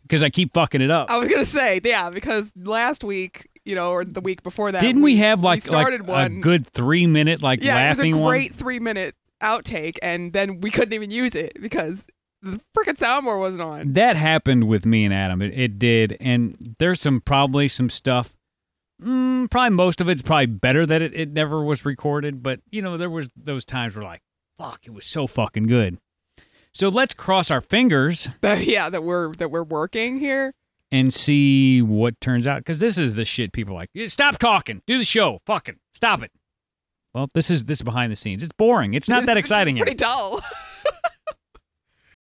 because 0.03 0.23
I 0.23 0.29
keep 0.29 0.53
fucking 0.53 0.83
it 0.83 0.91
up. 0.91 1.11
I 1.11 1.17
was 1.17 1.29
gonna 1.29 1.47
say, 1.47 1.81
yeah, 1.83 2.11
because 2.11 2.53
last 2.57 3.03
week, 3.03 3.49
you 3.65 3.75
know, 3.75 3.91
or 3.93 4.05
the 4.05 4.21
week 4.21 4.43
before 4.43 4.71
that, 4.71 4.83
Didn't 4.83 5.01
we, 5.01 5.17
have 5.17 5.43
like, 5.43 5.63
like 5.65 5.69
started 5.69 6.03
a 6.03 6.05
one? 6.05 6.41
good 6.43 6.67
three 6.67 7.07
minute 7.07 7.41
like 7.43 7.65
yeah, 7.65 7.77
laughing 7.77 8.11
it 8.11 8.15
was 8.17 8.21
a 8.21 8.23
one? 8.25 8.31
great 8.33 8.55
three 8.55 8.81
minute 8.81 9.15
outtake, 9.43 9.97
and 10.03 10.35
then 10.35 10.61
we 10.61 10.71
couldn't 10.71 10.93
even 10.93 11.11
use 11.11 11.35
it 11.35 11.53
because 11.61 12.07
the 12.43 12.61
freaking 12.77 12.99
soundboard 12.99 13.39
wasn't 13.41 13.63
on. 13.63 13.95
That 13.95 14.17
happened 14.17 14.69
with 14.69 14.85
me 14.85 15.07
and 15.07 15.15
Adam. 15.15 15.41
It, 15.41 15.59
it 15.59 15.79
did, 15.79 16.19
and 16.21 16.77
there's 16.79 17.01
some 17.01 17.23
probably 17.23 17.67
some 17.67 17.89
stuff. 17.89 18.37
Mm, 19.01 19.51
probably 19.51 19.75
most 19.77 20.01
of 20.01 20.09
it's 20.09 20.23
probably 20.23 20.47
better 20.47 20.85
that 20.87 21.01
it, 21.03 21.15
it 21.15 21.33
never 21.33 21.65
was 21.65 21.85
recorded, 21.85 22.43
but 22.43 22.61
you 22.71 22.83
know 22.83 22.97
there 22.97 23.11
was 23.11 23.31
those 23.37 23.65
times 23.65 23.95
where 23.95 24.05
like, 24.05 24.21
fuck, 24.59 24.81
it 24.85 24.93
was 24.93 25.07
so 25.07 25.27
fucking 25.27 25.65
good. 25.67 25.99
So 26.73 26.89
let's 26.89 27.15
cross 27.15 27.51
our 27.51 27.61
fingers 27.61 28.29
But 28.41 28.65
yeah, 28.67 28.89
that 28.91 29.03
we're 29.03 29.33
that 29.35 29.51
we're 29.51 29.65
working 29.65 30.19
here. 30.19 30.53
and 30.93 31.13
see 31.15 31.83
what 31.83 32.21
turns 32.21 32.47
out 32.47 32.59
because 32.59 32.79
this 32.79 32.99
is 32.99 33.15
the 33.15 33.25
shit 33.25 33.53
people 33.53 33.75
like. 33.75 33.89
Stop 34.07 34.39
talking, 34.39 34.83
do 34.87 34.99
the 34.99 35.05
show, 35.05 35.39
fucking 35.47 35.77
stop 35.95 36.23
it. 36.23 36.31
Well, 37.15 37.29
this 37.35 37.51
is 37.51 37.65
this 37.65 37.79
is 37.79 37.83
behind 37.83 38.13
the 38.13 38.17
scenes. 38.17 38.43
It's 38.43 38.53
boring. 38.53 38.95
It's 38.95 39.09
not 39.09 39.27
that 39.27 39.37
exciting. 39.37 39.77
It's 39.77 39.81
yet. 39.81 39.85
pretty 39.87 39.97
dull. 39.97 40.41